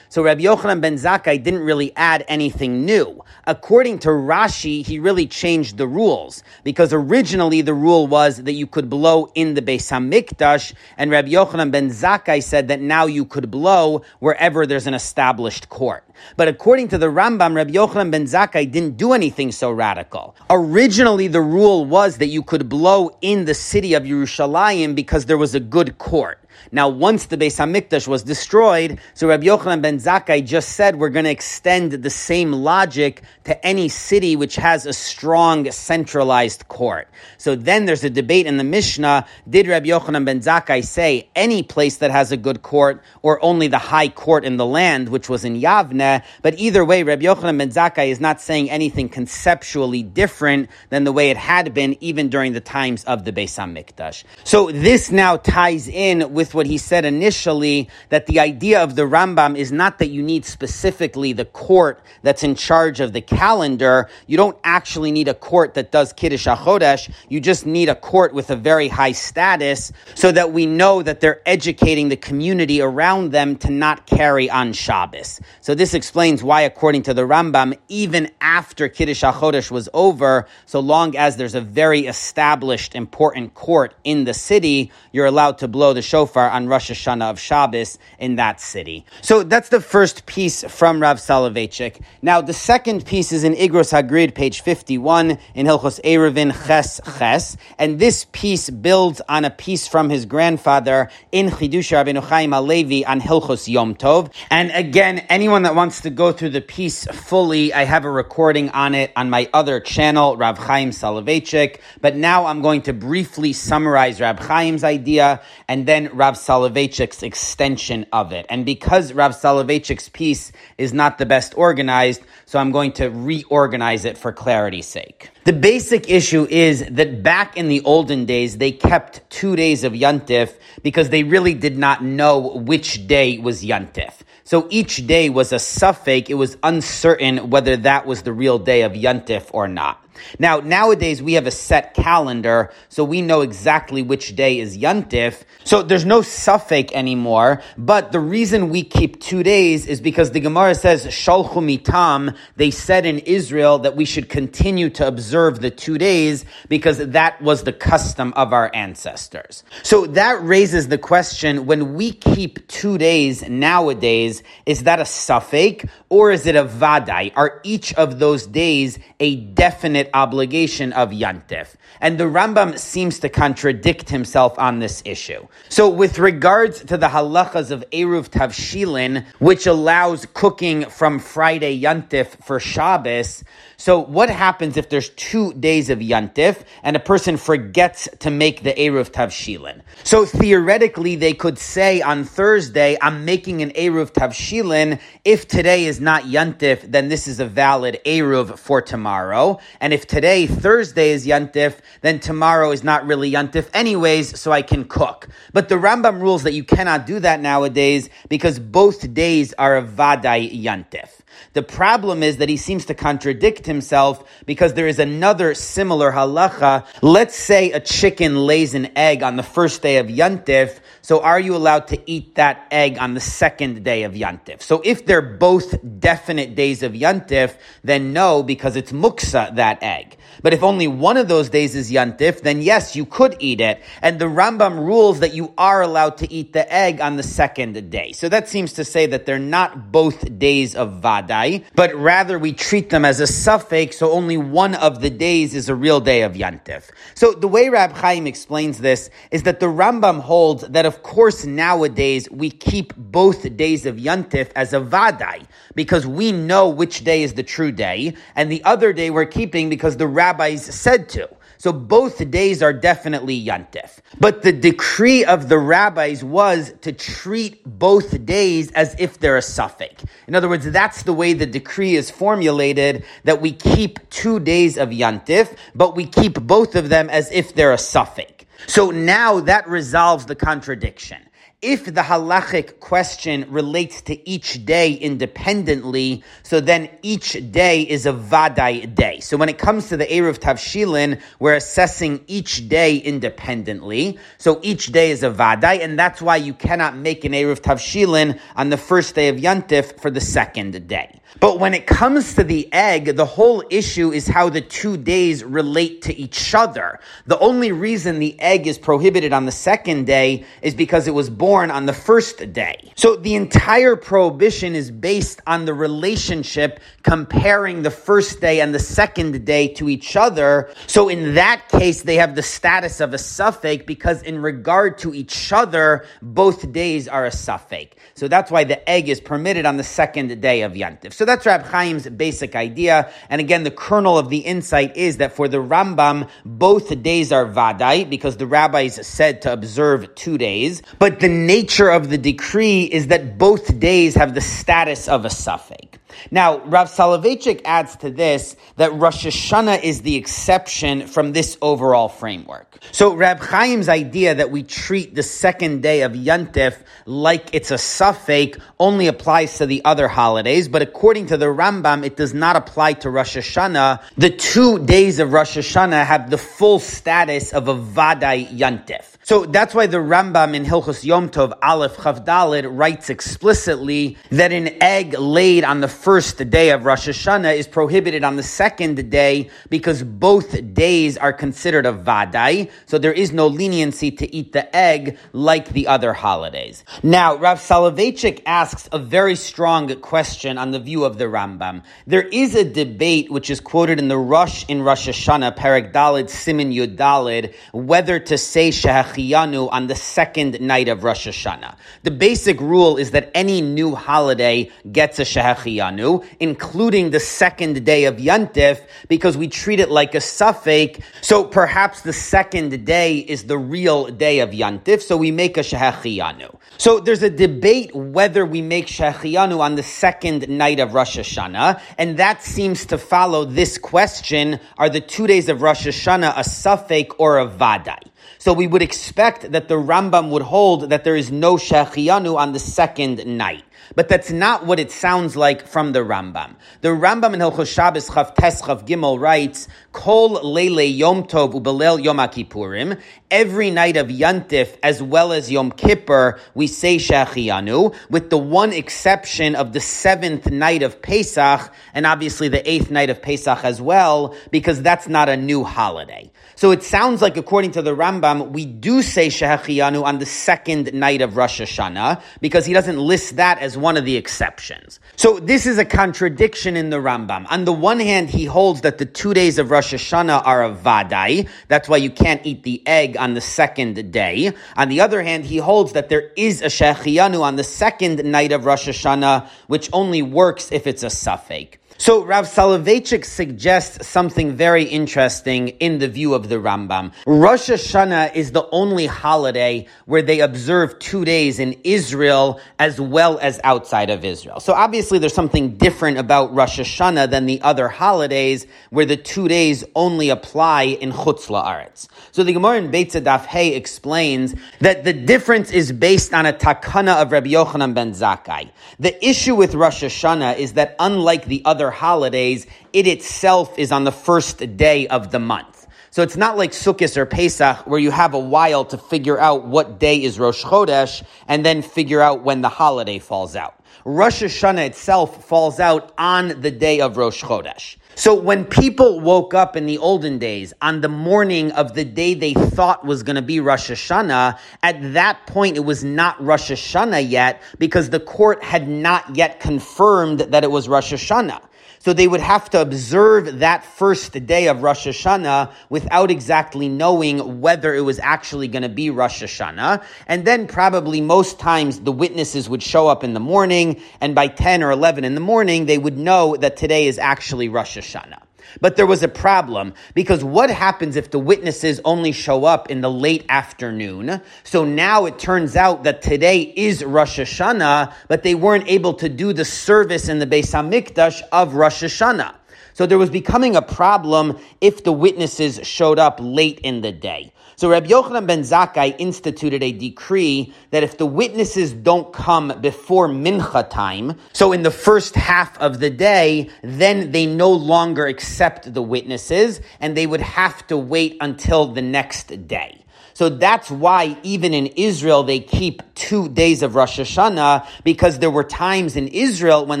so 0.10 0.22
Rabbi 0.22 0.42
Yochanan 0.42 0.82
ben 0.82 0.96
Zakkai 0.96 1.42
didn't 1.42 1.62
really 1.62 1.96
add 1.96 2.22
anything 2.28 2.84
new. 2.84 3.24
According 3.46 4.00
to 4.00 4.10
Rashi, 4.10 4.84
he 4.84 4.98
really 4.98 5.26
changed 5.26 5.78
the 5.78 5.88
rules 5.88 6.44
because 6.62 6.92
originally 6.92 7.62
the 7.62 7.72
rule 7.72 8.06
was 8.06 8.42
that 8.42 8.52
you 8.52 8.66
could 8.66 8.90
blow 8.90 9.32
in 9.34 9.54
the 9.54 9.62
Beis 9.62 9.90
Hamikdash, 9.90 10.74
and 10.98 11.10
Rabbi 11.10 11.30
Yochanan 11.30 11.70
ben 11.70 11.88
Zakkai 11.88 12.42
said 12.42 12.68
that 12.68 12.82
now 12.82 13.06
you 13.06 13.24
could 13.24 13.50
blow 13.50 14.02
wherever 14.18 14.66
there's 14.66 14.86
an 14.86 14.94
established 14.94 15.70
court. 15.70 16.04
But 16.36 16.48
according 16.48 16.88
to 16.88 16.98
the 16.98 17.06
Rambam, 17.06 17.56
Rabbi 17.56 17.72
Yochanan 17.72 18.10
ben 18.10 18.26
Zakkai 18.26 18.70
didn't 18.70 18.98
do 18.98 19.14
anything 19.14 19.50
so 19.50 19.70
radical. 19.70 20.36
Originally, 20.50 21.28
the 21.28 21.40
rule 21.40 21.86
was 21.86 22.18
that 22.18 22.26
you 22.26 22.42
could 22.42 22.68
blow 22.68 23.16
in 23.22 23.46
the 23.46 23.54
city 23.54 23.94
of 23.94 24.02
Yerushalayim 24.02 24.94
because 24.94 25.24
there 25.26 25.38
was 25.38 25.54
a 25.54 25.60
good 25.60 25.96
court. 25.96 26.38
Now, 26.72 26.88
once 26.88 27.26
the 27.26 27.36
Beis 27.36 27.58
Hamikdash 27.58 28.08
was 28.08 28.22
destroyed, 28.22 28.98
so 29.14 29.28
Rabbi 29.28 29.46
Yochanan 29.46 29.82
ben 29.82 29.98
Zakkai 29.98 30.44
just 30.44 30.70
said 30.70 30.96
we're 30.96 31.10
going 31.10 31.24
to 31.24 31.30
extend 31.30 31.92
the 31.92 32.10
same 32.10 32.52
logic 32.52 33.22
to 33.44 33.66
any 33.66 33.88
city 33.88 34.36
which 34.36 34.56
has 34.56 34.86
a 34.86 34.92
strong 34.92 35.70
centralized 35.70 36.68
court. 36.68 37.08
So 37.38 37.54
then 37.54 37.84
there's 37.84 38.04
a 38.04 38.10
debate 38.10 38.46
in 38.46 38.56
the 38.56 38.64
Mishnah: 38.64 39.26
Did 39.48 39.68
Rabbi 39.68 39.86
Yochanan 39.86 40.24
ben 40.24 40.40
Zakkai 40.40 40.84
say 40.84 41.28
any 41.34 41.62
place 41.62 41.98
that 41.98 42.10
has 42.10 42.32
a 42.32 42.36
good 42.36 42.62
court, 42.62 43.02
or 43.22 43.42
only 43.44 43.68
the 43.68 43.78
high 43.78 44.08
court 44.08 44.44
in 44.44 44.56
the 44.56 44.66
land, 44.66 45.08
which 45.08 45.28
was 45.28 45.44
in 45.44 45.60
Yavne? 45.60 46.22
But 46.42 46.58
either 46.58 46.84
way, 46.84 47.02
Rabbi 47.02 47.24
Yochanan 47.24 47.58
ben 47.58 47.70
Zakkai 47.70 48.08
is 48.08 48.20
not 48.20 48.40
saying 48.40 48.70
anything 48.70 49.08
conceptually 49.08 50.02
different 50.02 50.70
than 50.90 51.04
the 51.04 51.12
way 51.12 51.30
it 51.30 51.36
had 51.36 51.74
been 51.74 51.96
even 52.00 52.28
during 52.28 52.52
the 52.52 52.60
times 52.60 53.04
of 53.04 53.24
the 53.24 53.32
Beis 53.32 53.58
Hamikdash. 53.58 54.24
So 54.44 54.70
this 54.70 55.10
now 55.10 55.36
ties 55.36 55.88
in 55.88 56.32
with 56.32 56.53
what 56.54 56.66
he 56.66 56.78
said 56.78 57.04
initially 57.04 57.88
that 58.08 58.26
the 58.26 58.40
idea 58.40 58.82
of 58.82 58.94
the 58.94 59.02
Rambam 59.02 59.56
is 59.56 59.72
not 59.72 59.98
that 59.98 60.08
you 60.08 60.22
need 60.22 60.44
specifically 60.44 61.32
the 61.32 61.44
court 61.44 62.02
that's 62.22 62.42
in 62.42 62.54
charge 62.54 63.00
of 63.00 63.12
the 63.12 63.20
calendar. 63.20 64.08
You 64.26 64.36
don't 64.36 64.56
actually 64.64 65.12
need 65.12 65.28
a 65.28 65.34
court 65.34 65.74
that 65.74 65.90
does 65.92 66.12
Kiddush 66.12 66.46
HaChodesh. 66.46 67.12
You 67.28 67.40
just 67.40 67.66
need 67.66 67.88
a 67.88 67.94
court 67.94 68.32
with 68.32 68.50
a 68.50 68.56
very 68.56 68.88
high 68.88 69.12
status 69.12 69.92
so 70.14 70.32
that 70.32 70.52
we 70.52 70.66
know 70.66 71.02
that 71.02 71.20
they're 71.20 71.42
educating 71.46 72.08
the 72.08 72.16
community 72.16 72.80
around 72.80 73.32
them 73.32 73.56
to 73.56 73.70
not 73.70 74.06
carry 74.06 74.48
on 74.48 74.72
Shabbos. 74.72 75.40
So 75.60 75.74
this 75.74 75.94
explains 75.94 76.42
why, 76.42 76.62
according 76.62 77.02
to 77.04 77.14
the 77.14 77.22
Rambam, 77.22 77.76
even 77.88 78.30
after 78.40 78.88
Kiddush 78.88 79.22
HaChodesh 79.22 79.70
was 79.70 79.88
over, 79.92 80.46
so 80.66 80.80
long 80.80 81.16
as 81.16 81.36
there's 81.36 81.54
a 81.54 81.60
very 81.60 82.06
established, 82.06 82.94
important 82.94 83.54
court 83.54 83.94
in 84.04 84.24
the 84.24 84.34
city, 84.34 84.92
you're 85.12 85.26
allowed 85.26 85.58
to 85.58 85.68
blow 85.68 85.92
the 85.92 86.02
shofar 86.02 86.43
on 86.50 86.68
Rosh 86.68 86.90
Hashanah 86.90 87.30
of 87.30 87.38
Shabbos 87.38 87.98
in 88.18 88.36
that 88.36 88.60
city. 88.60 89.04
So 89.22 89.42
that's 89.42 89.68
the 89.68 89.80
first 89.80 90.26
piece 90.26 90.64
from 90.64 91.00
Rav 91.00 91.18
Soloveitchik. 91.18 92.00
Now, 92.22 92.40
the 92.40 92.52
second 92.52 93.06
piece 93.06 93.32
is 93.32 93.44
in 93.44 93.54
Igros 93.54 93.92
Hagrid, 93.92 94.34
page 94.34 94.62
51, 94.62 95.38
in 95.54 95.66
Hilchos 95.66 96.00
Eruvin 96.02 96.52
Ches 96.66 97.00
Ches, 97.18 97.56
and 97.78 97.98
this 97.98 98.26
piece 98.32 98.70
builds 98.70 99.20
on 99.28 99.44
a 99.44 99.50
piece 99.50 99.88
from 99.88 100.10
his 100.10 100.26
grandfather 100.26 101.10
in 101.32 101.48
Chidush 101.48 101.92
Rabbeinu 101.92 102.22
Chaim 102.22 102.50
HaLevi 102.50 103.06
on 103.06 103.20
Hilchos 103.20 103.68
Yom 103.68 103.94
Tov. 103.94 104.32
And 104.50 104.70
again, 104.72 105.18
anyone 105.28 105.62
that 105.62 105.74
wants 105.74 106.00
to 106.02 106.10
go 106.10 106.32
through 106.32 106.50
the 106.50 106.60
piece 106.60 107.06
fully, 107.06 107.72
I 107.72 107.84
have 107.84 108.04
a 108.04 108.10
recording 108.10 108.70
on 108.70 108.94
it 108.94 109.12
on 109.16 109.30
my 109.30 109.48
other 109.52 109.80
channel, 109.80 110.36
Rav 110.36 110.58
Chaim 110.58 110.90
Soloveitchik. 110.90 111.80
But 112.00 112.16
now 112.16 112.46
I'm 112.46 112.62
going 112.62 112.82
to 112.82 112.92
briefly 112.92 113.52
summarize 113.52 114.20
Rav 114.20 114.46
Chaim's 114.46 114.84
idea 114.84 115.40
and 115.68 115.86
then 115.86 116.10
Rav 116.12 116.33
Soloveitchik's 116.36 117.22
extension 117.22 118.06
of 118.12 118.32
it. 118.32 118.46
And 118.48 118.64
because 118.64 119.12
Rav 119.12 119.32
Soloveitchik's 119.32 120.08
piece 120.08 120.52
is 120.78 120.92
not 120.92 121.18
the 121.18 121.26
best 121.26 121.56
organized, 121.56 122.22
so 122.46 122.58
I'm 122.58 122.72
going 122.72 122.92
to 122.92 123.08
reorganize 123.08 124.04
it 124.04 124.18
for 124.18 124.32
clarity's 124.32 124.86
sake. 124.86 125.30
The 125.44 125.52
basic 125.52 126.10
issue 126.10 126.46
is 126.48 126.84
that 126.90 127.22
back 127.22 127.56
in 127.56 127.68
the 127.68 127.82
olden 127.82 128.26
days, 128.26 128.58
they 128.58 128.72
kept 128.72 129.28
two 129.30 129.56
days 129.56 129.84
of 129.84 129.92
Yuntif 129.92 130.54
because 130.82 131.10
they 131.10 131.22
really 131.22 131.54
did 131.54 131.78
not 131.78 132.02
know 132.02 132.38
which 132.56 133.06
day 133.06 133.38
was 133.38 133.64
Yuntif. 133.64 134.14
So 134.44 134.66
each 134.70 135.06
day 135.06 135.30
was 135.30 135.52
a 135.52 135.56
safek. 135.56 136.28
It 136.28 136.34
was 136.34 136.58
uncertain 136.62 137.48
whether 137.48 137.78
that 137.78 138.06
was 138.06 138.22
the 138.22 138.32
real 138.32 138.58
day 138.58 138.82
of 138.82 138.92
Yuntif 138.92 139.48
or 139.52 139.68
not. 139.68 140.03
Now, 140.38 140.60
nowadays 140.60 141.22
we 141.22 141.34
have 141.34 141.46
a 141.46 141.50
set 141.50 141.94
calendar, 141.94 142.72
so 142.88 143.04
we 143.04 143.22
know 143.22 143.40
exactly 143.40 144.02
which 144.02 144.36
day 144.36 144.58
is 144.58 144.76
Yantif. 144.78 145.42
So 145.64 145.82
there's 145.82 146.04
no 146.04 146.20
safek 146.20 146.92
anymore, 146.92 147.62
but 147.78 148.12
the 148.12 148.20
reason 148.20 148.68
we 148.68 148.82
keep 148.82 149.20
two 149.20 149.42
days 149.42 149.86
is 149.86 150.00
because 150.00 150.30
the 150.32 150.40
Gemara 150.40 150.74
says, 150.74 151.06
Shalchu 151.06 151.54
mitam, 151.54 152.36
they 152.56 152.70
said 152.70 153.06
in 153.06 153.18
Israel 153.20 153.78
that 153.80 153.96
we 153.96 154.04
should 154.04 154.28
continue 154.28 154.90
to 154.90 155.06
observe 155.06 155.60
the 155.60 155.70
two 155.70 155.98
days 155.98 156.44
because 156.68 156.98
that 156.98 157.40
was 157.40 157.64
the 157.64 157.72
custom 157.72 158.32
of 158.36 158.52
our 158.52 158.70
ancestors. 158.74 159.64
So 159.82 160.06
that 160.06 160.42
raises 160.42 160.88
the 160.88 160.98
question, 160.98 161.66
when 161.66 161.94
we 161.94 162.12
keep 162.12 162.66
two 162.68 162.98
days 162.98 163.48
nowadays, 163.48 164.42
is 164.66 164.84
that 164.84 165.00
a 165.00 165.04
safek 165.04 165.88
or 166.14 166.30
is 166.30 166.46
it 166.46 166.54
a 166.54 166.64
vadai? 166.64 167.32
Are 167.34 167.60
each 167.64 167.92
of 167.94 168.20
those 168.20 168.46
days 168.46 169.00
a 169.18 169.34
definite 169.34 170.10
obligation 170.14 170.92
of 170.92 171.10
Yantif. 171.10 171.74
And 172.00 172.18
the 172.18 172.24
Rambam 172.24 172.78
seems 172.78 173.18
to 173.20 173.28
contradict 173.28 174.10
himself 174.10 174.56
on 174.56 174.78
this 174.78 175.02
issue. 175.04 175.48
So 175.70 175.88
with 175.88 176.20
regards 176.20 176.84
to 176.84 176.96
the 176.96 177.08
halachas 177.08 177.72
of 177.72 177.84
Eruv 177.90 178.28
Tavshilin, 178.28 179.24
which 179.40 179.66
allows 179.66 180.26
cooking 180.34 180.84
from 180.88 181.18
Friday 181.18 181.80
Yantif 181.80 182.44
for 182.44 182.60
Shabbos, 182.60 183.42
so 183.84 183.98
what 183.98 184.30
happens 184.30 184.78
if 184.78 184.88
there's 184.88 185.10
two 185.10 185.52
days 185.52 185.90
of 185.90 185.98
Yantif 185.98 186.62
and 186.82 186.96
a 186.96 186.98
person 186.98 187.36
forgets 187.36 188.08
to 188.20 188.30
make 188.30 188.62
the 188.62 188.72
Eruv 188.72 189.10
Tavshilin? 189.10 189.82
So 190.04 190.24
theoretically, 190.24 191.16
they 191.16 191.34
could 191.34 191.58
say 191.58 192.00
on 192.00 192.24
Thursday, 192.24 192.96
I'm 193.02 193.26
making 193.26 193.60
an 193.60 193.72
Eruv 193.72 194.12
Tavshilin 194.12 195.00
if 195.22 195.46
today 195.46 195.84
is 195.84 196.00
not 196.00 196.22
Yantif, 196.22 196.90
then 196.90 197.10
this 197.10 197.28
is 197.28 197.40
a 197.40 197.44
valid 197.44 198.00
Eruv 198.06 198.58
for 198.58 198.80
tomorrow. 198.80 199.58
And 199.82 199.92
if 199.92 200.06
today, 200.06 200.46
Thursday, 200.46 201.10
is 201.10 201.26
Yantif, 201.26 201.78
then 202.00 202.20
tomorrow 202.20 202.70
is 202.70 202.84
not 202.84 203.04
really 203.06 203.32
Yantif 203.32 203.68
anyways, 203.74 204.40
so 204.40 204.50
I 204.50 204.62
can 204.62 204.84
cook. 204.84 205.28
But 205.52 205.68
the 205.68 205.74
Rambam 205.74 206.22
rules 206.22 206.44
that 206.44 206.54
you 206.54 206.64
cannot 206.64 207.04
do 207.04 207.20
that 207.20 207.38
nowadays 207.38 208.08
because 208.30 208.58
both 208.58 209.12
days 209.12 209.52
are 209.58 209.76
a 209.76 209.82
Vadai 209.82 210.50
Yantif. 210.58 211.20
The 211.52 211.62
problem 211.62 212.22
is 212.22 212.38
that 212.38 212.48
he 212.48 212.56
seems 212.56 212.84
to 212.86 212.94
contradict 212.94 213.66
himself 213.74 214.24
because 214.46 214.74
there 214.74 214.88
is 214.88 214.98
another 214.98 215.54
similar 215.54 216.12
halacha. 216.12 216.86
Let's 217.02 217.36
say 217.36 217.72
a 217.72 217.80
chicken 217.80 218.36
lays 218.46 218.74
an 218.74 218.96
egg 218.96 219.22
on 219.22 219.36
the 219.36 219.42
first 219.42 219.82
day 219.82 219.98
of 219.98 220.06
Yantif, 220.06 220.78
so 221.04 221.20
are 221.20 221.38
you 221.38 221.54
allowed 221.54 221.88
to 221.88 222.00
eat 222.10 222.36
that 222.36 222.66
egg 222.70 222.96
on 222.98 223.12
the 223.12 223.20
second 223.20 223.84
day 223.84 224.04
of 224.04 224.14
Yantif? 224.14 224.62
So 224.62 224.80
if 224.82 225.04
they're 225.04 225.20
both 225.20 225.74
definite 226.00 226.54
days 226.54 226.82
of 226.82 226.92
Yantif, 226.92 227.58
then 227.82 228.14
no, 228.14 228.42
because 228.42 228.74
it's 228.74 228.90
muksa, 228.90 229.54
that 229.56 229.82
egg. 229.82 230.16
But 230.42 230.54
if 230.54 230.62
only 230.62 230.88
one 230.88 231.18
of 231.18 231.28
those 231.28 231.50
days 231.50 231.74
is 231.74 231.90
Yantif, 231.90 232.40
then 232.40 232.62
yes, 232.62 232.96
you 232.96 233.04
could 233.04 233.36
eat 233.38 233.60
it. 233.60 233.82
And 234.00 234.18
the 234.18 234.24
Rambam 234.24 234.78
rules 234.78 235.20
that 235.20 235.34
you 235.34 235.52
are 235.58 235.82
allowed 235.82 236.16
to 236.18 236.32
eat 236.32 236.54
the 236.54 236.72
egg 236.72 237.02
on 237.02 237.16
the 237.16 237.22
second 237.22 237.90
day. 237.90 238.12
So 238.12 238.30
that 238.30 238.48
seems 238.48 238.72
to 238.72 238.84
say 238.84 239.04
that 239.04 239.26
they're 239.26 239.38
not 239.38 239.92
both 239.92 240.38
days 240.38 240.74
of 240.74 241.02
Vadai, 241.02 241.64
but 241.74 241.94
rather 241.94 242.38
we 242.38 242.54
treat 242.54 242.88
them 242.88 243.04
as 243.04 243.20
a 243.20 243.24
safek, 243.24 243.92
so 243.92 244.10
only 244.10 244.38
one 244.38 244.74
of 244.74 245.02
the 245.02 245.10
days 245.10 245.54
is 245.54 245.68
a 245.68 245.74
real 245.74 246.00
day 246.00 246.22
of 246.22 246.32
Yantif. 246.32 246.90
So 247.14 247.32
the 247.32 247.48
way 247.48 247.68
Rab 247.68 247.92
Chaim 247.92 248.26
explains 248.26 248.78
this 248.78 249.10
is 249.30 249.42
that 249.42 249.60
the 249.60 249.66
Rambam 249.66 250.20
holds 250.20 250.66
that 250.68 250.93
of 250.94 251.02
course 251.02 251.44
nowadays 251.44 252.30
we 252.30 252.50
keep 252.50 252.94
both 252.96 253.56
days 253.56 253.84
of 253.84 253.96
Yantif 253.96 254.50
as 254.54 254.72
a 254.72 254.80
Vadai, 254.80 255.44
because 255.74 256.06
we 256.06 256.30
know 256.30 256.68
which 256.68 257.02
day 257.02 257.24
is 257.24 257.34
the 257.34 257.42
true 257.42 257.72
day, 257.72 258.14
and 258.36 258.50
the 258.50 258.62
other 258.62 258.92
day 258.92 259.10
we're 259.10 259.24
keeping 259.24 259.68
because 259.68 259.96
the 259.96 260.06
rabbis 260.06 260.64
said 260.64 261.08
to. 261.10 261.28
So 261.58 261.72
both 261.72 262.30
days 262.30 262.62
are 262.62 262.72
definitely 262.74 263.42
Yantif. 263.42 263.98
But 264.20 264.42
the 264.42 264.52
decree 264.52 265.24
of 265.24 265.48
the 265.48 265.58
rabbis 265.58 266.22
was 266.22 266.74
to 266.82 266.92
treat 266.92 267.64
both 267.64 268.24
days 268.26 268.70
as 268.72 268.94
if 268.98 269.18
they're 269.18 269.38
a 269.38 269.40
safek. 269.40 270.04
In 270.28 270.34
other 270.34 270.48
words, 270.48 270.70
that's 270.70 271.04
the 271.04 271.14
way 271.14 271.32
the 271.32 271.46
decree 271.46 271.96
is 271.96 272.10
formulated, 272.10 273.04
that 273.24 273.40
we 273.40 273.52
keep 273.52 273.98
two 274.10 274.38
days 274.38 274.76
of 274.76 274.90
Yantif, 274.90 275.56
but 275.74 275.96
we 275.96 276.06
keep 276.06 276.34
both 276.40 276.76
of 276.76 276.90
them 276.90 277.08
as 277.08 277.32
if 277.32 277.54
they're 277.54 277.72
a 277.72 277.76
safek. 277.76 278.43
So 278.66 278.90
now 278.90 279.40
that 279.40 279.68
resolves 279.68 280.26
the 280.26 280.34
contradiction 280.34 281.18
if 281.64 281.86
the 281.86 282.02
halachic 282.02 282.78
question 282.78 283.46
relates 283.48 284.02
to 284.02 284.28
each 284.28 284.66
day 284.66 284.92
independently, 284.92 286.22
so 286.42 286.60
then 286.60 286.90
each 287.00 287.32
day 287.50 287.80
is 287.80 288.04
a 288.04 288.12
vadai 288.12 288.94
day. 288.94 289.18
So 289.20 289.38
when 289.38 289.48
it 289.48 289.56
comes 289.56 289.88
to 289.88 289.96
the 289.96 290.04
Eruv 290.04 290.40
Tavshilin, 290.40 291.22
we're 291.38 291.54
assessing 291.54 292.22
each 292.26 292.68
day 292.68 292.98
independently. 292.98 294.18
So 294.36 294.60
each 294.62 294.92
day 294.92 295.10
is 295.10 295.22
a 295.22 295.30
vadai, 295.30 295.82
and 295.82 295.98
that's 295.98 296.20
why 296.20 296.36
you 296.36 296.52
cannot 296.52 296.98
make 296.98 297.24
an 297.24 297.32
Eruv 297.32 297.60
Tavshilin 297.60 298.38
on 298.56 298.68
the 298.68 298.76
first 298.76 299.14
day 299.14 299.28
of 299.28 299.36
Yantif 299.36 299.98
for 299.98 300.10
the 300.10 300.20
second 300.20 300.86
day. 300.86 301.22
But 301.40 301.58
when 301.58 301.74
it 301.74 301.86
comes 301.86 302.34
to 302.34 302.44
the 302.44 302.72
egg, 302.72 303.16
the 303.16 303.24
whole 303.24 303.62
issue 303.70 304.12
is 304.12 304.26
how 304.26 304.48
the 304.48 304.60
two 304.60 304.96
days 304.96 305.42
relate 305.42 306.02
to 306.02 306.14
each 306.14 306.54
other. 306.54 307.00
The 307.26 307.38
only 307.38 307.72
reason 307.72 308.18
the 308.18 308.38
egg 308.40 308.66
is 308.66 308.78
prohibited 308.78 309.32
on 309.32 309.44
the 309.44 309.52
second 309.52 310.06
day 310.06 310.44
is 310.62 310.74
because 310.74 311.08
it 311.08 311.14
was 311.14 311.30
born 311.30 311.70
on 311.70 311.86
the 311.86 311.92
first 311.92 312.52
day. 312.52 312.92
So 312.96 313.16
the 313.16 313.34
entire 313.34 313.96
prohibition 313.96 314.74
is 314.74 314.90
based 314.90 315.40
on 315.46 315.64
the 315.64 315.74
relationship 315.74 316.80
comparing 317.02 317.82
the 317.82 317.90
first 317.90 318.40
day 318.40 318.60
and 318.60 318.74
the 318.74 318.78
second 318.78 319.44
day 319.44 319.68
to 319.74 319.88
each 319.88 320.16
other. 320.16 320.70
So 320.86 321.08
in 321.08 321.34
that 321.34 321.68
case, 321.68 322.02
they 322.02 322.16
have 322.16 322.34
the 322.34 322.42
status 322.42 323.00
of 323.00 323.12
a 323.12 323.18
safek 323.18 323.86
because 323.86 324.22
in 324.22 324.40
regard 324.40 324.98
to 324.98 325.12
each 325.14 325.52
other, 325.52 326.06
both 326.22 326.72
days 326.72 327.08
are 327.08 327.26
a 327.26 327.30
safek. 327.30 327.92
So 328.14 328.28
that's 328.28 328.50
why 328.50 328.64
the 328.64 328.88
egg 328.88 329.08
is 329.08 329.20
permitted 329.20 329.66
on 329.66 329.76
the 329.76 329.84
second 329.84 330.40
day 330.40 330.62
of 330.62 330.72
Yantif. 330.72 331.12
So 331.12 331.23
that's 331.24 331.46
Rab 331.46 331.70
Chaim's 331.70 332.08
basic 332.08 332.54
idea. 332.54 333.10
And 333.28 333.40
again, 333.40 333.64
the 333.64 333.70
kernel 333.70 334.18
of 334.18 334.28
the 334.28 334.38
insight 334.38 334.96
is 334.96 335.18
that 335.18 335.32
for 335.32 335.48
the 335.48 335.58
Rambam, 335.58 336.28
both 336.44 337.02
days 337.02 337.32
are 337.32 337.46
vadai 337.46 338.08
because 338.08 338.36
the 338.36 338.46
rabbis 338.46 339.06
said 339.06 339.42
to 339.42 339.52
observe 339.52 340.14
two 340.14 340.38
days. 340.38 340.82
But 340.98 341.20
the 341.20 341.28
nature 341.28 341.90
of 341.90 342.10
the 342.10 342.18
decree 342.18 342.84
is 342.84 343.08
that 343.08 343.38
both 343.38 343.78
days 343.78 344.14
have 344.14 344.34
the 344.34 344.40
status 344.40 345.08
of 345.08 345.24
a 345.24 345.28
safek. 345.28 345.98
Now, 346.30 346.58
Rav 346.60 346.88
Soloveitchik 346.88 347.62
adds 347.64 347.96
to 347.96 348.10
this 348.10 348.56
that 348.76 348.92
Rosh 348.94 349.26
Hashanah 349.26 349.82
is 349.82 350.02
the 350.02 350.16
exception 350.16 351.06
from 351.06 351.32
this 351.32 351.56
overall 351.62 352.08
framework. 352.08 352.78
So 352.92 353.14
Rab 353.14 353.40
Chaim's 353.40 353.88
idea 353.88 354.34
that 354.34 354.50
we 354.50 354.62
treat 354.62 355.14
the 355.14 355.22
second 355.22 355.82
day 355.82 356.02
of 356.02 356.12
Yantif 356.12 356.76
like 357.06 357.54
it's 357.54 357.70
a 357.70 357.74
safek 357.74 358.60
only 358.78 359.06
applies 359.06 359.58
to 359.58 359.66
the 359.66 359.84
other 359.84 360.08
holidays, 360.08 360.68
but 360.68 360.82
according 360.82 361.26
to 361.26 361.36
the 361.36 361.46
Rambam, 361.46 362.04
it 362.04 362.16
does 362.16 362.34
not 362.34 362.56
apply 362.56 362.94
to 362.94 363.10
Rosh 363.10 363.36
Hashanah. 363.36 364.02
The 364.16 364.30
two 364.30 364.84
days 364.84 365.18
of 365.18 365.32
Rosh 365.32 365.56
Hashanah 365.56 366.04
have 366.04 366.30
the 366.30 366.38
full 366.38 366.78
status 366.78 367.52
of 367.52 367.68
a 367.68 367.74
Vadai 367.74 368.48
Yantif. 368.48 369.14
So 369.26 369.46
that's 369.46 369.74
why 369.74 369.86
the 369.86 369.96
Rambam 369.96 370.54
in 370.54 370.66
Hilchos 370.66 371.02
Yom 371.02 371.30
Tov 371.30 371.56
Aleph 371.62 371.96
Chavdalid 371.96 372.68
writes 372.70 373.08
explicitly 373.08 374.18
that 374.30 374.52
an 374.52 374.82
egg 374.82 375.18
laid 375.18 375.64
on 375.64 375.80
the 375.80 375.88
first 376.04 376.50
day 376.50 376.68
of 376.68 376.84
Rosh 376.84 377.08
Hashanah 377.08 377.56
is 377.56 377.66
prohibited 377.66 378.24
on 378.24 378.36
the 378.36 378.42
second 378.42 379.08
day 379.08 379.48
because 379.70 380.02
both 380.02 380.74
days 380.74 381.16
are 381.16 381.32
considered 381.32 381.86
a 381.86 381.94
vadai, 381.94 382.70
so 382.84 382.98
there 382.98 383.10
is 383.10 383.32
no 383.32 383.46
leniency 383.46 384.10
to 384.10 384.26
eat 384.36 384.52
the 384.52 384.76
egg 384.76 385.16
like 385.32 385.70
the 385.70 385.86
other 385.86 386.12
holidays. 386.12 386.84
Now, 387.02 387.36
Rav 387.36 387.58
Soloveitchik 387.58 388.42
asks 388.44 388.86
a 388.92 388.98
very 388.98 389.34
strong 389.34 389.98
question 390.00 390.58
on 390.58 390.72
the 390.72 390.78
view 390.78 391.06
of 391.06 391.16
the 391.16 391.24
Rambam. 391.24 391.82
There 392.06 392.28
is 392.28 392.54
a 392.54 392.70
debate 392.70 393.30
which 393.30 393.48
is 393.48 393.60
quoted 393.60 393.98
in 393.98 394.08
the 394.08 394.18
Rosh 394.18 394.66
in 394.68 394.82
Rosh 394.82 395.08
Hashanah, 395.08 395.56
Perek 395.56 395.90
Dalid, 395.90 396.28
Simin 396.28 396.70
Yud 396.70 396.96
Dalid, 396.98 397.54
whether 397.72 398.18
to 398.18 398.36
say 398.36 398.68
Shehachiyanu 398.68 399.70
on 399.72 399.86
the 399.86 399.94
second 399.94 400.60
night 400.60 400.88
of 400.88 401.02
Rosh 401.02 401.26
Hashanah. 401.26 401.78
The 402.02 402.10
basic 402.10 402.60
rule 402.60 402.98
is 402.98 403.12
that 403.12 403.30
any 403.34 403.62
new 403.62 403.94
holiday 403.94 404.70
gets 404.92 405.18
a 405.18 405.22
Shehachiyanu 405.22 405.93
including 406.40 407.10
the 407.10 407.20
second 407.20 407.84
day 407.84 408.04
of 408.04 408.16
Yantif, 408.16 408.80
because 409.08 409.36
we 409.36 409.48
treat 409.48 409.80
it 409.80 409.90
like 409.90 410.14
a 410.14 410.18
safek. 410.18 411.02
So 411.20 411.44
perhaps 411.44 412.02
the 412.02 412.12
second 412.12 412.84
day 412.84 413.18
is 413.18 413.44
the 413.44 413.58
real 413.58 414.06
day 414.06 414.40
of 414.40 414.50
Yantif, 414.50 415.02
so 415.02 415.16
we 415.16 415.30
make 415.30 415.56
a 415.56 415.60
Shehachiyanu. 415.60 416.58
So 416.76 417.00
there's 417.00 417.22
a 417.22 417.30
debate 417.30 417.94
whether 417.94 418.44
we 418.44 418.60
make 418.60 418.86
Shehachiyanu 418.86 419.60
on 419.60 419.76
the 419.76 419.82
second 419.82 420.48
night 420.48 420.80
of 420.80 420.94
Rosh 420.94 421.18
Hashanah, 421.18 421.80
and 421.98 422.16
that 422.18 422.42
seems 422.42 422.86
to 422.86 422.98
follow 422.98 423.44
this 423.44 423.78
question, 423.78 424.58
are 424.76 424.88
the 424.88 425.00
two 425.00 425.26
days 425.26 425.48
of 425.48 425.62
Rosh 425.62 425.86
Hashanah 425.86 426.32
a 426.36 426.40
safek 426.40 427.14
or 427.18 427.38
a 427.38 427.46
vadai? 427.46 427.98
So 428.38 428.52
we 428.52 428.66
would 428.66 428.82
expect 428.82 429.52
that 429.52 429.68
the 429.68 429.76
Rambam 429.76 430.30
would 430.30 430.42
hold 430.42 430.90
that 430.90 431.04
there 431.04 431.16
is 431.16 431.30
no 431.30 431.56
Shehachiyanu 431.56 432.36
on 432.36 432.52
the 432.52 432.58
second 432.58 433.24
night. 433.26 433.64
But 433.94 434.08
that's 434.08 434.30
not 434.30 434.66
what 434.66 434.78
it 434.80 434.90
sounds 434.90 435.36
like 435.36 435.66
from 435.66 435.92
the 435.92 436.00
Rambam. 436.00 436.56
The 436.80 436.88
Rambam 436.88 437.34
in 437.34 437.40
Hilchos 437.40 437.72
Shabbos 437.72 438.08
Chav 438.08 438.34
Tes 438.34 438.62
Chav 438.62 438.86
Gimel 438.86 439.18
writes, 439.18 439.68
Kol 439.92 440.40
Leile 440.40 440.96
Yom 440.96 441.24
Tov 441.24 441.52
Ubelel 441.54 442.02
Yom 442.02 442.18
Kippurim. 442.18 443.00
Every 443.30 443.70
night 443.70 443.96
of 443.96 444.08
Yantif 444.08 444.76
as 444.82 445.02
well 445.02 445.32
as 445.32 445.50
Yom 445.50 445.72
Kippur, 445.72 446.38
we 446.54 446.66
say 446.66 446.96
Shachiyanu, 446.96 447.94
with 448.08 448.30
the 448.30 448.38
one 448.38 448.72
exception 448.72 449.56
of 449.56 449.72
the 449.72 449.80
seventh 449.80 450.50
night 450.50 450.82
of 450.82 451.02
Pesach, 451.02 451.72
and 451.94 452.06
obviously 452.06 452.48
the 452.48 452.68
eighth 452.68 452.90
night 452.90 453.10
of 453.10 453.20
Pesach 453.20 453.64
as 453.64 453.80
well, 453.80 454.36
because 454.50 454.82
that's 454.82 455.08
not 455.08 455.28
a 455.28 455.36
new 455.36 455.64
holiday. 455.64 456.30
So 456.54 456.70
it 456.70 456.84
sounds 456.84 457.20
like, 457.20 457.36
according 457.36 457.72
to 457.72 457.82
the 457.82 457.96
Rambam, 457.96 458.52
we 458.52 458.64
do 458.64 459.02
say 459.02 459.28
Shehachiyanu 459.28 460.04
on 460.04 460.18
the 460.18 460.26
second 460.26 460.94
night 460.94 461.20
of 461.20 461.36
Rosh 461.36 461.60
Hashanah, 461.60 462.22
because 462.40 462.64
he 462.64 462.72
doesn't 462.72 462.98
list 462.98 463.36
that 463.36 463.58
as 463.58 463.73
one 463.76 463.96
of 463.96 464.04
the 464.04 464.16
exceptions. 464.16 465.00
So 465.16 465.38
this 465.38 465.66
is 465.66 465.78
a 465.78 465.84
contradiction 465.84 466.76
in 466.76 466.90
the 466.90 466.96
Rambam. 466.96 467.46
On 467.50 467.64
the 467.64 467.72
one 467.72 468.00
hand, 468.00 468.30
he 468.30 468.44
holds 468.44 468.82
that 468.82 468.98
the 468.98 469.06
two 469.06 469.34
days 469.34 469.58
of 469.58 469.70
Rosh 469.70 469.94
Hashanah 469.94 470.42
are 470.44 470.64
a 470.64 470.74
vadai. 470.74 471.48
That's 471.68 471.88
why 471.88 471.98
you 471.98 472.10
can't 472.10 472.44
eat 472.44 472.62
the 472.62 472.82
egg 472.86 473.16
on 473.16 473.34
the 473.34 473.40
second 473.40 474.12
day. 474.12 474.52
On 474.76 474.88
the 474.88 475.00
other 475.00 475.22
hand, 475.22 475.44
he 475.44 475.58
holds 475.58 475.92
that 475.92 476.08
there 476.08 476.30
is 476.36 476.62
a 476.62 476.66
Shehachiyanu 476.66 477.40
on 477.40 477.56
the 477.56 477.64
second 477.64 478.24
night 478.24 478.52
of 478.52 478.64
Rosh 478.64 478.88
Hashanah, 478.88 479.48
which 479.66 479.88
only 479.92 480.22
works 480.22 480.72
if 480.72 480.86
it's 480.86 481.02
a 481.02 481.06
safek. 481.06 481.78
So 481.96 482.24
Rav 482.24 482.46
Soloveitchik 482.46 483.24
suggests 483.24 484.08
something 484.08 484.56
very 484.56 484.82
interesting 484.82 485.68
in 485.68 486.00
the 486.00 486.08
view 486.08 486.34
of 486.34 486.48
the 486.48 486.56
Rambam. 486.56 487.12
Rosh 487.24 487.70
Hashanah 487.70 488.34
is 488.34 488.50
the 488.50 488.68
only 488.72 489.06
holiday 489.06 489.86
where 490.06 490.20
they 490.20 490.40
observe 490.40 490.98
two 490.98 491.24
days 491.24 491.60
in 491.60 491.78
Israel 491.84 492.60
as 492.80 493.00
well 493.00 493.38
as 493.38 493.60
outside 493.62 494.10
of 494.10 494.24
Israel. 494.24 494.58
So 494.58 494.72
obviously 494.72 495.20
there's 495.20 495.34
something 495.34 495.76
different 495.76 496.18
about 496.18 496.52
Rosh 496.52 496.80
Hashanah 496.80 497.30
than 497.30 497.46
the 497.46 497.62
other 497.62 497.88
holidays 497.88 498.66
where 498.90 499.06
the 499.06 499.16
two 499.16 499.46
days 499.46 499.84
only 499.94 500.30
apply 500.30 500.82
in 500.82 501.12
Chutz 501.12 501.46
La'aretz. 501.46 502.08
So 502.32 502.42
the 502.42 502.52
Gemara 502.52 502.78
in 502.78 502.90
Beit 502.90 503.12
Daf 503.12 503.46
Hey 503.46 503.76
explains 503.76 504.56
that 504.80 505.04
the 505.04 505.12
difference 505.12 505.70
is 505.70 505.92
based 505.92 506.34
on 506.34 506.44
a 506.44 506.52
takana 506.52 507.22
of 507.22 507.30
Rabbi 507.30 507.50
Yochanan 507.50 507.94
ben 507.94 508.10
Zakkai. 508.10 508.70
The 508.98 509.24
issue 509.24 509.54
with 509.54 509.76
Rosh 509.76 510.02
Hashanah 510.02 510.58
is 510.58 510.72
that 510.72 510.96
unlike 510.98 511.44
the 511.44 511.62
other 511.64 511.83
holidays, 511.90 512.66
it 512.92 513.06
itself 513.06 513.78
is 513.78 513.92
on 513.92 514.04
the 514.04 514.12
first 514.12 514.76
day 514.76 515.06
of 515.06 515.30
the 515.30 515.38
month. 515.38 515.86
So 516.10 516.22
it's 516.22 516.36
not 516.36 516.56
like 516.56 516.70
Sukkot 516.70 517.16
or 517.16 517.26
Pesach 517.26 517.88
where 517.88 517.98
you 517.98 518.12
have 518.12 518.34
a 518.34 518.38
while 518.38 518.84
to 518.84 518.98
figure 518.98 519.36
out 519.36 519.66
what 519.66 519.98
day 519.98 520.22
is 520.22 520.38
Rosh 520.38 520.62
Chodesh 520.62 521.24
and 521.48 521.66
then 521.66 521.82
figure 521.82 522.20
out 522.20 522.44
when 522.44 522.60
the 522.62 522.68
holiday 522.68 523.18
falls 523.18 523.56
out. 523.56 523.74
Rosh 524.04 524.42
Hashanah 524.42 524.86
itself 524.86 525.44
falls 525.46 525.80
out 525.80 526.12
on 526.16 526.60
the 526.60 526.70
day 526.70 527.00
of 527.00 527.16
Rosh 527.16 527.42
Chodesh. 527.42 527.96
So 528.16 528.34
when 528.34 528.64
people 528.64 529.18
woke 529.18 529.54
up 529.54 529.74
in 529.74 529.86
the 529.86 529.98
olden 529.98 530.38
days 530.38 530.72
on 530.80 531.00
the 531.00 531.08
morning 531.08 531.72
of 531.72 531.94
the 531.94 532.04
day 532.04 532.34
they 532.34 532.54
thought 532.54 533.04
was 533.04 533.24
going 533.24 533.36
to 533.36 533.42
be 533.42 533.58
Rosh 533.58 533.90
Hashanah, 533.90 534.58
at 534.84 535.14
that 535.14 535.46
point 535.48 535.76
it 535.76 535.84
was 535.84 536.04
not 536.04 536.40
Rosh 536.40 536.70
Hashanah 536.70 537.28
yet 537.28 537.60
because 537.78 538.10
the 538.10 538.20
court 538.20 538.62
had 538.62 538.88
not 538.88 539.34
yet 539.34 539.58
confirmed 539.58 540.40
that 540.40 540.62
it 540.62 540.70
was 540.70 540.88
Rosh 540.88 541.12
Hashanah. 541.12 541.60
So 542.04 542.12
they 542.12 542.28
would 542.28 542.42
have 542.42 542.68
to 542.68 542.82
observe 542.82 543.60
that 543.60 543.82
first 543.82 544.30
day 544.44 544.68
of 544.68 544.82
Rosh 544.82 545.06
Hashanah 545.06 545.72
without 545.88 546.30
exactly 546.30 546.86
knowing 546.86 547.62
whether 547.62 547.94
it 547.94 548.02
was 548.02 548.18
actually 548.18 548.68
going 548.68 548.82
to 548.82 548.90
be 548.90 549.08
Rosh 549.08 549.42
Hashanah. 549.42 550.04
And 550.26 550.44
then 550.44 550.66
probably 550.66 551.22
most 551.22 551.58
times 551.58 552.00
the 552.00 552.12
witnesses 552.12 552.68
would 552.68 552.82
show 552.82 553.08
up 553.08 553.24
in 553.24 553.32
the 553.32 553.40
morning, 553.40 554.02
and 554.20 554.34
by 554.34 554.48
10 554.48 554.82
or 554.82 554.90
11 554.90 555.24
in 555.24 555.34
the 555.34 555.40
morning, 555.40 555.86
they 555.86 555.96
would 555.96 556.18
know 556.18 556.54
that 556.56 556.76
today 556.76 557.06
is 557.06 557.18
actually 557.18 557.70
Rosh 557.70 557.96
Hashanah. 557.96 558.43
But 558.80 558.96
there 558.96 559.06
was 559.06 559.22
a 559.22 559.28
problem 559.28 559.94
because 560.14 560.42
what 560.42 560.70
happens 560.70 561.16
if 561.16 561.30
the 561.30 561.38
witnesses 561.38 562.00
only 562.04 562.32
show 562.32 562.64
up 562.64 562.90
in 562.90 563.00
the 563.00 563.10
late 563.10 563.44
afternoon? 563.48 564.40
So 564.62 564.84
now 564.84 565.26
it 565.26 565.38
turns 565.38 565.76
out 565.76 566.04
that 566.04 566.22
today 566.22 566.60
is 566.62 567.04
Rosh 567.04 567.38
Hashanah, 567.38 568.12
but 568.28 568.42
they 568.42 568.54
weren't 568.54 568.88
able 568.88 569.14
to 569.14 569.28
do 569.28 569.52
the 569.52 569.64
service 569.64 570.28
in 570.28 570.38
the 570.38 570.46
Beis 570.46 570.72
Hamikdash 570.72 571.42
of 571.52 571.74
Rosh 571.74 572.02
Hashanah. 572.02 572.54
So 572.94 573.06
there 573.06 573.18
was 573.18 573.30
becoming 573.30 573.74
a 573.74 573.82
problem 573.82 574.58
if 574.80 575.02
the 575.02 575.12
witnesses 575.12 575.80
showed 575.82 576.18
up 576.18 576.38
late 576.40 576.78
in 576.80 577.00
the 577.00 577.10
day. 577.10 577.52
So 577.76 577.88
Rabbi 577.88 578.06
Yochanan 578.08 578.46
ben 578.46 578.60
Zakkai 578.60 579.16
instituted 579.18 579.82
a 579.82 579.92
decree 579.92 580.72
that 580.90 581.02
if 581.02 581.18
the 581.18 581.26
witnesses 581.26 581.92
don't 581.92 582.32
come 582.32 582.80
before 582.80 583.28
mincha 583.28 583.88
time, 583.90 584.38
so 584.52 584.72
in 584.72 584.82
the 584.82 584.90
first 584.90 585.34
half 585.34 585.76
of 585.78 586.00
the 586.00 586.10
day, 586.10 586.70
then 586.82 587.32
they 587.32 587.46
no 587.46 587.70
longer 587.70 588.26
accept 588.26 588.92
the 588.94 589.02
witnesses 589.02 589.80
and 590.00 590.16
they 590.16 590.26
would 590.26 590.40
have 590.40 590.86
to 590.86 590.96
wait 590.96 591.36
until 591.40 591.86
the 591.86 592.02
next 592.02 592.66
day. 592.68 593.03
So 593.34 593.48
that's 593.48 593.90
why 593.90 594.38
even 594.42 594.72
in 594.72 594.86
Israel 594.86 595.42
they 595.42 595.60
keep 595.60 596.02
two 596.14 596.48
days 596.48 596.82
of 596.82 596.94
Rosh 596.94 597.18
Hashanah 597.18 597.86
because 598.04 598.38
there 598.38 598.50
were 598.50 598.62
times 598.64 599.16
in 599.16 599.28
Israel 599.28 599.84
when 599.84 600.00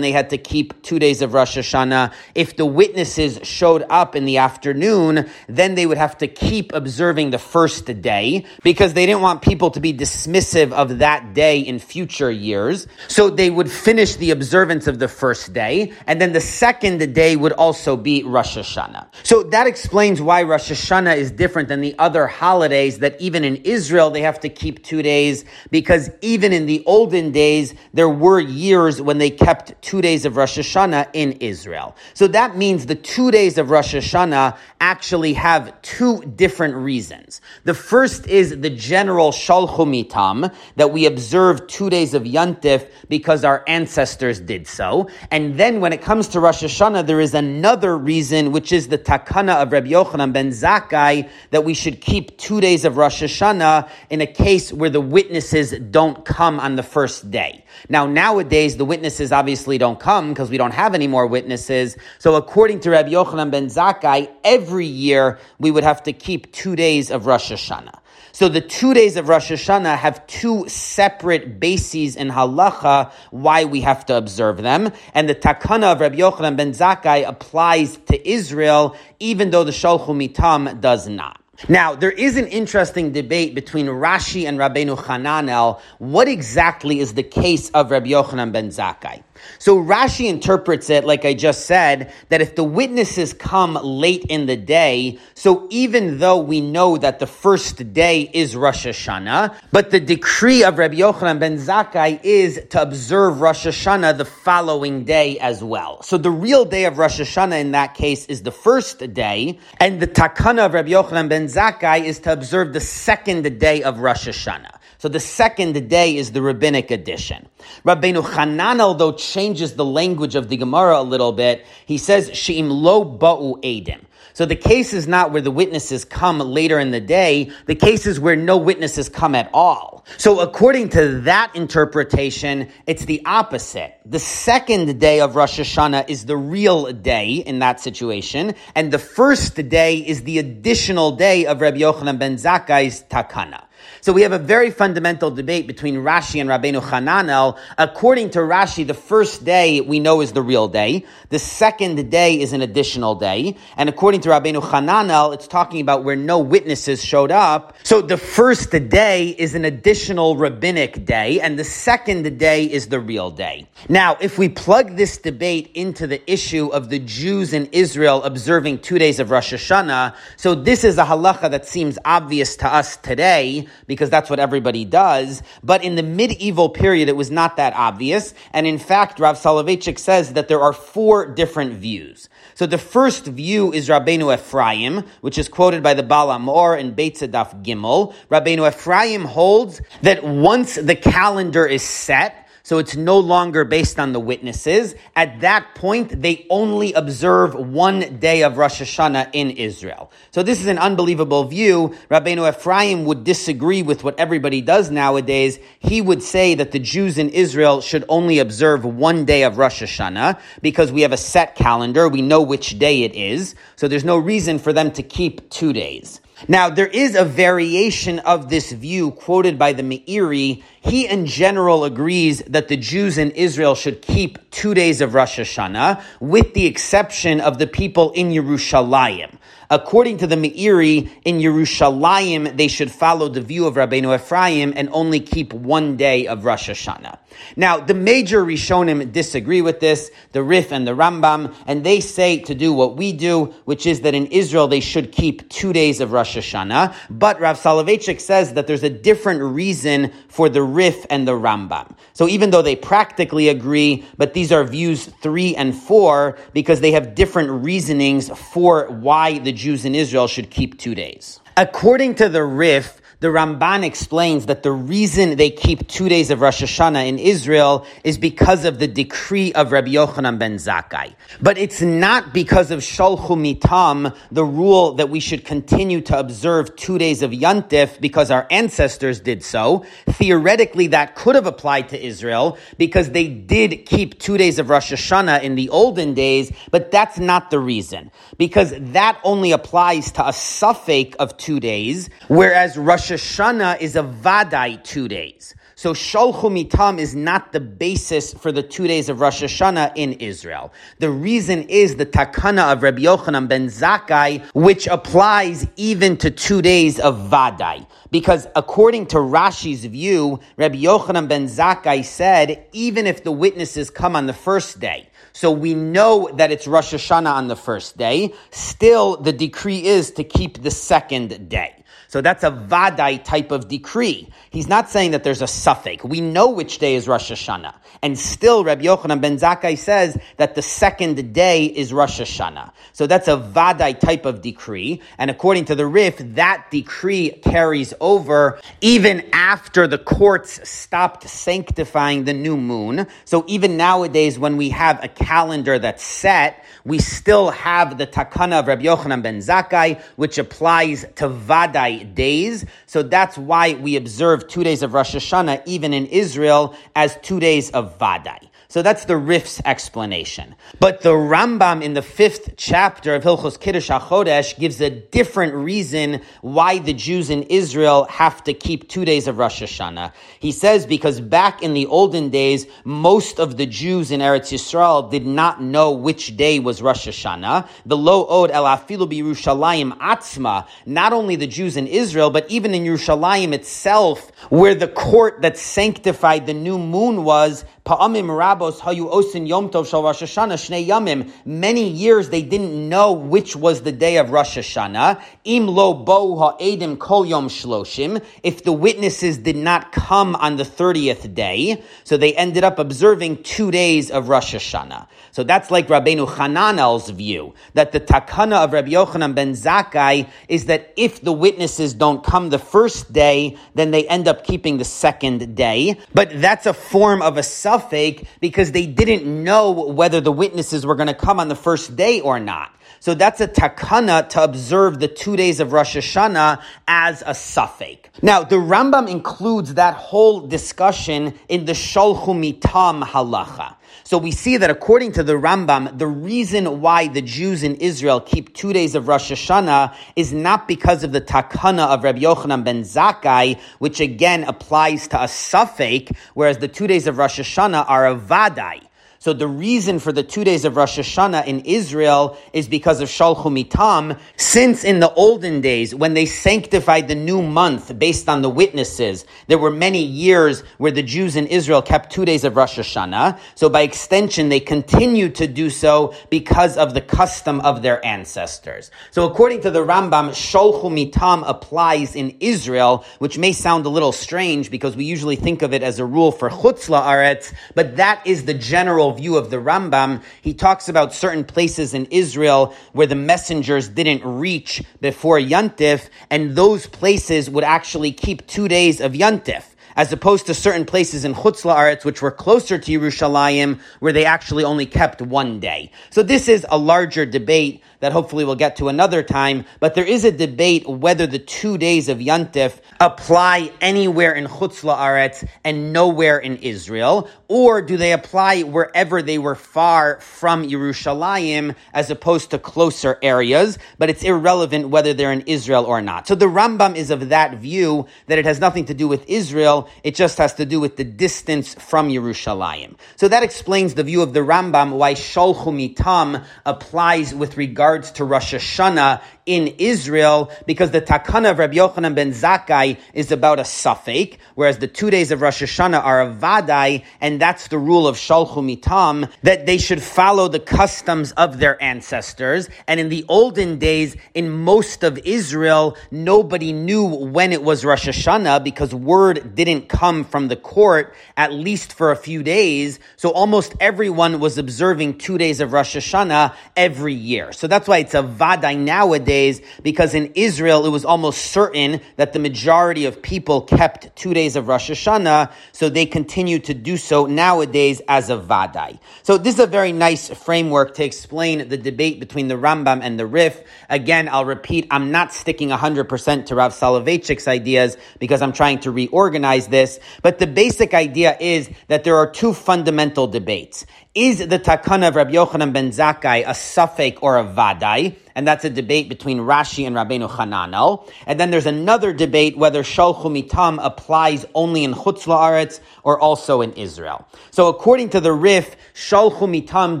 they 0.00 0.12
had 0.12 0.30
to 0.30 0.38
keep 0.38 0.80
two 0.82 1.00
days 1.00 1.20
of 1.20 1.34
Rosh 1.34 1.58
Hashanah. 1.58 2.12
If 2.34 2.56
the 2.56 2.64
witnesses 2.64 3.40
showed 3.42 3.84
up 3.90 4.14
in 4.14 4.24
the 4.24 4.38
afternoon, 4.38 5.28
then 5.48 5.74
they 5.74 5.86
would 5.86 5.98
have 5.98 6.16
to 6.18 6.28
keep 6.28 6.72
observing 6.72 7.30
the 7.30 7.38
first 7.38 8.00
day 8.00 8.44
because 8.62 8.94
they 8.94 9.06
didn't 9.06 9.22
want 9.22 9.42
people 9.42 9.72
to 9.72 9.80
be 9.80 9.92
dismissive 9.92 10.72
of 10.72 10.98
that 10.98 11.34
day 11.34 11.58
in 11.58 11.80
future 11.80 12.30
years. 12.30 12.86
So 13.08 13.30
they 13.30 13.50
would 13.50 13.70
finish 13.70 14.14
the 14.14 14.30
observance 14.30 14.86
of 14.86 15.00
the 15.00 15.08
first 15.08 15.52
day 15.52 15.92
and 16.06 16.20
then 16.20 16.32
the 16.32 16.40
second 16.40 17.14
day 17.14 17.34
would 17.34 17.52
also 17.52 17.96
be 17.96 18.22
Rosh 18.22 18.56
Hashanah. 18.56 19.06
So 19.24 19.42
that 19.44 19.66
explains 19.66 20.22
why 20.22 20.44
Rosh 20.44 20.70
Hashanah 20.70 21.16
is 21.16 21.32
different 21.32 21.68
than 21.68 21.80
the 21.80 21.96
other 21.98 22.28
holidays 22.28 23.00
that 23.00 23.20
even 23.24 23.42
in 23.44 23.56
Israel 23.56 24.10
they 24.10 24.20
have 24.20 24.38
to 24.40 24.48
keep 24.48 24.84
two 24.84 25.02
days 25.02 25.44
because 25.70 26.10
even 26.20 26.52
in 26.52 26.66
the 26.66 26.82
olden 26.84 27.32
days 27.32 27.74
there 27.92 28.08
were 28.08 28.40
years 28.40 29.00
when 29.00 29.18
they 29.18 29.30
kept 29.30 29.80
two 29.80 30.02
days 30.02 30.24
of 30.24 30.36
Rosh 30.36 30.58
Hashanah 30.58 31.08
in 31.14 31.32
Israel. 31.32 31.96
So 32.12 32.26
that 32.28 32.56
means 32.56 32.86
the 32.86 32.94
two 32.94 33.30
days 33.30 33.56
of 33.56 33.70
Rosh 33.70 33.94
Hashanah 33.94 34.56
actually 34.80 35.32
have 35.32 35.80
two 35.82 36.20
different 36.36 36.74
reasons. 36.74 37.40
The 37.64 37.74
first 37.74 38.26
is 38.26 38.60
the 38.60 38.70
general 38.70 39.30
Shalchumitam 39.32 40.54
that 40.76 40.92
we 40.92 41.06
observe 41.06 41.66
two 41.66 41.88
days 41.88 42.12
of 42.12 42.24
Yantif 42.24 42.90
because 43.08 43.44
our 43.44 43.64
ancestors 43.66 44.40
did 44.40 44.66
so. 44.66 45.08
And 45.30 45.58
then 45.58 45.80
when 45.80 45.92
it 45.92 46.02
comes 46.02 46.28
to 46.28 46.40
Rosh 46.40 46.62
Hashanah, 46.62 47.06
there 47.06 47.20
is 47.20 47.34
another 47.34 47.96
reason, 47.96 48.52
which 48.52 48.72
is 48.72 48.88
the 48.88 48.98
takana 48.98 49.62
of 49.62 49.72
Rabbi 49.72 49.88
Yochanan 49.88 50.32
ben 50.32 50.50
Zakkai 50.50 51.30
that 51.50 51.64
we 51.64 51.74
should 51.74 52.00
keep 52.00 52.36
two 52.36 52.60
days 52.60 52.84
of 52.84 52.96
Rosh 52.96 53.13
Rosh 53.20 53.40
Hashanah 53.40 53.88
in 54.10 54.20
a 54.20 54.26
case 54.26 54.72
where 54.72 54.90
the 54.90 55.00
witnesses 55.00 55.72
don't 55.90 56.24
come 56.24 56.58
on 56.58 56.76
the 56.76 56.82
first 56.82 57.30
day. 57.30 57.64
Now, 57.88 58.06
nowadays, 58.06 58.76
the 58.76 58.84
witnesses 58.84 59.30
obviously 59.30 59.78
don't 59.78 60.00
come 60.00 60.30
because 60.30 60.50
we 60.50 60.58
don't 60.58 60.72
have 60.72 60.94
any 60.94 61.06
more 61.06 61.26
witnesses. 61.26 61.96
So 62.18 62.34
according 62.34 62.80
to 62.80 62.90
Rabbi 62.90 63.10
Yochanan 63.10 63.50
ben 63.50 63.66
Zakkai, 63.66 64.30
every 64.42 64.86
year 64.86 65.38
we 65.58 65.70
would 65.70 65.84
have 65.84 66.02
to 66.04 66.12
keep 66.12 66.52
two 66.52 66.74
days 66.76 67.10
of 67.10 67.26
Rosh 67.26 67.52
Hashanah. 67.52 68.00
So 68.32 68.48
the 68.48 68.60
two 68.60 68.94
days 68.94 69.16
of 69.16 69.28
Rosh 69.28 69.52
Hashanah 69.52 69.96
have 69.96 70.26
two 70.26 70.68
separate 70.68 71.60
bases 71.60 72.16
in 72.16 72.30
halacha 72.30 73.12
why 73.30 73.64
we 73.64 73.82
have 73.82 74.04
to 74.06 74.16
observe 74.16 74.56
them. 74.56 74.90
And 75.12 75.28
the 75.28 75.36
takana 75.36 75.92
of 75.92 76.00
Rabbi 76.00 76.16
Yochanan 76.16 76.56
ben 76.56 76.72
Zakkai 76.72 77.28
applies 77.28 77.96
to 78.06 78.28
Israel, 78.28 78.96
even 79.20 79.50
though 79.50 79.62
the 79.62 79.70
Shalchu 79.70 80.08
Mitam 80.08 80.80
does 80.80 81.08
not. 81.08 81.43
Now, 81.68 81.94
there 81.94 82.10
is 82.10 82.36
an 82.36 82.46
interesting 82.46 83.12
debate 83.12 83.54
between 83.54 83.86
Rashi 83.86 84.46
and 84.46 84.58
Rabbeinu 84.58 84.96
Hananel. 84.98 85.80
What 85.98 86.28
exactly 86.28 87.00
is 87.00 87.14
the 87.14 87.22
case 87.22 87.70
of 87.70 87.90
Rabbi 87.90 88.08
Yochanan 88.08 88.52
ben 88.52 88.68
Zakkai? 88.68 89.22
So 89.58 89.76
Rashi 89.76 90.28
interprets 90.28 90.90
it, 90.90 91.04
like 91.04 91.24
I 91.24 91.34
just 91.34 91.66
said, 91.66 92.12
that 92.28 92.40
if 92.40 92.56
the 92.56 92.64
witnesses 92.64 93.32
come 93.32 93.74
late 93.74 94.24
in 94.24 94.46
the 94.46 94.56
day, 94.56 95.18
so 95.34 95.66
even 95.70 96.18
though 96.18 96.38
we 96.38 96.60
know 96.60 96.96
that 96.96 97.18
the 97.18 97.26
first 97.26 97.92
day 97.92 98.30
is 98.32 98.56
Rosh 98.56 98.86
Hashanah, 98.86 99.54
but 99.72 99.90
the 99.90 100.00
decree 100.00 100.64
of 100.64 100.78
Rabbi 100.78 100.96
Yochanan 100.96 101.38
ben 101.40 101.56
Zakkai 101.56 102.20
is 102.22 102.60
to 102.70 102.80
observe 102.80 103.40
Rosh 103.40 103.66
Hashanah 103.66 104.18
the 104.18 104.24
following 104.24 105.04
day 105.04 105.38
as 105.38 105.62
well. 105.62 106.02
So 106.02 106.16
the 106.16 106.30
real 106.30 106.64
day 106.64 106.84
of 106.84 106.98
Rosh 106.98 107.20
Hashanah 107.20 107.60
in 107.60 107.72
that 107.72 107.94
case 107.94 108.26
is 108.26 108.42
the 108.42 108.52
first 108.52 109.12
day, 109.12 109.58
and 109.78 110.00
the 110.00 110.06
takana 110.06 110.66
of 110.66 110.74
Rabbi 110.74 110.90
Yochanan 110.90 111.28
ben 111.28 111.43
Zakkai 111.46 112.04
is 112.04 112.18
to 112.20 112.32
observe 112.32 112.72
the 112.72 112.80
second 112.80 113.58
day 113.58 113.82
of 113.82 113.98
Rosh 114.00 114.28
Hashanah. 114.28 114.78
So 114.98 115.08
the 115.08 115.20
second 115.20 115.88
day 115.88 116.16
is 116.16 116.32
the 116.32 116.40
rabbinic 116.40 116.90
edition. 116.90 117.48
Rabbeinu 117.84 118.22
Hananel, 118.22 118.80
although 118.80 119.12
changes 119.12 119.74
the 119.74 119.84
language 119.84 120.34
of 120.34 120.48
the 120.48 120.56
Gemara 120.56 121.00
a 121.00 121.02
little 121.02 121.32
bit. 121.32 121.66
He 121.84 121.98
says, 121.98 122.30
She'im 122.32 122.70
lo 122.70 123.04
ba'u 123.04 123.60
edim. 123.62 124.00
So 124.34 124.44
the 124.44 124.56
case 124.56 124.92
is 124.92 125.06
not 125.06 125.30
where 125.30 125.40
the 125.40 125.52
witnesses 125.52 126.04
come 126.04 126.40
later 126.40 126.80
in 126.80 126.90
the 126.90 127.00
day. 127.00 127.52
The 127.66 127.76
case 127.76 128.04
is 128.04 128.18
where 128.18 128.34
no 128.34 128.56
witnesses 128.56 129.08
come 129.08 129.36
at 129.36 129.48
all. 129.54 130.04
So 130.16 130.40
according 130.40 130.88
to 130.90 131.20
that 131.20 131.52
interpretation, 131.54 132.68
it's 132.86 133.04
the 133.04 133.24
opposite. 133.24 133.94
The 134.04 134.18
second 134.18 134.98
day 134.98 135.20
of 135.20 135.36
Rosh 135.36 135.60
Hashanah 135.60 136.10
is 136.10 136.26
the 136.26 136.36
real 136.36 136.92
day 136.92 137.34
in 137.34 137.60
that 137.60 137.78
situation, 137.80 138.54
and 138.74 138.92
the 138.92 138.98
first 138.98 139.54
day 139.68 139.98
is 139.98 140.24
the 140.24 140.38
additional 140.38 141.12
day 141.12 141.46
of 141.46 141.60
Rabbi 141.60 141.78
Yochanan 141.78 142.18
ben 142.18 142.36
Zakkai's 142.36 143.04
takana. 143.04 143.62
So 144.00 144.12
we 144.12 144.22
have 144.22 144.32
a 144.32 144.38
very 144.38 144.70
fundamental 144.70 145.30
debate 145.30 145.66
between 145.66 145.96
Rashi 145.96 146.40
and 146.40 146.50
Rabbeinu 146.50 146.80
Hananel. 146.82 147.58
According 147.78 148.30
to 148.30 148.40
Rashi, 148.40 148.86
the 148.86 148.94
first 148.94 149.44
day 149.44 149.80
we 149.80 150.00
know 150.00 150.20
is 150.20 150.32
the 150.32 150.42
real 150.42 150.68
day. 150.68 151.04
The 151.30 151.38
second 151.38 152.10
day 152.10 152.40
is 152.40 152.52
an 152.52 152.62
additional 152.62 153.14
day. 153.14 153.56
And 153.76 153.88
according 153.88 154.22
to 154.22 154.28
Rabbeinu 154.30 154.62
Hananel, 154.62 155.34
it's 155.34 155.48
talking 155.48 155.80
about 155.80 156.04
where 156.04 156.16
no 156.16 156.38
witnesses 156.38 157.04
showed 157.04 157.30
up. 157.30 157.76
So 157.82 158.00
the 158.00 158.16
first 158.16 158.70
day 158.70 159.28
is 159.28 159.54
an 159.54 159.64
additional 159.64 160.36
rabbinic 160.36 161.04
day, 161.04 161.40
and 161.40 161.58
the 161.58 161.64
second 161.64 162.38
day 162.38 162.64
is 162.64 162.88
the 162.88 163.00
real 163.00 163.30
day. 163.30 163.66
Now, 163.88 164.16
if 164.20 164.38
we 164.38 164.48
plug 164.48 164.96
this 164.96 165.18
debate 165.18 165.70
into 165.74 166.06
the 166.06 166.20
issue 166.30 166.68
of 166.68 166.88
the 166.88 166.98
Jews 166.98 167.52
in 167.52 167.66
Israel 167.72 168.22
observing 168.22 168.80
two 168.80 168.98
days 168.98 169.20
of 169.20 169.30
Rosh 169.30 169.52
Hashanah, 169.52 170.14
so 170.36 170.54
this 170.54 170.84
is 170.84 170.98
a 170.98 171.04
halacha 171.04 171.50
that 171.50 171.66
seems 171.66 171.98
obvious 172.04 172.56
to 172.56 172.72
us 172.72 172.96
today, 172.96 173.68
because 173.86 174.10
that's 174.10 174.30
what 174.30 174.38
everybody 174.38 174.84
does, 174.84 175.42
but 175.62 175.82
in 175.84 175.96
the 175.96 176.02
medieval 176.02 176.68
period, 176.68 177.08
it 177.08 177.16
was 177.16 177.30
not 177.30 177.56
that 177.56 177.74
obvious, 177.74 178.34
and 178.52 178.66
in 178.66 178.78
fact, 178.78 179.18
Rav 179.18 179.36
Soloveitchik 179.36 179.98
says 179.98 180.34
that 180.34 180.48
there 180.48 180.60
are 180.60 180.72
four 180.72 181.26
different 181.26 181.74
views. 181.74 182.28
So 182.54 182.66
the 182.66 182.78
first 182.78 183.24
view 183.26 183.72
is 183.72 183.88
Rabbeinu 183.88 184.32
Ephraim, 184.32 185.04
which 185.20 185.38
is 185.38 185.48
quoted 185.48 185.82
by 185.82 185.94
the 185.94 186.02
Baal 186.02 186.28
HaMaor 186.28 186.78
in 186.78 186.94
Beitzah 186.94 187.28
Daf 187.28 187.64
Gimel. 187.64 188.14
Rabbeinu 188.30 188.68
Ephraim 188.68 189.24
holds 189.24 189.80
that 190.02 190.24
once 190.24 190.76
the 190.76 190.94
calendar 190.94 191.66
is 191.66 191.82
set, 191.82 192.43
so 192.64 192.78
it's 192.78 192.96
no 192.96 193.18
longer 193.18 193.66
based 193.66 194.00
on 194.00 194.14
the 194.14 194.18
witnesses. 194.18 194.94
At 195.14 195.40
that 195.40 195.74
point, 195.74 196.22
they 196.22 196.46
only 196.48 196.94
observe 196.94 197.54
one 197.54 198.16
day 198.18 198.42
of 198.42 198.56
Rosh 198.56 198.80
Hashanah 198.80 199.30
in 199.34 199.50
Israel. 199.50 200.10
So 200.30 200.42
this 200.42 200.60
is 200.60 200.66
an 200.66 200.78
unbelievable 200.78 201.44
view. 201.44 201.94
Rabbeinu 202.10 202.48
Ephraim 202.48 203.04
would 203.04 203.22
disagree 203.22 203.82
with 203.82 204.02
what 204.02 204.18
everybody 204.18 204.62
does 204.62 204.90
nowadays. 204.90 205.58
He 205.78 206.00
would 206.00 206.22
say 206.22 206.54
that 206.54 206.72
the 206.72 206.78
Jews 206.78 207.18
in 207.18 207.28
Israel 207.28 207.82
should 207.82 208.06
only 208.08 208.38
observe 208.38 208.86
one 208.86 209.26
day 209.26 209.42
of 209.42 209.58
Rosh 209.58 209.82
Hashanah 209.82 210.40
because 210.62 210.90
we 210.90 211.02
have 211.02 211.12
a 211.12 211.18
set 211.18 211.56
calendar. 211.56 212.08
We 212.08 212.22
know 212.22 212.40
which 212.40 212.78
day 212.78 213.02
it 213.02 213.14
is. 213.14 213.54
So 213.76 213.88
there's 213.88 214.06
no 214.06 214.16
reason 214.16 214.58
for 214.58 214.72
them 214.72 214.90
to 214.92 215.02
keep 215.02 215.50
two 215.50 215.74
days. 215.74 216.22
Now, 216.48 216.68
there 216.68 216.88
is 216.88 217.14
a 217.14 217.24
variation 217.24 218.18
of 218.20 218.50
this 218.50 218.72
view 218.72 219.12
quoted 219.12 219.58
by 219.58 219.72
the 219.72 219.82
Meiri. 219.82 220.62
He, 220.80 221.06
in 221.06 221.26
general, 221.26 221.84
agrees 221.84 222.42
that 222.42 222.68
the 222.68 222.76
Jews 222.76 223.18
in 223.18 223.30
Israel 223.32 223.74
should 223.74 224.02
keep 224.02 224.50
two 224.50 224.74
days 224.74 225.00
of 225.00 225.14
Rosh 225.14 225.38
Hashanah, 225.38 226.02
with 226.20 226.54
the 226.54 226.66
exception 226.66 227.40
of 227.40 227.58
the 227.58 227.66
people 227.66 228.10
in 228.12 228.30
Yerushalayim. 228.30 229.38
According 229.70 230.18
to 230.18 230.26
the 230.26 230.36
Meiri, 230.36 231.10
in 231.24 231.38
Yerushalayim, 231.38 232.56
they 232.56 232.68
should 232.68 232.90
follow 232.90 233.28
the 233.28 233.40
view 233.40 233.66
of 233.66 233.74
Rabbeinu 233.74 234.14
Ephraim 234.14 234.72
and 234.76 234.88
only 234.92 235.20
keep 235.20 235.52
one 235.52 235.96
day 235.96 236.26
of 236.26 236.44
Rosh 236.44 236.68
Hashanah. 236.68 237.18
Now, 237.56 237.78
the 237.78 237.94
major 237.94 238.44
Rishonim 238.44 239.12
disagree 239.12 239.62
with 239.62 239.80
this, 239.80 240.10
the 240.32 240.42
Rif 240.42 240.72
and 240.72 240.86
the 240.86 240.92
Rambam, 240.92 241.54
and 241.66 241.84
they 241.84 242.00
say 242.00 242.38
to 242.40 242.54
do 242.54 242.72
what 242.72 242.96
we 242.96 243.12
do, 243.12 243.54
which 243.64 243.86
is 243.86 244.02
that 244.02 244.14
in 244.14 244.26
Israel 244.26 244.68
they 244.68 244.80
should 244.80 245.12
keep 245.12 245.48
two 245.48 245.72
days 245.72 246.00
of 246.00 246.12
Rosh 246.12 246.36
Hashanah. 246.36 246.94
But 247.10 247.40
Rav 247.40 247.58
Soloveitchik 247.58 248.20
says 248.20 248.54
that 248.54 248.66
there's 248.66 248.82
a 248.82 248.90
different 248.90 249.42
reason 249.42 250.12
for 250.28 250.48
the 250.48 250.62
Rif 250.62 251.06
and 251.10 251.26
the 251.26 251.32
Rambam. 251.32 251.96
So 252.12 252.28
even 252.28 252.50
though 252.50 252.62
they 252.62 252.76
practically 252.76 253.48
agree, 253.48 254.04
but 254.16 254.34
these 254.34 254.52
are 254.52 254.64
views 254.64 255.06
three 255.22 255.56
and 255.56 255.74
four 255.74 256.38
because 256.52 256.80
they 256.80 256.92
have 256.92 257.14
different 257.14 257.50
reasonings 257.64 258.28
for 258.52 258.88
why 258.88 259.38
the 259.38 259.52
Jews 259.64 259.86
in 259.86 259.94
Israel 259.94 260.28
should 260.28 260.50
keep 260.50 260.78
two 260.78 260.94
days. 260.94 261.40
According 261.56 262.16
to 262.16 262.28
the 262.28 262.44
Rif, 262.44 263.00
the 263.24 263.30
Ramban 263.30 263.86
explains 263.86 264.44
that 264.46 264.62
the 264.62 264.70
reason 264.70 265.36
they 265.36 265.48
keep 265.48 265.88
two 265.88 266.10
days 266.10 266.30
of 266.30 266.42
Rosh 266.42 266.62
Hashanah 266.62 267.08
in 267.08 267.18
Israel 267.18 267.86
is 268.04 268.18
because 268.18 268.66
of 268.66 268.78
the 268.78 268.86
decree 268.86 269.50
of 269.54 269.72
Rabbi 269.72 269.92
Yochanan 269.92 270.38
ben 270.38 270.56
Zakkai. 270.56 271.14
But 271.40 271.56
it's 271.56 271.80
not 271.80 272.34
because 272.34 272.70
of 272.70 272.80
Sholchu 272.80 273.34
Mitam, 273.34 274.14
the 274.30 274.44
rule 274.44 274.92
that 274.96 275.08
we 275.08 275.20
should 275.20 275.46
continue 275.46 276.02
to 276.02 276.18
observe 276.18 276.76
two 276.76 276.98
days 276.98 277.22
of 277.22 277.30
Yantif 277.30 277.98
because 277.98 278.30
our 278.30 278.46
ancestors 278.50 279.20
did 279.20 279.42
so. 279.42 279.86
Theoretically, 280.06 280.88
that 280.88 281.14
could 281.14 281.34
have 281.34 281.46
applied 281.46 281.88
to 281.88 282.06
Israel 282.06 282.58
because 282.76 283.12
they 283.12 283.28
did 283.28 283.86
keep 283.86 284.18
two 284.18 284.36
days 284.36 284.58
of 284.58 284.68
Rosh 284.68 284.92
Hashanah 284.92 285.42
in 285.42 285.54
the 285.54 285.70
olden 285.70 286.12
days, 286.12 286.52
but 286.70 286.90
that's 286.90 287.18
not 287.18 287.50
the 287.50 287.58
reason. 287.58 288.10
Because 288.36 288.74
that 288.78 289.18
only 289.24 289.52
applies 289.52 290.12
to 290.12 290.26
a 290.26 290.32
safek 290.32 291.16
of 291.16 291.38
two 291.38 291.58
days, 291.58 292.10
whereas 292.28 292.76
Rosh 292.76 293.13
Hashanah 293.14 293.80
is 293.80 293.96
a 293.96 294.02
Vadai 294.02 294.82
two 294.84 295.08
days. 295.08 295.54
So 295.76 295.92
Sholchu 295.92 296.50
Mitam 296.50 296.98
is 296.98 297.14
not 297.14 297.52
the 297.52 297.60
basis 297.60 298.32
for 298.32 298.52
the 298.52 298.62
two 298.62 298.86
days 298.86 299.08
of 299.08 299.20
Rosh 299.20 299.42
Hashanah 299.42 299.92
in 299.96 300.12
Israel. 300.14 300.72
The 300.98 301.10
reason 301.10 301.64
is 301.64 301.96
the 301.96 302.06
takana 302.06 302.72
of 302.72 302.82
Rabbi 302.82 303.02
Yochanan 303.02 303.48
ben 303.48 303.66
Zakkai, 303.66 304.44
which 304.54 304.86
applies 304.86 305.66
even 305.76 306.16
to 306.18 306.30
two 306.30 306.62
days 306.62 307.00
of 307.00 307.16
Vadai. 307.28 307.86
Because 308.10 308.46
according 308.54 309.06
to 309.08 309.16
Rashi's 309.16 309.84
view, 309.84 310.40
Rabbi 310.56 310.76
Yochanan 310.76 311.28
ben 311.28 311.46
Zakkai 311.46 312.04
said, 312.04 312.66
even 312.72 313.06
if 313.06 313.24
the 313.24 313.32
witnesses 313.32 313.90
come 313.90 314.14
on 314.14 314.26
the 314.26 314.32
first 314.32 314.78
day, 314.78 315.08
so 315.32 315.50
we 315.50 315.74
know 315.74 316.30
that 316.34 316.52
it's 316.52 316.68
Rosh 316.68 316.94
Hashanah 316.94 317.34
on 317.34 317.48
the 317.48 317.56
first 317.56 317.96
day, 317.98 318.32
still 318.50 319.16
the 319.16 319.32
decree 319.32 319.84
is 319.84 320.12
to 320.12 320.22
keep 320.22 320.62
the 320.62 320.70
second 320.70 321.48
day. 321.48 321.83
So 322.14 322.20
that's 322.20 322.44
a 322.44 322.52
Vadai 322.52 323.24
type 323.24 323.50
of 323.50 323.66
decree. 323.66 324.28
He's 324.50 324.68
not 324.68 324.88
saying 324.88 325.10
that 325.10 325.24
there's 325.24 325.42
a 325.42 325.46
safek. 325.46 326.04
We 326.04 326.20
know 326.20 326.50
which 326.50 326.78
day 326.78 326.94
is 326.94 327.08
Rosh 327.08 327.32
Hashanah. 327.32 327.74
And 328.02 328.16
still, 328.16 328.62
Rabbi 328.62 328.84
Yochanan 328.84 329.20
ben 329.20 329.36
Zakkai 329.36 329.76
says 329.76 330.16
that 330.36 330.54
the 330.54 330.62
second 330.62 331.32
day 331.32 331.64
is 331.64 331.92
Rosh 331.92 332.20
Hashanah. 332.20 332.70
So 332.92 333.08
that's 333.08 333.26
a 333.26 333.36
Vadai 333.36 333.98
type 333.98 334.26
of 334.26 334.42
decree. 334.42 335.02
And 335.18 335.28
according 335.28 335.64
to 335.64 335.74
the 335.74 335.86
Rif, 335.86 336.18
that 336.36 336.66
decree 336.70 337.30
carries 337.30 337.94
over 338.00 338.60
even 338.80 339.28
after 339.32 339.88
the 339.88 339.98
courts 339.98 340.68
stopped 340.68 341.28
sanctifying 341.28 342.24
the 342.24 342.32
new 342.32 342.56
moon. 342.56 343.08
So 343.24 343.44
even 343.48 343.76
nowadays, 343.76 344.38
when 344.38 344.56
we 344.56 344.68
have 344.68 345.02
a 345.02 345.08
calendar 345.08 345.80
that's 345.80 346.04
set, 346.04 346.64
we 346.84 347.00
still 347.00 347.50
have 347.50 347.98
the 347.98 348.06
takana 348.06 348.60
of 348.60 348.68
Rabbi 348.68 348.84
Yochanan 348.84 349.22
ben 349.22 349.38
Zakkai, 349.38 350.00
which 350.14 350.38
applies 350.38 351.06
to 351.16 351.28
Vadai 351.28 352.03
days. 352.04 352.64
So 352.86 353.02
that's 353.02 353.38
why 353.38 353.74
we 353.74 353.96
observe 353.96 354.48
two 354.48 354.64
days 354.64 354.82
of 354.82 354.94
Rosh 354.94 355.14
Hashanah, 355.14 355.62
even 355.66 355.92
in 355.92 356.06
Israel, 356.06 356.76
as 356.94 357.16
two 357.22 357.40
days 357.40 357.70
of 357.70 357.98
Vadai. 357.98 358.48
So 358.74 358.82
that's 358.82 359.04
the 359.04 359.16
Rif's 359.16 359.62
explanation. 359.64 360.56
But 360.80 361.02
the 361.02 361.12
Rambam 361.12 361.80
in 361.80 361.94
the 361.94 362.02
fifth 362.02 362.54
chapter 362.56 363.14
of 363.14 363.22
Hilchos 363.22 363.60
Kiddush 363.60 363.88
HaChodesh 363.88 364.58
gives 364.58 364.80
a 364.80 364.90
different 364.90 365.54
reason 365.54 366.22
why 366.40 366.80
the 366.80 366.92
Jews 366.92 367.30
in 367.30 367.44
Israel 367.44 368.02
have 368.06 368.42
to 368.42 368.52
keep 368.52 368.88
two 368.88 369.04
days 369.04 369.28
of 369.28 369.38
Rosh 369.38 369.62
Hashanah. 369.62 370.12
He 370.40 370.50
says 370.50 370.86
because 370.86 371.20
back 371.20 371.62
in 371.62 371.72
the 371.72 371.86
olden 371.86 372.30
days, 372.30 372.66
most 372.82 373.38
of 373.38 373.58
the 373.58 373.66
Jews 373.66 374.10
in 374.10 374.18
Eretz 374.18 374.52
Yisrael 374.52 375.08
did 375.08 375.24
not 375.24 375.62
know 375.62 375.92
which 375.92 376.36
day 376.36 376.58
was 376.58 376.82
Rosh 376.82 377.06
Hashanah. 377.06 377.68
The 377.86 377.96
lo 377.96 378.26
od 378.26 378.50
el 378.50 378.64
afilu 378.64 379.06
Yerushalayim 379.08 379.96
atzma, 379.98 380.66
not 380.84 381.12
only 381.12 381.36
the 381.36 381.46
Jews 381.46 381.76
in 381.76 381.86
Israel, 381.86 382.30
but 382.30 382.50
even 382.50 382.74
in 382.74 382.82
Yerushalayim 382.82 383.52
itself, 383.52 384.32
where 384.50 384.74
the 384.74 384.88
court 384.88 385.42
that 385.42 385.56
sanctified 385.56 386.46
the 386.46 386.54
new 386.54 386.76
moon 386.76 387.22
was, 387.22 387.64
Pa'amim 387.86 388.34
hayu 388.72 389.10
osin 389.10 389.46
yom 389.46 389.70
tov 389.70 389.88
shal 389.88 390.02
Rosh 390.02 390.22
Hashanah 390.22 390.54
shnei 390.54 390.86
yamim. 390.86 391.30
Many 391.44 391.88
years 391.88 392.30
they 392.30 392.42
didn't 392.42 392.88
know 392.88 393.12
which 393.12 393.56
was 393.56 393.82
the 393.82 393.92
day 393.92 394.18
of 394.18 394.30
Rosh 394.30 394.58
Hashanah. 394.58 395.22
Im 395.44 395.66
lo 395.66 395.94
bo 395.94 396.36
ha'edim 396.36 396.98
kol 396.98 397.24
yom 397.24 397.48
shloshim. 397.48 398.22
If 398.42 398.64
the 398.64 398.72
witnesses 398.72 399.38
did 399.38 399.56
not 399.56 399.92
come 399.92 400.34
on 400.36 400.56
the 400.56 400.64
thirtieth 400.64 401.34
day, 401.34 401.82
so 402.04 402.16
they 402.16 402.34
ended 402.34 402.64
up 402.64 402.78
observing 402.78 403.42
two 403.42 403.70
days 403.70 404.10
of 404.10 404.28
Rosh 404.28 404.54
Hashanah. 404.54 405.06
So 405.32 405.42
that's 405.42 405.70
like 405.70 405.88
Rabbeinu 405.88 406.28
Hananel's 406.28 407.10
view 407.10 407.54
that 407.74 407.92
the 407.92 408.00
takana 408.00 408.64
of 408.64 408.72
Rabbi 408.72 408.90
Yochanan 408.90 409.34
ben 409.34 409.52
Zakkai 409.52 410.28
is 410.48 410.66
that 410.66 410.92
if 410.96 411.20
the 411.20 411.32
witnesses 411.32 411.92
don't 411.92 412.22
come 412.22 412.50
the 412.50 412.58
first 412.58 413.12
day, 413.12 413.56
then 413.74 413.90
they 413.90 414.06
end 414.06 414.28
up 414.28 414.44
keeping 414.44 414.78
the 414.78 414.84
second 414.84 415.56
day. 415.56 415.96
But 416.12 416.40
that's 416.40 416.66
a 416.66 416.74
form 416.74 417.20
of 417.20 417.36
a 417.36 417.40
safek 417.40 418.26
because 418.40 418.53
they 418.72 418.86
didn't 418.86 419.26
know 419.26 419.72
whether 419.72 420.20
the 420.20 420.32
witnesses 420.32 420.86
were 420.86 420.94
going 420.94 421.08
to 421.08 421.14
come 421.14 421.40
on 421.40 421.48
the 421.48 421.56
first 421.56 421.96
day 421.96 422.20
or 422.20 422.40
not. 422.40 422.72
So 423.04 423.12
that's 423.12 423.38
a 423.42 423.46
takana 423.46 424.30
to 424.30 424.42
observe 424.42 424.98
the 424.98 425.08
two 425.08 425.36
days 425.36 425.60
of 425.60 425.74
Rosh 425.74 425.94
Hashanah 425.94 426.62
as 426.88 427.20
a 427.20 427.32
safek. 427.32 427.98
Now, 428.22 428.42
the 428.44 428.56
Rambam 428.56 429.10
includes 429.10 429.74
that 429.74 429.92
whole 429.92 430.46
discussion 430.46 431.34
in 431.50 431.66
the 431.66 431.72
Sholchu 431.72 432.32
Mitam 432.32 433.02
halacha. 433.04 433.74
So 434.04 434.16
we 434.16 434.30
see 434.30 434.56
that 434.56 434.70
according 434.70 435.12
to 435.12 435.22
the 435.22 435.34
Rambam, 435.34 435.98
the 435.98 436.06
reason 436.06 436.80
why 436.80 437.08
the 437.08 437.20
Jews 437.20 437.62
in 437.62 437.74
Israel 437.74 438.22
keep 438.22 438.54
two 438.54 438.72
days 438.72 438.94
of 438.94 439.06
Rosh 439.06 439.30
Hashanah 439.30 439.94
is 440.16 440.32
not 440.32 440.66
because 440.66 441.04
of 441.04 441.12
the 441.12 441.20
takana 441.20 441.88
of 441.88 442.04
Rabbi 442.04 442.20
Yochanan 442.20 442.64
ben 442.64 442.84
Zakkai, 442.84 443.60
which 443.80 444.00
again 444.00 444.44
applies 444.44 445.08
to 445.08 445.20
a 445.20 445.26
safek, 445.26 446.16
whereas 446.32 446.56
the 446.56 446.68
two 446.68 446.86
days 446.86 447.06
of 447.06 447.18
Rosh 447.18 447.38
Hashanah 447.38 447.84
are 447.86 448.06
a 448.06 448.16
vadai. 448.16 448.83
So 449.24 449.32
the 449.32 449.48
reason 449.48 450.00
for 450.00 450.12
the 450.12 450.22
two 450.22 450.44
days 450.44 450.66
of 450.66 450.76
Rosh 450.76 450.98
Hashanah 450.98 451.46
in 451.46 451.60
Israel 451.60 452.36
is 452.52 452.68
because 452.68 453.00
of 453.00 453.08
Shalchu 453.08 453.46
Mitam, 453.46 454.20
since 454.36 454.84
in 454.84 455.00
the 455.00 455.10
olden 455.14 455.62
days, 455.62 455.94
when 455.94 456.12
they 456.12 456.26
sanctified 456.26 457.08
the 457.08 457.14
new 457.14 457.40
month 457.40 457.98
based 457.98 458.28
on 458.28 458.42
the 458.42 458.50
witnesses, 458.50 459.24
there 459.46 459.56
were 459.56 459.70
many 459.70 460.02
years 460.02 460.60
where 460.76 460.90
the 460.90 461.02
Jews 461.02 461.36
in 461.36 461.46
Israel 461.46 461.80
kept 461.80 462.12
two 462.12 462.26
days 462.26 462.44
of 462.44 462.54
Rosh 462.54 462.78
Hashanah. 462.78 463.38
So 463.54 463.70
by 463.70 463.80
extension, 463.80 464.50
they 464.50 464.60
continued 464.60 465.36
to 465.36 465.46
do 465.46 465.70
so 465.70 466.14
because 466.28 466.76
of 466.76 466.92
the 466.92 467.00
custom 467.00 467.62
of 467.62 467.80
their 467.80 468.04
ancestors. 468.04 468.90
So 469.10 469.26
according 469.26 469.62
to 469.62 469.70
the 469.70 469.86
Rambam, 469.86 470.32
Shalchu 470.32 470.92
Mitam 470.92 471.44
applies 471.48 472.14
in 472.14 472.36
Israel, 472.40 473.06
which 473.20 473.38
may 473.38 473.52
sound 473.52 473.86
a 473.86 473.88
little 473.88 474.12
strange 474.12 474.70
because 474.70 474.96
we 474.96 475.06
usually 475.06 475.36
think 475.36 475.62
of 475.62 475.72
it 475.72 475.82
as 475.82 475.98
a 475.98 476.04
rule 476.04 476.30
for 476.30 476.50
Chutz 476.50 476.90
La'aretz, 476.90 477.54
but 477.74 477.96
that 477.96 478.20
is 478.26 478.44
the 478.44 478.52
general 478.52 479.13
view 479.14 479.36
of 479.36 479.50
the 479.50 479.56
Rambam. 479.56 480.22
He 480.42 480.54
talks 480.54 480.88
about 480.88 481.14
certain 481.14 481.44
places 481.44 481.94
in 481.94 482.06
Israel 482.06 482.74
where 482.92 483.06
the 483.06 483.14
messengers 483.14 483.88
didn't 483.88 484.24
reach 484.24 484.82
before 485.00 485.38
Yantif, 485.38 486.08
and 486.30 486.54
those 486.54 486.86
places 486.86 487.48
would 487.48 487.64
actually 487.64 488.12
keep 488.12 488.46
two 488.46 488.68
days 488.68 489.00
of 489.00 489.12
Yantif 489.12 489.64
as 489.96 490.12
opposed 490.12 490.46
to 490.46 490.54
certain 490.54 490.84
places 490.84 491.24
in 491.24 491.34
Chutz 491.34 491.62
La'aretz, 491.62 492.04
which 492.04 492.20
were 492.20 492.30
closer 492.30 492.78
to 492.78 492.98
Yerushalayim, 492.98 493.80
where 494.00 494.12
they 494.12 494.24
actually 494.24 494.64
only 494.64 494.86
kept 494.86 495.22
one 495.22 495.60
day. 495.60 495.90
So 496.10 496.22
this 496.22 496.48
is 496.48 496.66
a 496.68 496.78
larger 496.78 497.24
debate 497.24 497.82
that 498.04 498.12
hopefully 498.12 498.44
we'll 498.44 498.54
get 498.54 498.76
to 498.76 498.90
another 498.90 499.22
time, 499.22 499.64
but 499.80 499.94
there 499.94 500.04
is 500.04 500.26
a 500.26 500.30
debate 500.30 500.86
whether 500.86 501.26
the 501.26 501.38
two 501.38 501.78
days 501.78 502.10
of 502.10 502.18
Yantif 502.18 502.78
apply 503.00 503.72
anywhere 503.80 504.32
in 504.34 504.44
Chutz 504.44 504.84
La'aretz 504.84 505.48
and 505.64 505.90
nowhere 505.90 506.36
in 506.36 506.58
Israel, 506.58 507.30
or 507.48 507.80
do 507.80 507.96
they 507.96 508.12
apply 508.12 508.60
wherever 508.60 509.22
they 509.22 509.38
were 509.38 509.54
far 509.54 510.20
from 510.20 510.68
Yerushalayim 510.68 511.74
as 511.94 512.10
opposed 512.10 512.50
to 512.50 512.58
closer 512.58 513.18
areas, 513.22 513.78
but 513.96 514.10
it's 514.10 514.22
irrelevant 514.22 514.90
whether 514.90 515.14
they're 515.14 515.32
in 515.32 515.40
Israel 515.46 515.86
or 515.86 516.02
not. 516.02 516.28
So 516.28 516.34
the 516.34 516.44
Rambam 516.44 516.96
is 516.96 517.10
of 517.10 517.30
that 517.30 517.56
view 517.56 518.06
that 518.26 518.38
it 518.38 518.44
has 518.44 518.60
nothing 518.60 518.84
to 518.84 518.92
do 518.92 519.08
with 519.08 519.24
Israel, 519.30 519.88
it 520.02 520.14
just 520.14 520.36
has 520.36 520.52
to 520.56 520.66
do 520.66 520.78
with 520.78 520.96
the 520.96 521.04
distance 521.04 521.72
from 521.72 522.10
Yerushalayim. 522.10 522.96
So 523.16 523.28
that 523.28 523.42
explains 523.42 523.94
the 523.94 524.04
view 524.04 524.20
of 524.20 524.34
the 524.34 524.40
Rambam 524.40 524.98
why 524.98 525.14
Sholchu 525.14 525.72
Mitam 525.72 526.44
applies 526.66 527.34
with 527.34 527.56
regards 527.94 528.10
to 528.10 528.24
Rosh 528.24 528.54
Hashanah 528.54 529.22
in 529.46 529.74
Israel 529.78 530.50
because 530.66 530.90
the 530.90 531.00
Takana 531.00 531.50
of 531.50 531.58
Rabbi 531.58 531.74
Yochanan 531.74 532.14
ben 532.14 532.32
Zakkai 532.32 532.98
is 533.12 533.30
about 533.30 533.58
a 533.58 533.62
safek, 533.62 534.38
whereas 534.54 534.78
the 534.78 534.88
two 534.88 535.10
days 535.10 535.30
of 535.30 535.42
Rosh 535.42 535.62
Hashanah 535.62 536.02
are 536.02 536.22
a 536.22 536.34
vadai, 536.34 537.04
and 537.20 537.40
that's 537.40 537.68
the 537.68 537.78
rule 537.78 538.08
of 538.08 538.16
Shalchu 538.16 538.64
Mitam, 538.64 539.30
that 539.42 539.66
they 539.66 539.78
should 539.78 540.02
follow 540.02 540.48
the 540.48 540.58
customs 540.58 541.32
of 541.32 541.58
their 541.58 541.80
ancestors. 541.82 542.68
And 542.88 542.98
in 542.98 543.10
the 543.10 543.24
olden 543.28 543.78
days, 543.78 544.16
in 544.32 544.50
most 544.50 545.04
of 545.04 545.18
Israel, 545.18 545.96
nobody 546.10 546.72
knew 546.72 547.04
when 547.04 547.52
it 547.52 547.62
was 547.62 547.84
Rosh 547.84 548.08
Hashanah 548.08 548.64
because 548.64 548.94
word 548.94 549.54
didn't 549.54 549.88
come 549.88 550.24
from 550.24 550.48
the 550.48 550.56
court, 550.56 551.14
at 551.36 551.52
least 551.52 551.92
for 551.92 552.10
a 552.10 552.16
few 552.16 552.42
days. 552.42 552.98
So 553.16 553.30
almost 553.30 553.74
everyone 553.78 554.40
was 554.40 554.56
observing 554.58 555.18
two 555.18 555.38
days 555.38 555.60
of 555.60 555.72
Rosh 555.72 555.96
Hashanah 555.96 556.54
every 556.76 557.14
year. 557.14 557.52
So 557.52 557.66
that's 557.66 557.83
why 557.88 557.98
it's 557.98 558.14
a 558.14 558.22
vadai 558.22 558.78
nowadays 558.78 559.60
because 559.82 560.14
in 560.14 560.32
Israel 560.34 560.86
it 560.86 560.90
was 560.90 561.04
almost 561.04 561.52
certain 561.52 562.00
that 562.16 562.32
the 562.32 562.38
majority 562.38 563.04
of 563.04 563.22
people 563.22 563.62
kept 563.62 564.14
two 564.16 564.34
days 564.34 564.56
of 564.56 564.68
Rosh 564.68 564.90
Hashanah, 564.90 565.52
so 565.72 565.88
they 565.88 566.06
continue 566.06 566.58
to 566.60 566.74
do 566.74 566.96
so 566.96 567.26
nowadays 567.26 568.00
as 568.08 568.30
a 568.30 568.36
Vadai. 568.36 568.98
So 569.22 569.38
this 569.38 569.54
is 569.54 569.60
a 569.60 569.66
very 569.66 569.92
nice 569.92 570.28
framework 570.28 570.94
to 570.94 571.04
explain 571.04 571.68
the 571.68 571.76
debate 571.76 572.20
between 572.20 572.48
the 572.48 572.54
Rambam 572.54 573.00
and 573.02 573.18
the 573.18 573.26
Rif. 573.26 573.62
Again, 573.88 574.28
I'll 574.28 574.44
repeat, 574.44 574.86
I'm 574.90 575.10
not 575.10 575.32
sticking 575.32 575.70
100% 575.70 576.46
to 576.46 576.54
Rav 576.54 576.72
Soloveitchik's 576.72 577.48
ideas 577.48 577.96
because 578.18 578.42
I'm 578.42 578.52
trying 578.52 578.80
to 578.80 578.90
reorganize 578.90 579.68
this, 579.68 579.98
but 580.22 580.38
the 580.38 580.46
basic 580.46 580.94
idea 580.94 581.36
is 581.40 581.70
that 581.88 582.04
there 582.04 582.16
are 582.16 582.30
two 582.30 582.52
fundamental 582.52 583.26
debates. 583.26 583.86
Is 584.14 584.38
the 584.38 584.60
takana 584.60 585.08
of 585.08 585.16
Rabbi 585.16 585.32
Yochanan 585.32 585.72
ben 585.72 585.90
Zakkai 585.90 586.42
a 586.42 586.50
safek 586.50 587.18
or 587.20 587.36
a 587.36 587.44
vadai? 587.44 587.63
Vadai, 587.64 588.12
And 588.34 588.46
that's 588.46 588.64
a 588.64 588.70
debate 588.70 589.08
between 589.08 589.38
Rashi 589.38 589.86
and 589.86 589.94
Rabbeinu 589.94 590.28
Hananel. 590.28 591.08
And 591.26 591.38
then 591.38 591.50
there's 591.50 591.66
another 591.66 592.12
debate 592.12 592.56
whether 592.56 592.82
Shalchu 592.82 593.24
Mitam 593.26 593.78
applies 593.80 594.44
only 594.54 594.82
in 594.82 594.92
Chutz 594.92 595.24
La'aretz 595.24 595.80
or 596.02 596.18
also 596.18 596.60
in 596.60 596.72
Israel. 596.72 597.26
So 597.52 597.68
according 597.68 598.10
to 598.10 598.20
the 598.20 598.32
Rif, 598.32 598.76
Shalchu 598.94 599.48
Mitam 599.48 600.00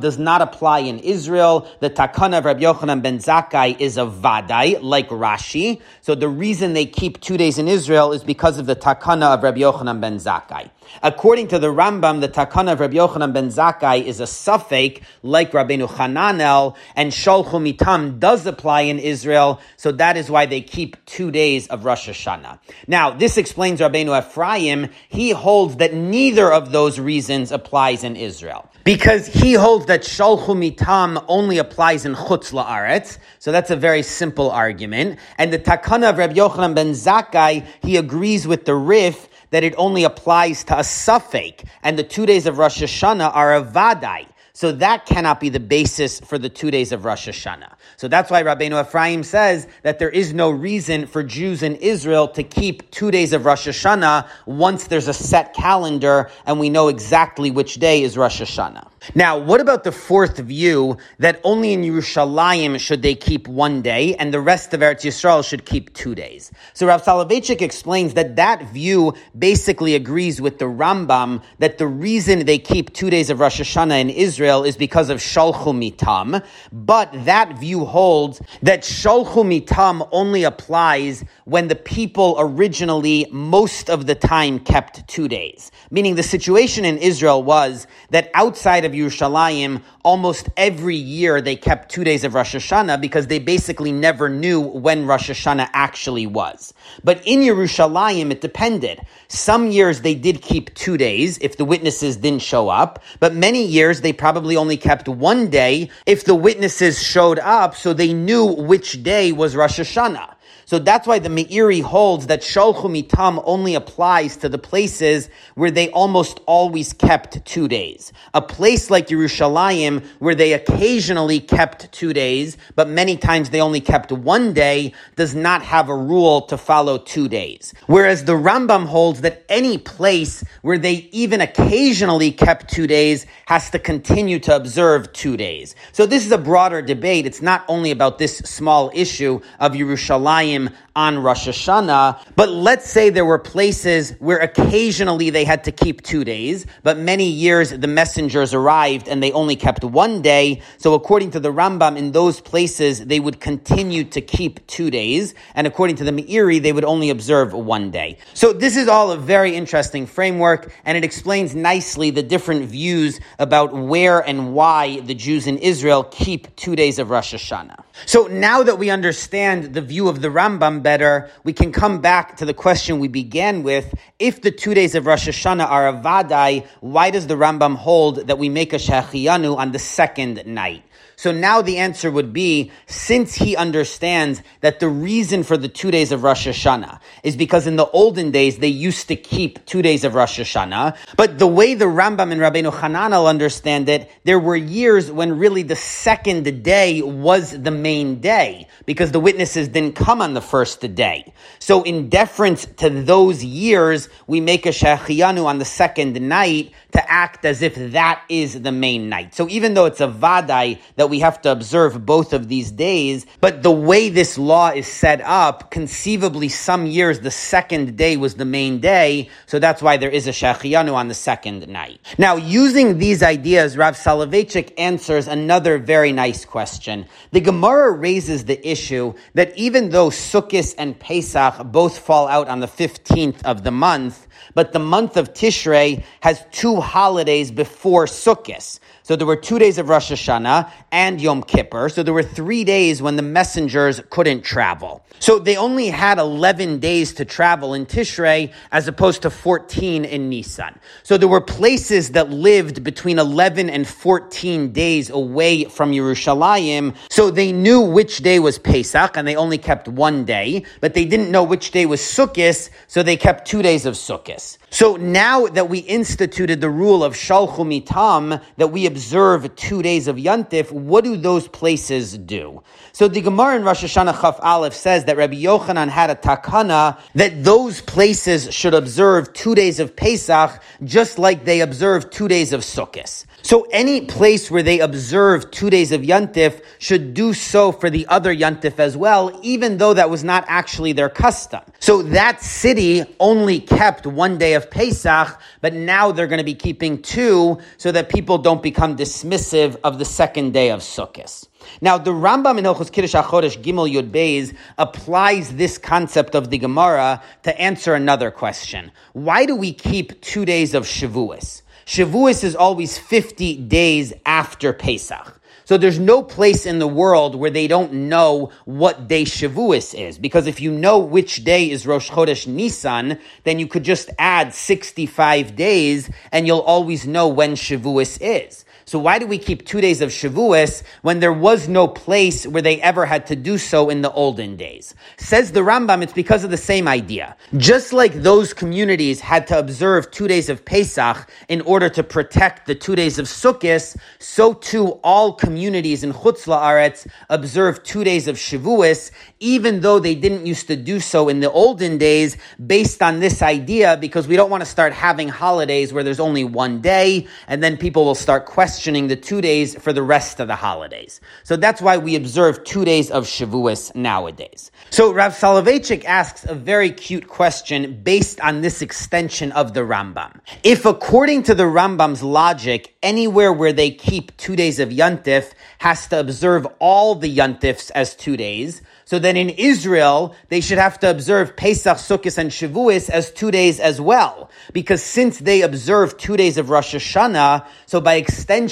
does 0.00 0.18
not 0.18 0.42
apply 0.42 0.80
in 0.80 0.98
Israel. 0.98 1.68
The 1.80 1.90
takana 1.90 2.38
of 2.38 2.44
Rabbi 2.44 2.62
Yochanan 2.62 3.02
ben 3.02 3.18
Zakkai 3.18 3.80
is 3.80 3.96
a 3.96 4.06
vadai, 4.06 4.82
like 4.82 5.08
Rashi. 5.10 5.80
So 6.00 6.14
the 6.14 6.28
reason 6.28 6.72
they 6.72 6.86
keep 6.86 7.20
two 7.20 7.36
days 7.36 7.58
in 7.58 7.68
Israel 7.68 8.12
is 8.12 8.24
because 8.24 8.58
of 8.58 8.66
the 8.66 8.76
takana 8.76 9.34
of 9.34 9.42
Rabbi 9.42 9.60
Yochanan 9.60 10.00
ben 10.00 10.16
Zakkai. 10.16 10.70
According 11.02 11.48
to 11.48 11.58
the 11.58 11.68
Rambam, 11.68 12.20
the 12.20 12.28
takana 12.28 12.72
of 12.72 12.80
Rabbi 12.80 12.94
Yochanan 12.96 13.32
ben 13.32 13.48
Zakkai 13.48 14.04
is 14.04 14.20
a 14.20 14.24
safek 14.24 15.02
like 15.22 15.52
Rabbeinu 15.52 15.88
Hananel, 15.88 16.76
and 16.94 17.12
Shalchu 17.12 17.74
Mitam 17.74 18.20
does 18.24 18.46
apply 18.46 18.80
in 18.92 18.98
Israel, 18.98 19.60
so 19.76 19.92
that 19.92 20.16
is 20.16 20.30
why 20.30 20.46
they 20.46 20.62
keep 20.62 20.96
two 21.04 21.30
days 21.30 21.66
of 21.66 21.84
Rosh 21.84 22.08
Hashanah. 22.08 22.58
Now, 22.88 23.10
this 23.10 23.36
explains 23.36 23.80
Rabbeinu 23.80 24.18
Ephraim. 24.18 24.88
He 25.10 25.28
holds 25.32 25.76
that 25.76 25.92
neither 25.92 26.50
of 26.50 26.72
those 26.72 26.98
reasons 26.98 27.52
applies 27.52 28.02
in 28.02 28.16
Israel. 28.16 28.62
Because 28.82 29.26
he 29.26 29.52
holds 29.52 29.84
that 29.92 30.04
Shalchu 30.04 30.56
Mitam 30.56 31.22
only 31.28 31.58
applies 31.58 32.06
in 32.06 32.14
Chutz 32.14 32.50
La'aretz, 32.50 33.18
so 33.40 33.52
that's 33.52 33.70
a 33.70 33.76
very 33.76 34.02
simple 34.02 34.50
argument. 34.50 35.18
And 35.36 35.52
the 35.52 35.58
takana 35.58 36.08
of 36.08 36.16
Rabbi 36.16 36.32
Yochanan 36.32 36.74
ben 36.74 36.92
Zakkai, 36.92 37.66
he 37.82 37.98
agrees 37.98 38.46
with 38.46 38.64
the 38.64 38.74
Rif 38.74 39.28
that 39.50 39.64
it 39.64 39.74
only 39.76 40.04
applies 40.04 40.64
to 40.64 40.78
a 40.78 40.82
safek, 40.82 41.62
and 41.82 41.98
the 41.98 42.04
two 42.04 42.24
days 42.24 42.46
of 42.46 42.56
Rosh 42.56 42.82
Hashanah 42.82 43.36
are 43.36 43.54
a 43.54 43.62
vadai. 43.62 44.28
So 44.56 44.70
that 44.70 45.04
cannot 45.04 45.40
be 45.40 45.48
the 45.48 45.58
basis 45.58 46.20
for 46.20 46.38
the 46.38 46.48
two 46.48 46.70
days 46.70 46.92
of 46.92 47.04
Rosh 47.04 47.28
Hashanah. 47.28 47.72
So 47.96 48.06
that's 48.06 48.30
why 48.30 48.44
Rabbeinu 48.44 48.80
Ephraim 48.80 49.24
says 49.24 49.66
that 49.82 49.98
there 49.98 50.10
is 50.10 50.32
no 50.32 50.48
reason 50.48 51.08
for 51.08 51.24
Jews 51.24 51.64
in 51.64 51.74
Israel 51.74 52.28
to 52.28 52.44
keep 52.44 52.88
two 52.92 53.10
days 53.10 53.32
of 53.32 53.46
Rosh 53.46 53.66
Hashanah 53.66 54.28
once 54.46 54.86
there's 54.86 55.08
a 55.08 55.12
set 55.12 55.54
calendar 55.54 56.30
and 56.46 56.60
we 56.60 56.70
know 56.70 56.86
exactly 56.86 57.50
which 57.50 57.74
day 57.74 58.04
is 58.04 58.16
Rosh 58.16 58.40
Hashanah. 58.40 58.88
Now, 59.16 59.38
what 59.38 59.60
about 59.60 59.82
the 59.82 59.90
fourth 59.90 60.38
view 60.38 60.98
that 61.18 61.40
only 61.42 61.72
in 61.72 61.82
Yerushalayim 61.82 62.78
should 62.78 63.02
they 63.02 63.16
keep 63.16 63.48
one 63.48 63.82
day 63.82 64.14
and 64.14 64.32
the 64.32 64.40
rest 64.40 64.72
of 64.72 64.80
Eretz 64.80 65.04
Yisrael 65.04 65.46
should 65.46 65.66
keep 65.66 65.92
two 65.94 66.14
days? 66.14 66.52
So 66.74 66.86
Rav 66.86 67.02
Soloveitchik 67.02 67.60
explains 67.60 68.14
that 68.14 68.36
that 68.36 68.70
view 68.70 69.14
basically 69.36 69.96
agrees 69.96 70.40
with 70.40 70.60
the 70.60 70.66
Rambam 70.66 71.42
that 71.58 71.78
the 71.78 71.88
reason 71.88 72.46
they 72.46 72.58
keep 72.58 72.92
two 72.94 73.10
days 73.10 73.30
of 73.30 73.40
Rosh 73.40 73.60
Hashanah 73.60 74.00
in 74.00 74.10
Israel 74.10 74.43
is 74.44 74.76
because 74.76 75.10
of 75.10 75.18
Shalchu 75.18 75.72
Mitam, 75.72 76.44
but 76.72 77.10
that 77.24 77.58
view 77.58 77.84
holds 77.84 78.40
that 78.62 78.82
Shalchu 78.82 79.44
Mitam 79.44 80.08
only 80.12 80.44
applies 80.44 81.24
when 81.44 81.68
the 81.68 81.74
people 81.74 82.36
originally 82.38 83.26
most 83.30 83.88
of 83.88 84.06
the 84.06 84.14
time 84.14 84.58
kept 84.58 85.06
two 85.08 85.28
days. 85.28 85.70
Meaning 85.90 86.14
the 86.14 86.22
situation 86.22 86.84
in 86.84 86.98
Israel 86.98 87.42
was 87.42 87.86
that 88.10 88.30
outside 88.34 88.84
of 88.84 88.92
Yerushalayim, 88.92 89.82
almost 90.04 90.48
every 90.56 90.96
year 90.96 91.40
they 91.40 91.56
kept 91.56 91.90
two 91.90 92.04
days 92.04 92.24
of 92.24 92.34
Rosh 92.34 92.54
Hashanah 92.54 93.00
because 93.00 93.26
they 93.26 93.38
basically 93.38 93.92
never 93.92 94.28
knew 94.28 94.60
when 94.60 95.06
Rosh 95.06 95.30
Hashanah 95.30 95.70
actually 95.72 96.26
was. 96.26 96.74
But 97.02 97.22
in 97.26 97.40
Yerushalayim, 97.40 98.30
it 98.30 98.40
depended. 98.40 99.00
Some 99.28 99.70
years 99.70 100.02
they 100.02 100.14
did 100.14 100.42
keep 100.42 100.74
two 100.74 100.96
days 100.96 101.38
if 101.40 101.56
the 101.56 101.64
witnesses 101.64 102.16
didn't 102.16 102.42
show 102.42 102.68
up, 102.68 103.02
but 103.20 103.34
many 103.34 103.64
years 103.64 104.00
they 104.00 104.12
probably 104.12 104.33
only 104.56 104.76
kept 104.76 105.08
one 105.08 105.48
day 105.48 105.90
if 106.06 106.24
the 106.24 106.34
witnesses 106.34 107.02
showed 107.02 107.38
up 107.38 107.74
so 107.76 107.92
they 107.92 108.12
knew 108.12 108.44
which 108.44 109.02
day 109.02 109.32
was 109.32 109.56
Rosh 109.56 109.80
Hashanah. 109.80 110.34
So 110.66 110.78
that's 110.78 111.06
why 111.06 111.18
the 111.18 111.28
Meiri 111.28 111.82
holds 111.82 112.26
that 112.28 112.40
Shalchu 112.40 112.84
Mitam 112.84 113.42
only 113.44 113.74
applies 113.74 114.36
to 114.38 114.48
the 114.48 114.58
places 114.58 115.28
where 115.54 115.70
they 115.70 115.90
almost 115.90 116.40
always 116.46 116.92
kept 116.92 117.44
two 117.44 117.68
days. 117.68 118.12
A 118.32 118.42
place 118.42 118.90
like 118.90 119.08
Yerushalayim, 119.08 120.04
where 120.18 120.34
they 120.34 120.52
occasionally 120.52 121.40
kept 121.40 121.92
two 121.92 122.12
days, 122.12 122.56
but 122.74 122.88
many 122.88 123.16
times 123.16 123.50
they 123.50 123.60
only 123.60 123.80
kept 123.80 124.10
one 124.12 124.52
day, 124.52 124.92
does 125.16 125.34
not 125.34 125.62
have 125.62 125.88
a 125.88 125.96
rule 125.96 126.42
to 126.42 126.56
follow 126.56 126.98
two 126.98 127.28
days. 127.28 127.74
Whereas 127.86 128.24
the 128.24 128.32
Rambam 128.32 128.86
holds 128.86 129.20
that 129.22 129.44
any 129.48 129.78
place 129.78 130.44
where 130.62 130.78
they 130.78 131.08
even 131.12 131.40
occasionally 131.40 132.30
kept 132.32 132.72
two 132.72 132.86
days 132.86 133.26
has 133.46 133.70
to 133.70 133.78
continue 133.78 134.38
to 134.40 134.56
observe 134.56 135.12
two 135.12 135.36
days. 135.36 135.74
So 135.92 136.06
this 136.06 136.24
is 136.24 136.32
a 136.32 136.38
broader 136.38 136.80
debate. 136.82 137.26
It's 137.26 137.42
not 137.42 137.64
only 137.68 137.90
about 137.90 138.18
this 138.18 138.38
small 138.38 138.90
issue 138.94 139.40
of 139.60 139.72
Yerushalayim 139.72 140.53
On 140.96 141.18
Rosh 141.18 141.48
Hashanah. 141.48 142.18
But 142.36 142.50
let's 142.50 142.88
say 142.88 143.10
there 143.10 143.24
were 143.24 143.38
places 143.38 144.12
where 144.20 144.38
occasionally 144.38 145.30
they 145.30 145.44
had 145.44 145.64
to 145.64 145.72
keep 145.72 146.02
two 146.02 146.22
days, 146.24 146.66
but 146.82 146.96
many 146.98 147.28
years 147.28 147.70
the 147.70 147.88
messengers 147.88 148.54
arrived 148.54 149.08
and 149.08 149.22
they 149.22 149.32
only 149.32 149.56
kept 149.56 149.82
one 149.82 150.22
day. 150.22 150.62
So 150.78 150.94
according 150.94 151.32
to 151.32 151.40
the 151.40 151.52
Rambam, 151.52 151.96
in 151.96 152.12
those 152.12 152.40
places 152.40 153.04
they 153.04 153.18
would 153.18 153.40
continue 153.40 154.04
to 154.04 154.20
keep 154.20 154.64
two 154.66 154.90
days, 154.90 155.34
and 155.54 155.66
according 155.66 155.96
to 155.96 156.04
the 156.04 156.12
Meiri, 156.12 156.62
they 156.62 156.72
would 156.72 156.84
only 156.84 157.10
observe 157.10 157.52
one 157.52 157.90
day. 157.90 158.18
So 158.34 158.52
this 158.52 158.76
is 158.76 158.86
all 158.86 159.10
a 159.10 159.16
very 159.16 159.56
interesting 159.56 160.06
framework, 160.06 160.72
and 160.84 160.96
it 160.96 161.04
explains 161.04 161.54
nicely 161.54 162.10
the 162.10 162.22
different 162.22 162.66
views 162.66 163.20
about 163.38 163.72
where 163.72 164.20
and 164.20 164.54
why 164.54 165.00
the 165.00 165.14
Jews 165.14 165.46
in 165.46 165.58
Israel 165.58 166.04
keep 166.04 166.54
two 166.54 166.76
days 166.76 166.98
of 166.98 167.10
Rosh 167.10 167.34
Hashanah. 167.34 167.82
So 168.06 168.26
now 168.26 168.62
that 168.62 168.78
we 168.78 168.90
understand 168.90 169.74
the 169.74 169.80
view 169.80 170.08
of 170.08 170.20
the 170.20 170.28
Rambam 170.28 170.43
better, 170.82 171.30
we 171.44 171.52
can 171.52 171.72
come 171.72 172.00
back 172.00 172.36
to 172.36 172.44
the 172.44 172.54
question 172.54 172.98
we 172.98 173.08
began 173.08 173.62
with. 173.62 173.94
If 174.18 174.42
the 174.42 174.50
two 174.50 174.74
days 174.74 174.94
of 174.94 175.06
Rosh 175.06 175.28
Hashanah 175.28 175.68
are 175.68 175.88
a 175.88 175.92
vadai, 175.92 176.66
why 176.80 177.10
does 177.10 177.26
the 177.26 177.34
Rambam 177.34 177.76
hold 177.76 178.26
that 178.28 178.38
we 178.38 178.48
make 178.48 178.72
a 178.72 178.76
shehecheyanu 178.76 179.56
on 179.56 179.72
the 179.72 179.78
second 179.78 180.46
night? 180.46 180.84
So 181.24 181.32
now 181.32 181.62
the 181.62 181.78
answer 181.78 182.10
would 182.10 182.34
be, 182.34 182.70
since 182.84 183.34
he 183.34 183.56
understands 183.56 184.42
that 184.60 184.78
the 184.78 184.90
reason 184.90 185.42
for 185.42 185.56
the 185.56 185.68
two 185.68 185.90
days 185.90 186.12
of 186.12 186.22
Rosh 186.22 186.46
Hashanah 186.46 187.00
is 187.22 187.34
because 187.34 187.66
in 187.66 187.76
the 187.76 187.86
olden 187.86 188.30
days 188.30 188.58
they 188.58 188.68
used 188.68 189.08
to 189.08 189.16
keep 189.16 189.64
two 189.64 189.80
days 189.80 190.04
of 190.04 190.14
Rosh 190.14 190.38
Hashanah, 190.38 190.98
but 191.16 191.38
the 191.38 191.46
way 191.46 191.72
the 191.72 191.86
Rambam 191.86 192.30
and 192.30 192.42
Rabbeinu 192.42 192.70
Hananel 192.70 193.26
understand 193.26 193.88
it, 193.88 194.10
there 194.24 194.38
were 194.38 194.54
years 194.54 195.10
when 195.10 195.38
really 195.38 195.62
the 195.62 195.76
second 195.76 196.62
day 196.62 197.00
was 197.00 197.58
the 197.58 197.70
main 197.70 198.20
day 198.20 198.68
because 198.84 199.10
the 199.10 199.20
witnesses 199.20 199.68
didn't 199.68 199.96
come 199.96 200.20
on 200.20 200.34
the 200.34 200.42
first 200.42 200.94
day. 200.94 201.32
So 201.58 201.84
in 201.84 202.10
deference 202.10 202.66
to 202.66 202.90
those 202.90 203.42
years, 203.42 204.10
we 204.26 204.42
make 204.42 204.66
a 204.66 204.72
Shehecheyanu 204.72 205.46
on 205.46 205.58
the 205.58 205.64
second 205.64 206.20
night 206.20 206.74
to 206.92 207.10
act 207.10 207.44
as 207.44 207.60
if 207.62 207.74
that 207.92 208.22
is 208.28 208.60
the 208.60 208.70
main 208.70 209.08
night. 209.08 209.34
So 209.34 209.48
even 209.48 209.74
though 209.74 209.86
it's 209.86 210.00
a 210.00 210.06
vadai 210.06 210.80
that 210.96 211.10
we 211.10 211.13
have 211.20 211.40
to 211.42 211.52
observe 211.52 212.04
both 212.04 212.32
of 212.32 212.48
these 212.48 212.70
days, 212.70 213.26
but 213.40 213.62
the 213.62 213.70
way 213.70 214.08
this 214.08 214.38
law 214.38 214.70
is 214.70 214.86
set 214.86 215.20
up, 215.20 215.70
conceivably 215.70 216.48
some 216.48 216.86
years 216.86 217.20
the 217.20 217.30
second 217.30 217.96
day 217.96 218.16
was 218.16 218.34
the 218.34 218.44
main 218.44 218.80
day, 218.80 219.28
so 219.46 219.58
that's 219.58 219.82
why 219.82 219.96
there 219.96 220.10
is 220.10 220.26
a 220.26 220.30
shehecheyanu 220.30 220.94
on 220.94 221.08
the 221.08 221.14
second 221.14 221.68
night. 221.68 222.00
Now, 222.18 222.36
using 222.36 222.98
these 222.98 223.22
ideas, 223.22 223.76
Rav 223.76 223.96
Soloveitchik 223.96 224.72
answers 224.78 225.28
another 225.28 225.78
very 225.78 226.12
nice 226.12 226.44
question. 226.44 227.06
The 227.32 227.40
Gemara 227.40 227.92
raises 227.92 228.44
the 228.44 228.66
issue 228.66 229.14
that 229.34 229.56
even 229.56 229.90
though 229.90 230.10
Sukkot 230.10 230.74
and 230.78 230.98
Pesach 230.98 231.64
both 231.72 231.98
fall 231.98 232.28
out 232.28 232.48
on 232.48 232.60
the 232.60 232.68
15th 232.68 233.42
of 233.44 233.64
the 233.64 233.70
month, 233.70 234.26
but 234.54 234.72
the 234.72 234.78
month 234.78 235.16
of 235.16 235.32
Tishrei 235.32 236.04
has 236.20 236.44
two 236.52 236.80
holidays 236.80 237.50
before 237.50 238.06
Sukkot. 238.06 238.78
So 239.04 239.16
there 239.16 239.26
were 239.26 239.36
two 239.36 239.58
days 239.58 239.76
of 239.76 239.90
Rosh 239.90 240.10
Hashanah 240.10 240.72
and 240.90 241.20
Yom 241.20 241.42
Kippur. 241.42 241.90
So 241.90 242.02
there 242.02 242.14
were 242.14 242.22
three 242.22 242.64
days 242.64 243.02
when 243.02 243.16
the 243.16 243.22
messengers 243.22 244.00
couldn't 244.08 244.44
travel. 244.44 245.04
So 245.18 245.38
they 245.38 245.58
only 245.58 245.88
had 245.88 246.18
11 246.18 246.78
days 246.78 247.12
to 247.14 247.26
travel 247.26 247.74
in 247.74 247.84
Tishrei 247.84 248.50
as 248.72 248.88
opposed 248.88 249.20
to 249.22 249.30
14 249.30 250.06
in 250.06 250.30
Nisan. 250.30 250.78
So 251.02 251.18
there 251.18 251.28
were 251.28 251.42
places 251.42 252.12
that 252.12 252.30
lived 252.30 252.82
between 252.82 253.18
11 253.18 253.68
and 253.68 253.86
14 253.86 254.72
days 254.72 255.10
away 255.10 255.64
from 255.66 255.92
Yerushalayim. 255.92 256.96
So 257.10 257.30
they 257.30 257.52
knew 257.52 257.82
which 257.82 258.20
day 258.20 258.38
was 258.38 258.58
Pesach 258.58 259.18
and 259.18 259.28
they 259.28 259.36
only 259.36 259.58
kept 259.58 259.86
one 259.86 260.24
day, 260.24 260.64
but 260.80 260.94
they 260.94 261.04
didn't 261.04 261.30
know 261.30 261.44
which 261.44 261.72
day 261.72 261.84
was 261.84 262.00
Sukkot, 262.00 262.70
so 262.86 263.02
they 263.02 263.18
kept 263.18 263.46
two 263.46 263.60
days 263.60 263.84
of 263.84 263.96
Sukkot. 263.96 264.56
So 264.70 264.96
now 264.96 265.46
that 265.46 265.68
we 265.68 265.78
instituted 265.78 266.60
the 266.60 266.70
rule 266.70 267.04
of 267.04 267.14
Shalchu 267.14 267.64
Mitam, 267.64 268.42
that 268.56 268.68
we 268.68 268.86
observe 268.94 269.56
two 269.56 269.82
days 269.82 270.06
of 270.06 270.14
Yantif, 270.14 270.70
what 270.70 271.02
do 271.02 271.16
those 271.16 271.48
places 271.48 272.16
do? 272.16 272.62
So 272.92 273.08
the 273.08 273.20
Gemara 273.20 273.56
in 273.56 273.64
Rosh 273.64 273.82
Hashanah 273.82 274.20
Chaf 274.20 274.38
Aleph 274.40 274.72
says 274.72 275.06
that 275.06 275.16
Rabbi 275.16 275.34
Yochanan 275.34 275.88
had 275.88 276.10
a 276.10 276.14
takana 276.14 277.00
that 277.16 277.42
those 277.42 277.80
places 277.80 278.54
should 278.54 278.72
observe 278.72 279.32
two 279.32 279.56
days 279.56 279.80
of 279.80 279.96
Pesach 279.96 280.62
just 280.84 281.18
like 281.18 281.44
they 281.44 281.60
observe 281.60 282.08
two 282.10 282.28
days 282.28 282.52
of 282.52 282.60
Sukkot. 282.60 283.24
So 283.44 283.66
any 283.70 284.00
place 284.00 284.50
where 284.50 284.62
they 284.62 284.80
observe 284.80 285.50
two 285.50 285.68
days 285.68 285.92
of 285.92 286.00
Yantif 286.00 286.62
should 286.78 287.12
do 287.12 287.34
so 287.34 287.72
for 287.72 287.90
the 287.90 288.06
other 288.06 288.34
Yantif 288.34 288.78
as 288.78 288.96
well, 288.96 289.38
even 289.42 289.76
though 289.76 289.92
that 289.92 290.08
was 290.08 290.24
not 290.24 290.46
actually 290.48 290.94
their 290.94 291.10
custom. 291.10 291.60
So 291.78 292.00
that 292.04 292.40
city 292.40 293.04
only 293.20 293.60
kept 293.60 294.06
one 294.06 294.38
day 294.38 294.54
of 294.54 294.70
Pesach, 294.70 295.38
but 295.60 295.74
now 295.74 296.10
they're 296.10 296.26
going 296.26 296.38
to 296.38 296.44
be 296.44 296.54
keeping 296.54 297.02
two 297.02 297.58
so 297.76 297.92
that 297.92 298.08
people 298.08 298.38
don't 298.38 298.62
become 298.62 298.96
dismissive 298.96 299.76
of 299.84 299.98
the 299.98 300.06
second 300.06 300.54
day 300.54 300.70
of 300.70 300.80
Sukkot. 300.80 301.46
Now, 301.82 301.98
the 301.98 302.12
Rambam 302.12 302.58
in 302.58 302.64
Hilchos 302.64 302.90
Kiddush 302.90 303.14
HaChodesh 303.14 303.62
Gimel 303.62 303.92
Yud 303.92 304.10
Beis 304.10 304.56
applies 304.78 305.54
this 305.56 305.76
concept 305.76 306.34
of 306.34 306.48
the 306.48 306.56
Gemara 306.56 307.22
to 307.42 307.60
answer 307.60 307.94
another 307.94 308.30
question. 308.30 308.90
Why 309.12 309.44
do 309.44 309.54
we 309.54 309.74
keep 309.74 310.22
two 310.22 310.46
days 310.46 310.72
of 310.72 310.84
Shavuos? 310.84 311.60
Shavuos 311.86 312.44
is 312.44 312.56
always 312.56 312.98
50 312.98 313.56
days 313.56 314.12
after 314.24 314.72
Pesach. 314.72 315.40
So 315.66 315.78
there's 315.78 315.98
no 315.98 316.22
place 316.22 316.66
in 316.66 316.78
the 316.78 316.86
world 316.86 317.34
where 317.34 317.50
they 317.50 317.66
don't 317.66 317.92
know 317.92 318.50
what 318.66 319.08
day 319.08 319.24
Shavuos 319.24 319.94
is. 319.98 320.18
Because 320.18 320.46
if 320.46 320.60
you 320.60 320.70
know 320.70 320.98
which 320.98 321.42
day 321.42 321.70
is 321.70 321.86
Rosh 321.86 322.10
Chodesh 322.10 322.46
Nisan, 322.46 323.18
then 323.44 323.58
you 323.58 323.66
could 323.66 323.82
just 323.82 324.10
add 324.18 324.52
65 324.52 325.56
days 325.56 326.10
and 326.32 326.46
you'll 326.46 326.60
always 326.60 327.06
know 327.06 327.28
when 327.28 327.52
Shavuos 327.52 328.18
is. 328.20 328.63
So 328.86 328.98
why 328.98 329.18
do 329.18 329.26
we 329.26 329.38
keep 329.38 329.66
two 329.66 329.80
days 329.80 330.00
of 330.00 330.10
Shavuos 330.10 330.82
when 331.02 331.20
there 331.20 331.32
was 331.32 331.68
no 331.68 331.88
place 331.88 332.46
where 332.46 332.62
they 332.62 332.80
ever 332.82 333.06
had 333.06 333.26
to 333.28 333.36
do 333.36 333.56
so 333.56 333.88
in 333.88 334.02
the 334.02 334.12
olden 334.12 334.56
days? 334.56 334.94
Says 335.16 335.52
the 335.52 335.60
Rambam, 335.60 336.02
it's 336.02 336.12
because 336.12 336.44
of 336.44 336.50
the 336.50 336.58
same 336.58 336.86
idea. 336.86 337.36
Just 337.56 337.92
like 337.94 338.12
those 338.12 338.52
communities 338.52 339.20
had 339.20 339.46
to 339.46 339.58
observe 339.58 340.10
two 340.10 340.28
days 340.28 340.50
of 340.50 340.64
Pesach 340.64 341.28
in 341.48 341.62
order 341.62 341.88
to 341.88 342.02
protect 342.02 342.66
the 342.66 342.74
two 342.74 342.94
days 342.94 343.18
of 343.18 343.26
Sukkot, 343.26 343.96
so 344.18 344.52
too 344.52 345.00
all 345.02 345.32
communities 345.32 346.04
in 346.04 346.12
Chutz 346.12 346.46
La'aretz 346.46 347.06
observe 347.30 347.82
two 347.82 348.04
days 348.04 348.28
of 348.28 348.36
Shavuos, 348.36 349.10
even 349.40 349.80
though 349.80 349.98
they 349.98 350.14
didn't 350.14 350.44
used 350.44 350.66
to 350.66 350.76
do 350.76 351.00
so 351.00 351.28
in 351.28 351.40
the 351.40 351.50
olden 351.50 351.96
days, 351.96 352.36
based 352.64 353.02
on 353.02 353.20
this 353.20 353.40
idea, 353.40 353.96
because 353.96 354.28
we 354.28 354.36
don't 354.36 354.50
want 354.50 354.60
to 354.60 354.68
start 354.68 354.92
having 354.92 355.28
holidays 355.28 355.92
where 355.92 356.04
there's 356.04 356.20
only 356.20 356.44
one 356.44 356.80
day, 356.80 357.26
and 357.48 357.62
then 357.62 357.76
people 357.78 358.04
will 358.04 358.14
start 358.14 358.44
questioning 358.44 358.74
questioning 358.84 359.08
the 359.08 359.16
two 359.16 359.40
days 359.40 359.74
for 359.76 359.94
the 359.94 360.02
rest 360.02 360.40
of 360.40 360.46
the 360.46 360.56
holidays. 360.56 361.18
So 361.42 361.56
that's 361.56 361.80
why 361.80 361.96
we 361.96 362.16
observe 362.16 362.64
two 362.64 362.84
days 362.84 363.10
of 363.10 363.24
Shavuos 363.24 363.94
nowadays. 363.94 364.70
So 364.90 365.10
Rav 365.10 365.32
Soloveitchik 365.32 366.04
asks 366.04 366.44
a 366.44 366.54
very 366.54 366.90
cute 366.90 367.26
question 367.26 368.02
based 368.02 368.42
on 368.42 368.60
this 368.60 368.82
extension 368.82 369.52
of 369.52 369.72
the 369.72 369.80
Rambam. 369.80 370.38
If 370.62 370.84
according 370.84 371.44
to 371.44 371.54
the 371.54 371.62
Rambam's 371.62 372.22
logic, 372.22 372.94
anywhere 373.02 373.54
where 373.54 373.72
they 373.72 373.90
keep 373.90 374.36
two 374.36 374.54
days 374.54 374.78
of 374.78 374.90
Yontif 374.90 375.52
has 375.78 376.06
to 376.08 376.20
observe 376.20 376.66
all 376.78 377.14
the 377.14 377.34
Yontifs 377.34 377.90
as 377.94 378.14
two 378.14 378.36
days, 378.36 378.82
so 379.06 379.18
then 379.18 379.36
in 379.36 379.50
Israel, 379.50 380.34
they 380.48 380.60
should 380.60 380.78
have 380.78 380.98
to 381.00 381.10
observe 381.10 381.56
Pesach, 381.56 381.98
Sukkot, 381.98 382.38
and 382.38 382.50
Shavuos 382.50 383.10
as 383.10 383.30
two 383.30 383.50
days 383.50 383.78
as 383.78 384.00
well. 384.00 384.50
Because 384.72 385.02
since 385.02 385.38
they 385.38 385.60
observe 385.60 386.16
two 386.16 386.36
days 386.38 386.56
of 386.56 386.70
Rosh 386.70 386.94
Hashanah, 386.94 387.66
so 387.86 388.00
by 388.00 388.14
extension, 388.14 388.63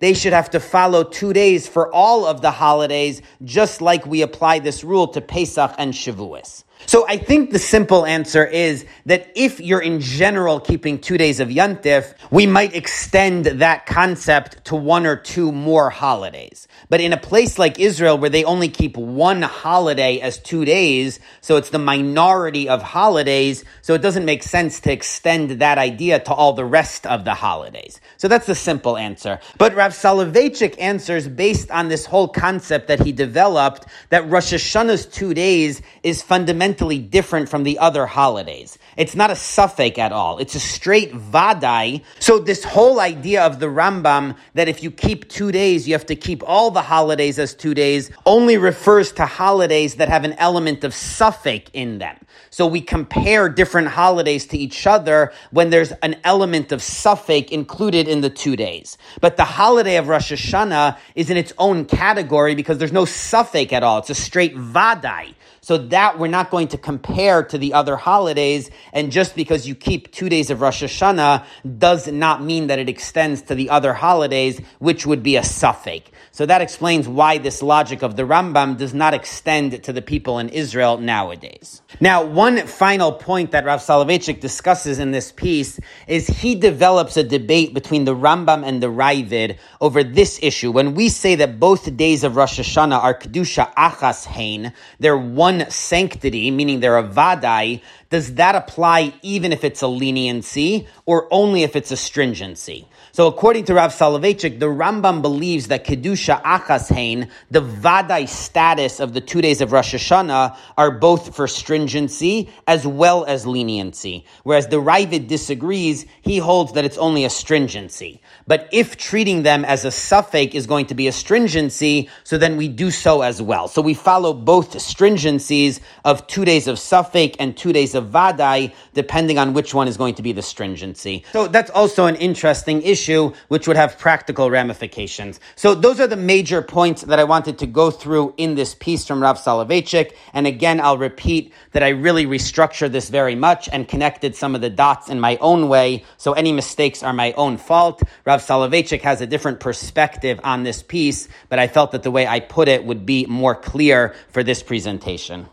they 0.00 0.14
should 0.14 0.32
have 0.32 0.50
to 0.50 0.60
follow 0.60 1.04
two 1.04 1.32
days 1.32 1.66
for 1.66 1.92
all 1.92 2.26
of 2.26 2.42
the 2.42 2.50
holidays, 2.50 3.22
just 3.44 3.80
like 3.80 4.06
we 4.06 4.22
apply 4.22 4.58
this 4.58 4.84
rule 4.84 5.08
to 5.08 5.20
Pesach 5.20 5.74
and 5.78 5.92
Shavuos. 5.92 6.64
So 6.84 7.06
I 7.08 7.16
think 7.16 7.50
the 7.50 7.58
simple 7.58 8.04
answer 8.04 8.44
is 8.44 8.84
that 9.06 9.32
if 9.34 9.60
you're 9.60 9.80
in 9.80 10.00
general 10.00 10.60
keeping 10.60 11.00
two 11.00 11.16
days 11.16 11.40
of 11.40 11.48
Yantif, 11.48 12.14
we 12.30 12.46
might 12.46 12.76
extend 12.76 13.46
that 13.46 13.86
concept 13.86 14.66
to 14.66 14.76
one 14.76 15.06
or 15.06 15.16
two 15.16 15.50
more 15.50 15.90
holidays. 15.90 16.68
But 16.88 17.00
in 17.00 17.12
a 17.12 17.16
place 17.16 17.58
like 17.58 17.80
Israel 17.80 18.18
where 18.18 18.30
they 18.30 18.44
only 18.44 18.68
keep 18.68 18.96
one 18.96 19.42
holiday 19.42 20.20
as 20.20 20.38
two 20.38 20.64
days, 20.64 21.18
so 21.40 21.56
it's 21.56 21.70
the 21.70 21.78
minority 21.78 22.68
of 22.68 22.82
holidays, 22.82 23.64
so 23.82 23.94
it 23.94 24.02
doesn't 24.02 24.24
make 24.24 24.44
sense 24.44 24.78
to 24.80 24.92
extend 24.92 25.50
that 25.62 25.78
idea 25.78 26.20
to 26.20 26.32
all 26.32 26.52
the 26.52 26.64
rest 26.64 27.06
of 27.06 27.24
the 27.24 27.34
holidays. 27.34 28.00
So 28.16 28.28
that's 28.28 28.46
the 28.46 28.54
simple 28.54 28.96
answer. 28.96 29.40
But 29.58 29.74
Rav 29.74 29.92
Soloveitchik 29.92 30.80
answers 30.80 31.26
based 31.26 31.70
on 31.72 31.88
this 31.88 32.06
whole 32.06 32.28
concept 32.28 32.88
that 32.88 33.00
he 33.00 33.10
developed 33.10 33.86
that 34.10 34.28
Rosh 34.28 34.52
Hashanah's 34.52 35.06
two 35.06 35.34
days 35.34 35.82
is 36.02 36.22
fundamentally 36.22 36.75
fundamentally 36.76 36.98
different 36.98 37.48
from 37.48 37.64
the 37.64 37.78
other 37.78 38.06
holidays. 38.06 38.78
It's 38.96 39.14
not 39.14 39.30
a 39.30 39.34
safek 39.34 39.98
at 39.98 40.12
all. 40.12 40.38
It's 40.38 40.54
a 40.54 40.60
straight 40.60 41.12
vadai. 41.12 42.02
So 42.18 42.38
this 42.38 42.64
whole 42.64 43.00
idea 43.00 43.44
of 43.46 43.60
the 43.60 43.66
Rambam 43.66 44.36
that 44.54 44.68
if 44.68 44.82
you 44.82 44.90
keep 44.90 45.28
two 45.28 45.52
days, 45.52 45.88
you 45.88 45.94
have 45.94 46.06
to 46.06 46.16
keep 46.16 46.42
all 46.46 46.70
the 46.70 46.82
holidays 46.82 47.38
as 47.38 47.54
two 47.54 47.72
days 47.72 48.10
only 48.26 48.58
refers 48.58 49.12
to 49.12 49.24
holidays 49.24 49.94
that 49.96 50.08
have 50.08 50.24
an 50.24 50.34
element 50.34 50.84
of 50.84 50.92
safek 50.92 51.68
in 51.72 51.98
them. 51.98 52.16
So 52.50 52.66
we 52.66 52.80
compare 52.80 53.48
different 53.48 53.88
holidays 53.88 54.46
to 54.48 54.58
each 54.58 54.86
other 54.86 55.32
when 55.50 55.70
there's 55.70 55.92
an 56.02 56.16
element 56.24 56.72
of 56.72 56.80
safek 56.80 57.50
included 57.50 58.08
in 58.08 58.20
the 58.20 58.30
two 58.30 58.56
days. 58.56 58.98
But 59.20 59.36
the 59.36 59.44
holiday 59.44 59.96
of 59.96 60.08
Rosh 60.08 60.32
Hashanah 60.32 60.98
is 61.14 61.30
in 61.30 61.36
its 61.36 61.52
own 61.58 61.86
category 61.86 62.54
because 62.54 62.78
there's 62.78 62.92
no 62.92 63.04
safek 63.04 63.72
at 63.72 63.82
all. 63.82 63.98
It's 63.98 64.10
a 64.10 64.14
straight 64.14 64.54
vadai. 64.56 65.34
So 65.66 65.78
that 65.78 66.20
we're 66.20 66.28
not 66.28 66.52
going 66.52 66.68
to 66.68 66.78
compare 66.78 67.42
to 67.42 67.58
the 67.58 67.72
other 67.72 67.96
holidays. 67.96 68.70
And 68.92 69.10
just 69.10 69.34
because 69.34 69.66
you 69.66 69.74
keep 69.74 70.12
two 70.12 70.28
days 70.28 70.48
of 70.50 70.60
Rosh 70.60 70.84
Hashanah 70.84 71.44
does 71.76 72.06
not 72.06 72.40
mean 72.40 72.68
that 72.68 72.78
it 72.78 72.88
extends 72.88 73.42
to 73.42 73.56
the 73.56 73.70
other 73.70 73.92
holidays, 73.92 74.60
which 74.78 75.06
would 75.06 75.24
be 75.24 75.34
a 75.34 75.40
safek. 75.40 76.04
So 76.30 76.46
that 76.46 76.60
explains 76.60 77.08
why 77.08 77.38
this 77.38 77.62
logic 77.62 78.02
of 78.02 78.14
the 78.14 78.22
Rambam 78.22 78.76
does 78.76 78.94
not 78.94 79.12
extend 79.12 79.82
to 79.82 79.92
the 79.92 80.02
people 80.02 80.38
in 80.38 80.50
Israel 80.50 80.98
nowadays. 80.98 81.82
Now, 81.98 82.24
one 82.24 82.66
final 82.66 83.10
point 83.10 83.50
that 83.50 83.64
Rav 83.64 83.80
Soloveitchik 83.80 84.40
discusses 84.40 85.00
in 85.00 85.10
this 85.10 85.32
piece 85.32 85.80
is 86.06 86.28
he 86.28 86.54
develops 86.54 87.16
a 87.16 87.24
debate 87.24 87.74
between 87.74 88.04
the 88.04 88.14
Rambam 88.14 88.64
and 88.64 88.80
the 88.80 88.88
Raavad 88.88 89.56
over 89.80 90.04
this 90.04 90.38
issue. 90.42 90.70
When 90.70 90.94
we 90.94 91.08
say 91.08 91.34
that 91.36 91.58
both 91.58 91.96
days 91.96 92.22
of 92.22 92.36
Rosh 92.36 92.60
Hashanah 92.60 93.02
are 93.02 93.18
Kedusha 93.18 93.74
Achas 93.74 94.26
Hain, 94.26 94.72
they're 95.00 95.16
one 95.16 95.55
sanctity, 95.70 96.50
meaning 96.50 96.80
they're 96.80 96.98
a 96.98 97.02
vadai, 97.02 97.80
does 98.08 98.34
that 98.34 98.54
apply 98.54 99.12
even 99.22 99.52
if 99.52 99.64
it's 99.64 99.82
a 99.82 99.88
leniency 99.88 100.86
or 101.06 101.26
only 101.30 101.62
if 101.64 101.74
it's 101.74 101.90
a 101.90 101.96
stringency? 101.96 102.86
So 103.12 103.26
according 103.26 103.64
to 103.64 103.74
Rav 103.74 103.92
Soloveitchik, 103.92 104.60
the 104.60 104.66
Rambam 104.66 105.22
believes 105.22 105.68
that 105.68 105.84
Kedusha 105.84 106.42
Achas 106.42 106.92
Hain, 106.92 107.30
the 107.50 107.62
Vadai 107.62 108.28
status 108.28 109.00
of 109.00 109.14
the 109.14 109.20
two 109.20 109.40
days 109.40 109.60
of 109.60 109.72
Rosh 109.72 109.94
Hashanah, 109.94 110.56
are 110.76 110.90
both 110.90 111.34
for 111.34 111.48
stringency 111.48 112.50
as 112.66 112.86
well 112.86 113.24
as 113.24 113.46
leniency. 113.46 114.24
Whereas 114.44 114.68
the 114.68 114.82
Raavad 114.82 115.28
disagrees, 115.28 116.04
he 116.20 116.38
holds 116.38 116.74
that 116.74 116.84
it's 116.84 116.98
only 116.98 117.24
a 117.24 117.30
stringency. 117.30 118.20
But 118.46 118.68
if 118.70 118.96
treating 118.96 119.42
them 119.42 119.64
as 119.64 119.84
a 119.84 119.88
safek 119.88 120.54
is 120.54 120.66
going 120.66 120.86
to 120.86 120.94
be 120.94 121.08
a 121.08 121.12
stringency, 121.12 122.08
so 122.22 122.38
then 122.38 122.56
we 122.56 122.68
do 122.68 122.90
so 122.90 123.22
as 123.22 123.42
well. 123.42 123.66
So 123.66 123.82
we 123.82 123.94
follow 123.94 124.32
both 124.32 124.74
stringencies 124.74 125.80
of 126.04 126.26
two 126.28 126.44
days 126.44 126.68
of 126.68 126.76
safek 126.76 127.36
and 127.40 127.56
two 127.56 127.72
days 127.72 127.94
of 127.94 128.10
Vadai, 128.10 128.72
depending 128.94 129.38
on 129.38 129.52
which 129.52 129.74
one 129.74 129.88
is 129.88 129.96
going 129.96 130.14
to 130.14 130.22
be 130.22 130.32
the 130.32 130.42
stringency. 130.42 131.24
So 131.32 131.48
that's 131.48 131.70
also 131.70 132.06
an 132.06 132.14
interesting 132.16 132.82
issue 132.82 133.32
which 133.48 133.66
would 133.66 133.76
have 133.76 133.98
practical 133.98 134.50
ramifications. 134.50 135.40
So 135.56 135.74
those 135.74 135.98
are 135.98 136.06
the 136.06 136.16
major 136.16 136.62
points 136.62 137.02
that 137.02 137.18
I 137.18 137.24
wanted 137.24 137.58
to 137.58 137.66
go 137.66 137.90
through 137.90 138.34
in 138.36 138.54
this 138.54 138.74
piece 138.74 139.04
from 139.06 139.22
Rav 139.22 139.38
Soloveitchik. 139.38 140.12
And 140.32 140.46
again, 140.46 140.80
I'll 140.80 140.98
repeat 140.98 141.52
that 141.72 141.82
I 141.82 141.88
really 141.88 142.26
restructured 142.26 142.92
this 142.92 143.08
very 143.08 143.34
much 143.34 143.68
and 143.72 143.88
connected 143.88 144.36
some 144.36 144.54
of 144.54 144.60
the 144.60 144.70
dots 144.70 145.08
in 145.08 145.18
my 145.18 145.36
own 145.40 145.68
way. 145.68 146.04
So 146.16 146.32
any 146.32 146.52
mistakes 146.52 147.02
are 147.02 147.12
my 147.12 147.32
own 147.32 147.56
fault. 147.56 148.02
Rav 148.36 148.42
Soloveitchik 148.42 149.00
has 149.00 149.22
a 149.22 149.26
different 149.26 149.60
perspective 149.60 150.38
on 150.44 150.62
this 150.62 150.82
piece, 150.82 151.26
but 151.48 151.58
I 151.58 151.68
felt 151.68 151.92
that 151.92 152.02
the 152.02 152.10
way 152.10 152.26
I 152.26 152.40
put 152.40 152.68
it 152.68 152.84
would 152.84 153.06
be 153.06 153.24
more 153.24 153.54
clear 153.54 154.14
for 154.28 154.44
this 154.44 154.62
presentation. 154.62 155.46